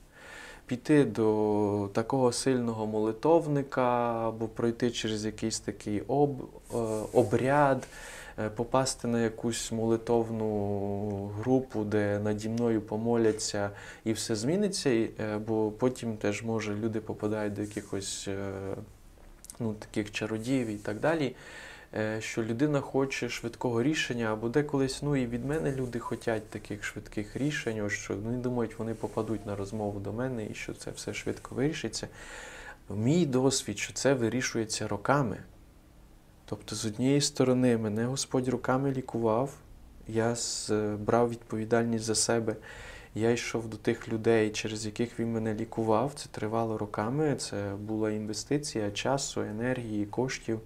Піти 0.66 1.04
до 1.06 1.90
такого 1.94 2.32
сильного 2.32 2.88
молитовника 2.88 4.28
або 4.28 4.48
пройти 4.48 4.92
через 4.92 5.26
якийсь 5.26 5.60
такий 5.60 6.02
об, 6.02 6.42
е, 6.42 6.76
обряд, 7.14 7.88
е, 8.40 8.50
попасти 8.50 9.08
на 9.08 9.22
якусь 9.22 9.72
молитовну 9.72 11.28
групу, 11.28 11.84
де 11.84 12.20
наді 12.20 12.50
мною 12.50 12.82
помоляться 12.82 13.70
і 14.04 14.14
все 14.14 14.36
зміниться. 14.36 14.90
Е, 14.90 15.10
Бо 15.48 15.72
потім 15.72 16.18
теж 16.18 16.44
може 16.44 16.76
люди 16.76 17.00
попадають 17.00 17.54
до 17.54 17.62
якихось 17.62 18.30
ну, 19.60 19.74
таких 19.74 20.12
чародіїв 20.12 20.68
і 20.68 20.76
так 20.76 21.00
далі. 21.00 21.36
Е, 21.94 22.22
Що 22.22 22.44
людина 22.44 22.82
хоче 22.82 23.30
швидкого 23.30 23.84
рішення, 23.84 24.26
або 24.26 24.50
деколись, 24.50 25.02
ну 25.02 25.16
і 25.16 25.28
від 25.28 25.46
мене 25.46 25.72
люди 25.72 26.00
хочуть 26.00 26.50
таких 26.50 26.84
швидких 26.84 27.36
рішень, 27.36 27.90
що 27.90 28.16
вони 28.16 28.38
думають, 28.38 28.80
вони 28.80 28.94
попадуть 28.94 29.46
на 29.46 29.56
розмову 29.56 30.00
до 30.00 30.14
мене 30.14 30.46
і 30.46 30.54
що 30.54 30.74
це 30.74 30.92
все 30.92 31.14
швидко 31.14 31.56
вирішиться. 31.56 32.08
Мій 32.90 33.26
досвід, 33.26 33.78
що 33.78 33.94
це 33.94 34.14
вирішується 34.14 34.88
роками. 34.88 35.38
Тобто, 36.46 36.76
з 36.76 36.86
однієї 36.86 37.22
сторони, 37.22 37.78
мене 37.78 38.06
Господь 38.06 38.48
руками 38.48 38.92
лікував, 38.92 39.54
я 40.08 40.36
брав 41.00 41.30
відповідальність 41.30 42.06
за 42.06 42.16
себе. 42.16 42.56
Я 43.16 43.32
йшов 43.32 43.68
до 43.68 43.78
тих 43.78 44.10
людей, 44.10 44.50
через 44.50 44.86
яких 44.86 45.20
він 45.20 45.34
мене 45.34 45.54
лікував. 45.54 46.12
Це 46.16 46.30
тривало 46.32 46.78
роками. 46.78 47.36
Це 47.36 47.74
була 47.80 48.12
інвестиція 48.12 48.92
часу, 48.92 49.42
енергії, 49.42 50.06
коштів. 50.06 50.60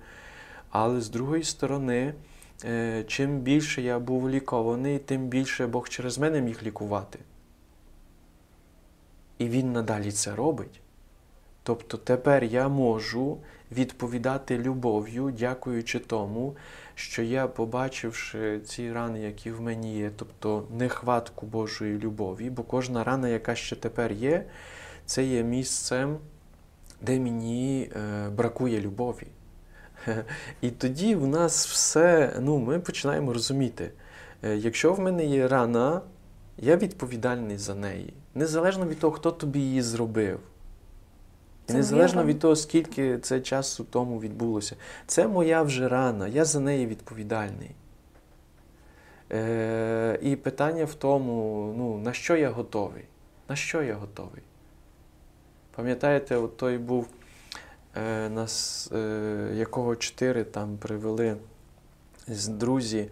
Але 0.77 1.01
з 1.01 1.09
другої 1.09 1.43
сторони, 1.43 2.13
е, 2.65 3.03
чим 3.07 3.39
більше 3.39 3.81
я 3.81 3.99
був 3.99 4.29
лікований, 4.29 4.99
тим 4.99 5.27
більше 5.27 5.67
Бог 5.67 5.89
через 5.89 6.17
мене 6.17 6.41
міг 6.41 6.59
лікувати. 6.63 7.19
І 9.37 9.47
Він 9.47 9.73
надалі 9.73 10.11
це 10.11 10.35
робить. 10.35 10.81
Тобто 11.63 11.97
тепер 11.97 12.43
я 12.43 12.67
можу 12.67 13.37
відповідати 13.71 14.57
любов'ю, 14.57 15.33
дякуючи 15.39 15.99
тому, 15.99 16.55
що 16.95 17.21
я, 17.21 17.47
побачивши 17.47 18.59
ці 18.59 18.93
рани, 18.93 19.19
які 19.19 19.51
в 19.51 19.61
мені 19.61 19.97
є, 19.97 20.11
тобто 20.15 20.67
нехватку 20.71 21.45
Божої 21.45 21.99
любові, 21.99 22.49
бо 22.49 22.63
кожна 22.63 23.03
рана, 23.03 23.27
яка 23.27 23.55
ще 23.55 23.75
тепер 23.75 24.11
є, 24.11 24.45
це 25.05 25.23
є 25.23 25.43
місцем, 25.43 26.17
де 27.01 27.19
мені 27.19 27.91
е, 27.95 28.29
бракує 28.29 28.81
любові. 28.81 29.27
І 30.61 30.69
тоді 30.69 31.15
в 31.15 31.27
нас 31.27 31.67
все, 31.67 32.37
ну, 32.39 32.57
ми 32.57 32.79
починаємо 32.79 33.33
розуміти, 33.33 33.91
е, 34.43 34.55
якщо 34.55 34.93
в 34.93 34.99
мене 34.99 35.25
є 35.25 35.47
рана, 35.47 36.01
я 36.57 36.77
відповідальний 36.77 37.57
за 37.57 37.75
неї. 37.75 38.13
Незалежно 38.35 38.85
від 38.85 38.99
того, 38.99 39.13
хто 39.13 39.31
тобі 39.31 39.59
її 39.59 39.81
зробив. 39.81 40.39
Це 41.65 41.73
незалежно 41.73 42.23
від 42.23 42.39
того, 42.39 42.55
скільки 42.55 43.19
це 43.19 43.39
часу 43.39 43.83
тому 43.83 44.19
відбулося. 44.19 44.75
Це 45.07 45.27
моя 45.27 45.61
вже 45.61 45.87
рана, 45.87 46.27
я 46.27 46.45
за 46.45 46.59
неї 46.59 46.87
відповідальний. 46.87 47.71
Е, 49.31 50.19
і 50.21 50.35
питання 50.35 50.85
в 50.85 50.93
тому, 50.93 51.73
ну, 51.77 51.97
на 51.97 52.13
що 52.13 52.35
я 52.35 52.49
готовий? 52.49 53.03
На 53.49 53.55
що 53.55 53.83
я 53.83 53.93
готовий? 53.93 54.41
Пам'ятаєте, 55.75 56.35
от 56.35 56.57
той 56.57 56.77
був 56.77 57.07
нас, 58.29 58.87
е, 58.91 59.51
якого 59.55 59.95
чотири 59.95 60.43
там 60.43 60.77
привели 60.77 61.35
з 62.27 62.47
друзі 62.47 63.07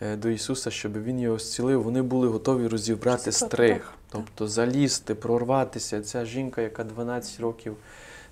е, 0.00 0.16
до 0.16 0.28
Ісуса, 0.28 0.70
щоб 0.70 1.02
Він 1.02 1.20
його 1.20 1.38
зцілив, 1.38 1.82
вони 1.82 2.02
були 2.02 2.28
готові 2.28 2.68
розібрати 2.68 3.32
стриг, 3.32 3.92
тобто 4.10 4.48
залізти, 4.48 5.14
прорватися. 5.14 6.02
Ця 6.02 6.24
жінка, 6.24 6.62
яка 6.62 6.84
12 6.84 7.40
років 7.40 7.76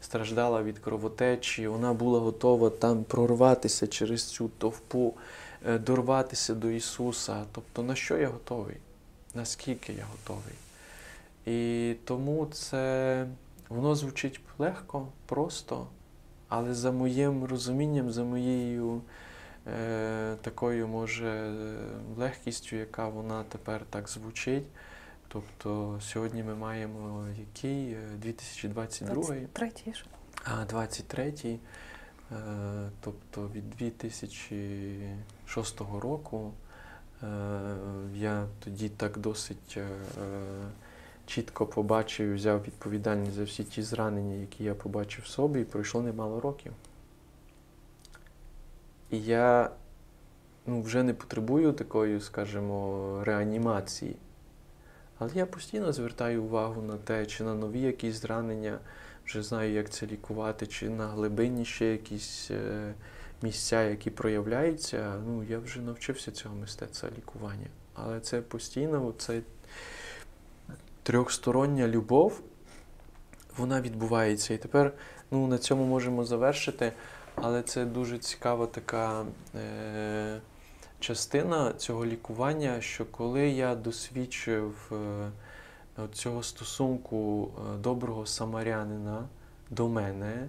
страждала 0.00 0.62
від 0.62 0.78
кровотечі, 0.78 1.66
вона 1.66 1.92
була 1.92 2.20
готова 2.20 2.70
там 2.70 3.04
прорватися 3.04 3.86
через 3.86 4.24
цю 4.24 4.50
товпу, 4.58 5.14
е, 5.66 5.78
дорватися 5.78 6.54
до 6.54 6.70
Ісуса. 6.70 7.44
Тобто, 7.52 7.82
на 7.82 7.94
що 7.94 8.18
я 8.18 8.28
готовий? 8.28 8.76
Наскільки 9.34 9.92
я 9.92 10.04
готовий? 10.12 10.54
І 11.46 11.94
тому 12.04 12.46
це 12.52 13.26
воно 13.68 13.94
звучить 13.94 14.40
легко, 14.58 15.08
просто, 15.26 15.86
але 16.48 16.74
за 16.74 16.92
моїм 16.92 17.44
розумінням, 17.44 18.10
за 18.10 18.24
моєю 18.24 19.02
е, 19.66 20.36
такою, 20.42 20.88
може, 20.88 21.26
е, 21.28 21.54
легкістю, 22.16 22.76
яка 22.76 23.08
вона 23.08 23.44
тепер 23.44 23.84
так 23.90 24.08
звучить. 24.08 24.64
Тобто 25.28 25.98
сьогодні 26.02 26.42
ми 26.42 26.54
маємо 26.54 27.26
який 27.38 27.92
Е, 27.92 27.98
2022 28.22 29.34
Третій 29.52 29.94
ж. 29.94 30.04
а 30.44 30.64
23-й, 30.64 31.58
е, 32.32 32.36
тобто 33.00 33.48
від 33.54 33.70
2006 33.70 35.80
року, 35.80 36.52
е, 37.22 37.26
я 38.14 38.46
тоді 38.64 38.88
так 38.88 39.18
досить 39.18 39.74
е, 39.76 39.80
е, 39.80 39.86
чітко 41.26 41.66
побачив 41.66 42.28
і 42.30 42.34
взяв 42.34 42.62
відповідальність 42.62 43.32
за 43.32 43.44
всі 43.44 43.64
ті 43.64 43.82
зранення, 43.82 44.34
які 44.34 44.64
я 44.64 44.74
побачив 44.74 45.24
в 45.24 45.28
собі, 45.28 45.60
і 45.60 45.64
пройшло 45.64 46.02
немало 46.02 46.40
років. 46.40 46.72
І 49.10 49.22
я 49.22 49.70
ну, 50.66 50.82
вже 50.82 51.02
не 51.02 51.14
потребую 51.14 51.72
такої, 51.72 52.20
скажімо, 52.20 53.20
реанімації. 53.24 54.16
Але 55.18 55.30
я 55.34 55.46
постійно 55.46 55.92
звертаю 55.92 56.42
увагу 56.42 56.82
на 56.82 56.96
те, 56.96 57.26
чи 57.26 57.44
на 57.44 57.54
нові 57.54 57.80
якісь 57.80 58.14
зранення, 58.14 58.78
вже 59.26 59.42
знаю, 59.42 59.72
як 59.72 59.90
це 59.90 60.06
лікувати, 60.06 60.66
чи 60.66 60.90
на 60.90 61.06
глибині 61.06 61.64
ще 61.64 61.86
якісь 61.86 62.50
е, 62.50 62.94
місця, 63.42 63.82
які 63.82 64.10
проявляються. 64.10 65.22
Ну, 65.26 65.42
я 65.42 65.58
вже 65.58 65.80
навчився 65.80 66.30
цього 66.30 66.54
мистецтва 66.54 67.08
лікування. 67.18 67.66
Але 67.94 68.20
це 68.20 68.40
постійно, 68.40 69.14
це 69.18 69.40
трьохстороння 71.04 71.88
любов, 71.88 72.40
вона 73.56 73.80
відбувається. 73.80 74.54
І 74.54 74.58
тепер 74.58 74.92
ну, 75.30 75.46
на 75.46 75.58
цьому 75.58 75.84
можемо 75.84 76.24
завершити. 76.24 76.92
Але 77.34 77.62
це 77.62 77.84
дуже 77.84 78.18
цікава 78.18 78.66
така 78.66 79.24
е, 79.54 80.40
частина 81.00 81.72
цього 81.72 82.06
лікування, 82.06 82.80
що 82.80 83.06
коли 83.06 83.48
я 83.48 83.74
досвідчив 83.74 84.92
е, 84.92 85.30
цього 86.12 86.42
стосунку 86.42 87.50
е, 87.58 87.78
доброго 87.78 88.26
самарянина 88.26 89.28
до 89.70 89.88
мене, 89.88 90.48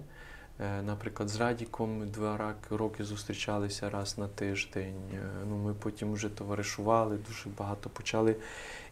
наприклад, 0.58 1.28
з 1.28 1.36
Радіком 1.36 2.08
два 2.10 2.54
роки 2.70 3.04
зустрічалися 3.04 3.90
раз 3.90 4.18
на 4.18 4.28
тиждень. 4.28 4.94
е, 5.14 5.18
Ну, 5.48 5.56
ми 5.56 5.74
потім 5.74 6.12
вже 6.12 6.28
товаришували, 6.28 7.16
дуже 7.28 7.48
багато 7.58 7.90
почали 7.90 8.36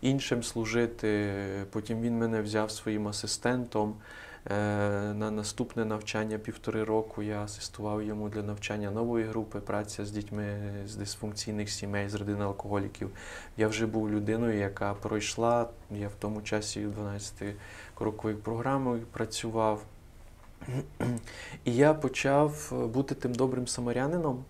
іншим 0.01 0.43
служити. 0.43 1.33
Потім 1.71 2.01
він 2.01 2.19
мене 2.19 2.43
взяв 2.43 2.71
своїм 2.71 3.09
асистентом. 3.09 3.95
Е, 4.51 5.15
На 5.15 5.31
наступне 5.31 5.85
навчання 5.85 6.39
півтори 6.39 6.85
року 6.85 7.23
я 7.23 7.43
асистував 7.43 8.03
йому 8.03 8.29
для 8.29 8.43
навчання 8.43 8.91
нової 8.91 9.25
групи, 9.25 9.61
праця 9.61 10.05
з 10.05 10.11
дітьми 10.11 10.73
з 10.87 10.97
дисфункційних 10.97 11.71
сімей, 11.71 12.09
з 12.09 12.15
родин 12.15 12.43
алкоголіків. 12.43 13.11
Я 13.57 13.69
вже 13.69 13.87
був 13.87 14.11
людиною, 14.11 14.59
яка 14.59 14.95
пройшла. 14.95 15.69
Я 15.91 16.09
в 16.09 16.15
тому 16.19 16.43
часі 16.43 16.81
12 16.81 17.55
крокових 17.95 18.41
програмах 18.41 18.99
працював. 19.13 19.83
І 21.65 21.75
я 21.75 21.95
почав 21.95 22.73
бути 22.95 23.15
тим 23.15 23.35
добрим 23.35 23.67
самарянином, 23.67 24.45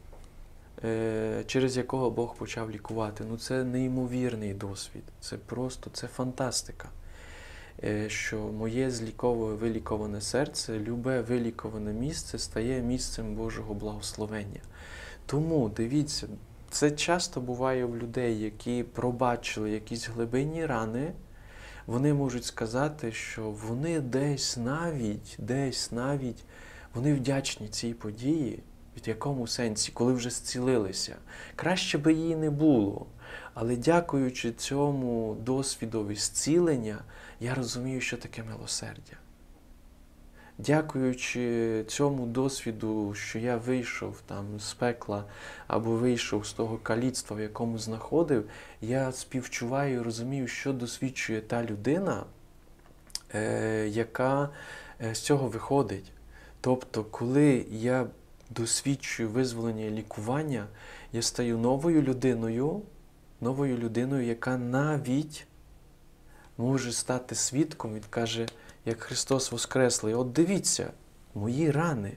е, 0.85 1.45
через 1.47 1.77
якого 1.77 2.11
Бог 2.11 2.35
почав 2.35 2.71
лікувати. 2.71 3.25
Ну, 3.31 3.37
це 3.37 3.65
неймовірний 3.65 4.55
досвід. 4.55 5.03
Це 5.21 5.37
просто 5.37 5.91
це 5.93 6.07
фантастика. 6.07 6.89
Е, 7.85 8.09
Що 8.09 8.39
моє 8.39 8.91
злікове 8.91 9.55
виліковане 9.55 10.21
серце, 10.21 10.79
любе 10.79 11.21
виліковане 11.21 11.93
місце 11.93 12.39
стає 12.39 12.81
місцем 12.81 13.35
Божого 13.35 13.75
благословення. 13.75 14.61
Тому 15.27 15.69
дивіться, 15.69 16.27
це 16.71 16.91
часто 16.91 17.41
буває 17.41 17.85
в 17.85 17.97
людей, 17.97 18.41
які 18.41 18.83
пробачили 18.83 19.71
якісь 19.71 20.09
глибинні 20.09 20.67
рани. 20.67 21.13
Вони 21.87 22.15
можуть 22.15 22.45
сказати, 22.45 23.13
що 23.13 23.51
вони 23.51 24.01
десь 24.01 24.57
навіть, 24.57 25.37
десь 25.39 25.93
навіть 25.93 26.45
вони 26.95 27.15
вдячні 27.15 27.69
цій 27.69 27.95
події, 27.95 28.63
в 28.97 29.09
якому 29.09 29.47
сенсі, 29.47 29.93
коли 29.93 30.13
вже 30.13 30.31
зцілилися. 30.31 31.17
Краще 31.57 31.99
би 31.99 32.13
її 32.13 32.37
не 32.37 32.51
було. 32.51 33.07
Але 33.55 33.77
дякуючи 33.77 34.53
цьому 34.53 35.37
досвідові 35.41 36.15
зцілення, 36.17 37.05
я 37.41 37.55
розумію, 37.55 38.01
що 38.01 38.17
таке 38.17 38.43
милосердя. 38.43 39.17
Дякуючи 40.59 41.85
цьому 41.89 42.27
досвіду, 42.27 43.15
що 43.15 43.39
я 43.39 43.57
вийшов 43.57 44.21
там 44.27 44.61
з 44.61 44.75
пекла 44.75 45.25
або 45.67 45.91
вийшов 45.91 46.47
з 46.47 46.53
того 46.53 46.79
каліцтва, 46.79 47.37
в 47.37 47.41
якому 47.41 47.79
знаходив, 47.79 48.49
я 48.81 49.13
співчуваю 49.13 50.01
і 50.01 50.03
розумію, 50.03 50.47
що 50.47 50.73
досвідчує 50.73 51.41
та 51.41 51.65
людина, 51.65 52.25
е, 53.35 53.89
яка 53.89 54.49
е, 55.01 55.15
з 55.15 55.21
цього 55.21 55.49
виходить. 55.49 56.13
Тобто, 56.61 57.05
коли 57.05 57.67
я 57.71 58.07
досвідчую 58.51 59.29
визволення 59.29 59.85
і 59.85 59.91
лікування, 59.91 60.67
я 61.13 61.23
стаю 61.23 61.59
новою 61.59 62.03
людиною, 62.03 62.83
новою 63.41 63.79
людиною, 63.79 64.27
яка 64.27 64.57
навіть 64.57 65.47
може 66.59 66.93
стати 66.93 67.35
свідком, 67.35 67.95
він 67.95 68.03
каже, 68.11 68.47
як 68.85 69.01
Христос 69.03 69.53
Воскреслий. 69.53 70.15
От 70.15 70.33
дивіться, 70.33 70.91
мої 71.35 71.71
рани. 71.71 72.13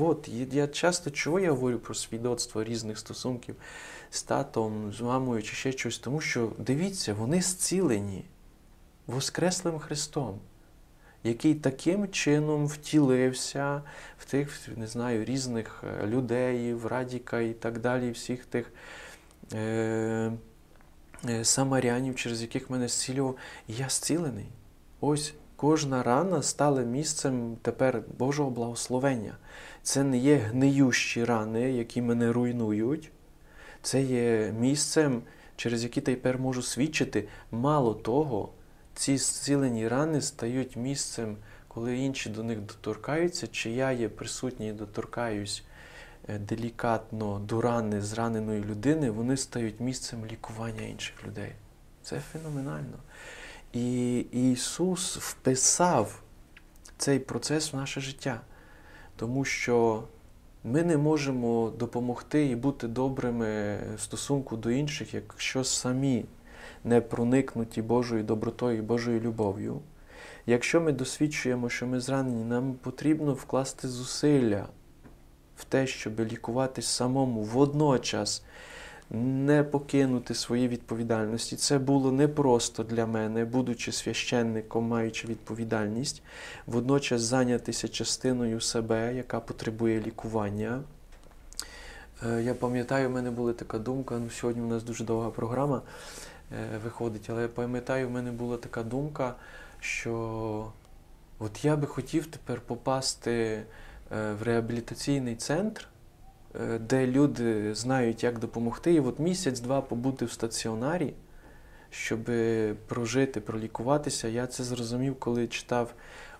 От, 0.00 0.28
я- 0.28 0.68
часто 0.68 1.10
чого 1.10 1.40
я 1.40 1.50
говорю 1.50 1.78
про 1.78 1.94
свідоцтво 1.94 2.64
різних 2.64 2.98
стосунків 2.98 3.56
з 4.10 4.22
татом, 4.22 4.92
з 4.92 5.00
мамою 5.00 5.42
чи 5.42 5.56
ще 5.56 5.72
щось, 5.72 5.98
тому 5.98 6.20
що 6.20 6.52
дивіться, 6.58 7.14
вони 7.14 7.42
зцілені 7.42 8.24
Воскреслим 9.06 9.78
Христом, 9.78 10.38
який 11.24 11.54
таким 11.54 12.08
чином 12.08 12.66
втілився 12.66 13.82
в 14.18 14.24
тих, 14.24 14.68
не 14.76 14.86
знаю, 14.86 15.24
різних 15.24 15.84
е, 16.02 16.06
людей, 16.06 16.74
в 16.74 16.86
Радіка 16.86 17.40
і 17.40 17.52
так 17.52 17.78
далі, 17.78 18.10
всіх 18.10 18.46
тих. 18.46 18.72
Е- 19.52 20.32
е, 21.28 21.44
самарянів, 21.44 22.14
через 22.16 22.42
яких 22.42 22.70
мене 22.70 22.88
зцілював, 22.88 23.36
і 23.68 23.72
я 23.74 23.88
зцілений. 23.88 24.46
Ось 25.00 25.34
кожна 25.62 26.02
рана 26.02 26.42
стала 26.42 26.82
місцем 26.82 27.56
тепер 27.62 28.02
Божого 28.18 28.50
благословення. 28.50 29.36
Це 29.82 30.04
не 30.04 30.18
є 30.18 30.36
гниющі 30.36 31.24
рани, 31.24 31.72
які 31.72 32.02
мене 32.02 32.32
руйнують. 32.32 33.10
Це 33.82 34.02
є 34.02 34.54
місцем, 34.58 35.22
через 35.56 35.82
яке 35.82 36.00
тепер 36.00 36.38
можу 36.38 36.62
свідчити. 36.62 37.28
Мало 37.50 37.94
того, 37.94 38.48
ці 38.94 39.18
зцілені 39.18 39.88
рани 39.88 40.20
стають 40.20 40.76
місцем, 40.76 41.36
коли 41.68 41.98
інші 41.98 42.30
до 42.30 42.42
них 42.42 42.60
доторкаються, 42.60 43.46
чи 43.46 43.70
я 43.70 43.92
є 43.92 44.08
присутній 44.08 44.68
і 44.68 44.72
доторкаюсь 44.72 45.64
е, 46.28 46.38
делікатно 46.38 47.38
до 47.38 47.60
рани 47.60 48.00
зраненої 48.00 48.60
людини, 48.64 49.10
вони 49.10 49.36
стають 49.36 49.80
місцем 49.80 50.26
лікування 50.26 50.82
інших 50.82 51.26
людей. 51.26 51.52
Це 52.02 52.20
феноменально. 52.20 52.98
І 53.72 54.18
Ісус 54.18 55.16
вписав 55.16 56.22
цей 56.96 57.18
процес 57.18 57.72
в 57.72 57.76
наше 57.76 58.00
життя, 58.00 58.40
тому 59.16 59.44
що 59.44 60.04
ми 60.64 60.82
не 60.82 60.96
можемо 60.96 61.72
допомогти 61.78 62.46
і 62.46 62.56
бути 62.56 62.88
добрими 62.88 63.78
в 63.96 64.00
стосунку 64.00 64.56
до 64.56 64.70
інших, 64.70 65.14
якщо 65.14 65.64
самі 65.64 66.24
не 66.84 67.00
проникнуті 67.00 67.82
Божою 67.82 68.22
добротою 68.22 68.78
і 68.78 68.82
Божою 68.82 69.20
любов'ю. 69.20 69.80
Якщо 70.46 70.80
ми 70.80 70.92
досвідчуємо, 70.92 71.68
що 71.68 71.86
ми 71.86 72.00
зранені, 72.00 72.44
нам 72.44 72.74
потрібно 72.74 73.34
вкласти 73.34 73.88
зусилля 73.88 74.66
в 75.56 75.64
те, 75.64 75.86
щоб 75.86 76.20
лікуватись 76.20 76.86
самому 76.86 77.42
водночас, 77.42 78.44
не 79.14 79.64
покинути 79.64 80.34
свої 80.34 80.68
відповідальності. 80.68 81.56
Це 81.56 81.78
було 81.78 82.12
непросто 82.12 82.84
для 82.84 83.06
мене, 83.06 83.44
будучи 83.44 83.92
священником, 83.92 84.84
маючи 84.84 85.28
відповідальність, 85.28 86.22
водночас 86.66 87.20
зайнятися 87.22 87.88
частиною 87.88 88.60
себе, 88.60 89.14
яка 89.14 89.40
потребує 89.40 90.00
лікування. 90.00 90.80
Е, 92.26 92.42
Я 92.42 92.54
пам'ятаю, 92.54 93.08
в 93.08 93.12
мене 93.12 93.30
була 93.30 93.52
така 93.52 93.78
думка, 93.78 94.18
ну 94.18 94.30
сьогодні 94.30 94.62
у 94.62 94.66
нас 94.66 94.82
дуже 94.82 95.04
довга 95.04 95.30
програма 95.30 95.82
е, 96.52 96.78
виходить, 96.84 97.30
але 97.30 97.42
я 97.42 97.48
пам'ятаю, 97.48 98.08
в 98.08 98.10
мене 98.10 98.30
була 98.30 98.56
така 98.56 98.82
думка, 98.82 99.34
що 99.80 100.72
от 101.38 101.64
я 101.64 101.76
би 101.76 101.86
хотів 101.86 102.26
тепер 102.26 102.60
попасти 102.60 103.32
е, 104.12 104.32
в 104.32 104.42
реабілітаційний 104.42 105.36
центр, 105.36 105.88
де 106.80 107.06
люди 107.06 107.74
знають, 107.74 108.24
як 108.24 108.38
допомогти, 108.38 108.94
і 108.94 109.00
от 109.00 109.18
місяць-два 109.18 109.80
побути 109.80 110.24
в 110.24 110.32
стаціонарі, 110.32 111.14
щоб 111.90 112.30
прожити, 112.86 113.40
пролікуватися. 113.40 114.28
Я 114.28 114.46
це 114.46 114.64
зрозумів, 114.64 115.16
коли 115.18 115.46
читав 115.46 115.94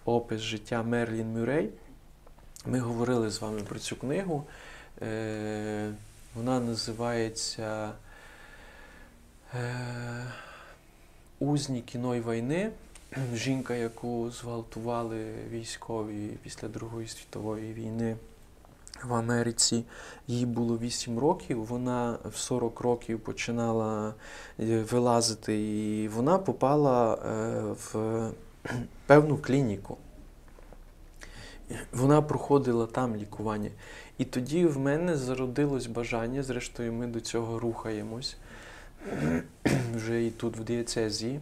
опис 0.04 0.40
життя 0.40 0.82
Мерлін 0.82 1.32
Мюррей. 1.32 1.70
Ми 2.66 2.78
говорили 2.78 3.30
з 3.30 3.40
вами 3.40 3.60
про 3.60 3.78
цю 3.78 3.96
книгу. 3.96 4.44
Е, 5.02 5.92
Вона 6.34 6.60
називається 6.60 7.92
е, 9.54 10.24
Узні 11.38 11.82
кіно 11.82 12.14
й 12.14 12.20
війни. 12.20 12.70
Жінка, 13.34 13.74
яку 13.74 14.30
зґвалтували 14.30 15.34
військові 15.50 16.28
після 16.42 16.68
Другої 16.68 17.08
світової 17.08 17.72
війни 17.72 18.16
в 19.05 19.14
Америці. 19.14 19.84
Їй 20.26 20.46
було 20.46 20.78
8 20.78 21.18
років. 21.18 21.64
Вона 21.64 22.18
в 22.24 22.36
40 22.36 22.80
років 22.80 23.20
починала 23.20 24.14
е, 24.61 24.82
вилазити, 24.82 25.61
і 25.61 26.09
вона 26.09 26.38
попала 26.38 27.14
е, 27.14 27.62
в 27.62 28.30
певну 29.07 29.38
клініку. 29.38 29.96
Вона 31.92 32.22
проходила 32.22 32.86
там 32.86 33.16
лікування. 33.16 33.70
І 34.18 34.24
тоді 34.24 34.66
в 34.66 34.78
мене 34.78 35.16
зародилось 35.16 35.86
бажання, 35.86 36.42
зрештою, 36.42 36.92
ми 36.92 37.07
до 37.07 37.20
цього 37.20 37.59
рухаємось 37.59 38.36
вже 39.94 40.24
і 40.24 40.30
тут, 40.30 40.57
в 40.57 40.64
дієцезії, 40.64 41.40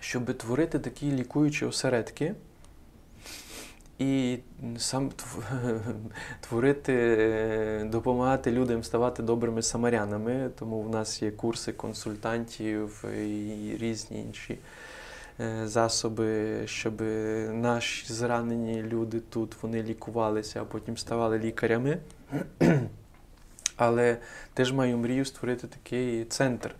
щоб 0.00 0.38
творити 0.38 0.78
такі 0.78 1.12
лікуючі 1.12 1.64
осередки 1.64 2.34
і 3.98 4.38
сам 4.78 5.10
творити, 6.40 6.92
е, 7.18 7.84
допомагати 7.84 8.50
людям 8.50 8.84
ставати 8.84 9.22
добрими 9.22 9.62
самарянами. 9.62 10.50
Тому 10.58 10.82
в 10.82 10.88
нас 10.88 11.22
є 11.22 11.30
курси 11.30 11.72
консультантів 11.72 13.04
і 13.14 13.76
різні 13.80 14.22
інші 14.22 14.58
е, 15.40 15.68
засоби, 15.68 16.56
щоб 16.66 17.02
наші 17.52 18.12
зранені 18.12 18.82
люди 18.82 19.20
тут 19.20 19.62
вони 19.62 19.82
лікувалися, 19.82 20.62
а 20.62 20.64
потім 20.64 20.96
ставали 20.96 21.38
лікарями. 21.38 21.98
Але 23.76 24.16
теж 24.54 24.72
маю 24.72 24.98
мрію 24.98 25.24
створити 25.24 25.66
такий 25.66 26.24
центр. 26.24 26.74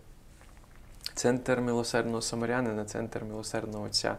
Центр 1.14 1.60
милосердного 1.60 2.22
самарянина, 2.22 2.84
центр 2.84 3.24
милосердного 3.24 3.84
отця. 3.84 4.16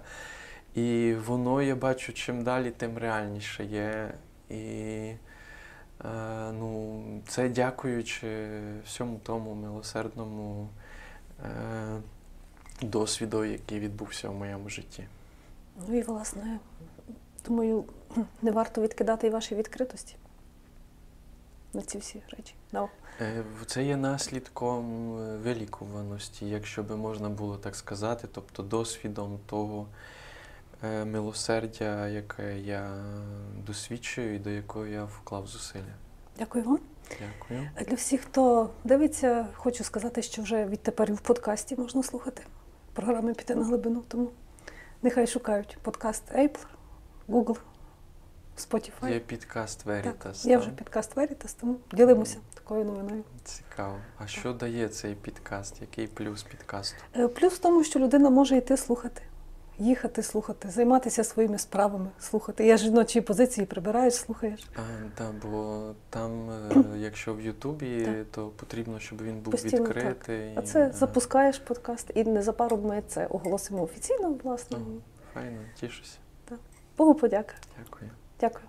І 0.76 1.16
воно, 1.26 1.62
я 1.62 1.76
бачу, 1.76 2.14
чим 2.14 2.44
далі, 2.44 2.72
тим 2.72 2.98
реальніше 2.98 3.66
є. 3.66 4.14
І 4.50 4.56
е, 4.56 6.52
ну, 6.52 7.04
це 7.28 7.50
дякуючи 7.50 8.48
всьому 8.86 9.20
тому 9.24 9.54
милосердному 9.54 10.70
е, 11.44 12.02
досвіду, 12.82 13.46
який 13.46 13.80
відбувся 13.80 14.30
в 14.30 14.34
моєму 14.34 14.70
житті. 14.70 15.04
Ну 15.88 15.98
і 15.98 16.02
власне, 16.02 16.60
думаю, 17.46 17.86
не 18.42 18.52
варто 18.52 18.82
відкидати 18.82 19.28
і 19.28 19.30
ваші 19.30 19.56
відкритості 19.56 20.16
на 21.74 21.82
ці 21.82 21.98
всі 21.98 22.22
речі. 22.30 22.54
Да. 22.72 22.88
Е, 23.22 23.44
Це 23.66 23.84
є 23.84 23.98
наслідком 23.98 25.12
вилікуваності, 25.38 26.50
якщо 26.50 26.84
би 26.84 26.96
можна 26.96 27.30
було 27.30 27.58
так 27.58 27.76
сказати, 27.76 28.28
тобто 28.32 28.64
досвідом 28.64 29.40
того, 29.46 29.88
милосердя, 30.84 32.08
яке 32.08 32.60
я 32.60 33.04
досвідчую 33.68 34.36
і 34.36 34.40
до 34.40 34.50
якого 34.50 34.86
я 34.86 35.04
вклав 35.04 35.48
зусилля. 35.48 35.94
Дякую 36.40 36.64
вам. 36.64 36.80
Дякую. 37.10 37.70
Для 37.88 37.96
всіх, 37.96 38.22
хто 38.22 38.70
дивиться, 38.84 39.48
хочу 39.56 39.84
сказати, 39.84 40.22
що 40.22 40.42
вже 40.42 40.66
відтепер 40.66 41.10
і 41.10 41.14
в 41.14 41.22
подкасті 41.22 41.76
можна 41.76 42.04
слухати 42.04 42.44
програми 42.94 43.34
Піти 43.34 43.56
на 43.56 43.64
глибину. 43.66 44.04
Тому 44.08 44.30
нехай 45.02 45.28
шукають 45.28 45.78
подкаст 45.82 46.24
Apple, 46.36 46.66
Google, 47.30 47.58
Spotify. 48.58 49.10
Є 49.14 49.20
підкаст 49.20 49.86
Veritas. 49.86 50.14
так, 50.20 50.36
є 50.46 50.58
вже 50.58 50.70
підкаст 50.72 51.18
Veritas, 51.18 51.56
тому 51.62 51.76
ділимося 51.94 52.38
такою 52.54 52.86
новиною. 52.86 53.24
Цікаво. 53.44 53.96
А 54.18 54.28
що 54.28 54.54
дає 54.54 54.90
цей 54.90 55.16
підкаст? 55.16 55.82
Який 55.82 56.08
плюс 56.08 56.44
підкасту? 56.44 56.98
Е, 57.16 57.28
Плюс 57.28 57.54
в 57.54 57.58
тому, 57.60 57.84
що 57.84 58.00
людина 58.00 58.30
може 58.30 58.58
йти 58.58 58.78
слухати, 58.78 59.22
їхати 59.80 60.24
слухати, 60.24 60.70
займатися 60.70 61.24
своїми 61.24 61.58
справами, 61.58 62.10
слухати. 62.20 62.66
Я 62.66 62.78
жіночі 62.78 63.22
позиції 63.22 63.66
прибираєш, 63.66 64.14
слухаєш. 64.14 64.68
А, 64.76 64.80
так, 65.18 65.34
бо 65.52 65.92
там, 66.10 66.50
е, 66.50 66.84
якщо 66.98 67.34
в 67.34 67.42
Ютубі, 67.42 68.08
то 68.32 68.48
потрібно, 68.48 69.00
щоб 69.00 69.22
він 69.22 69.40
був 69.40 69.52
Постійно, 69.52 69.88
так. 69.88 69.96
відкритий. 69.96 70.54
А 70.56 70.62
це 70.62 70.84
Ага. 70.84 70.92
запускаєш 70.92 71.60
подкаст, 71.60 72.12
і 72.16 72.24
незабаром 72.24 72.86
ми 72.86 73.04
це 73.08 73.26
оголосимо 73.26 73.84
офіційно, 73.84 74.36
власне. 74.44 74.78
Ага. 74.78 74.86
Файно, 75.34 75.60
тішуся. 75.80 76.18
Богу 76.98 77.16
подяка. 77.16 77.54
Дякую. 77.78 78.12
Дякую. 78.40 78.66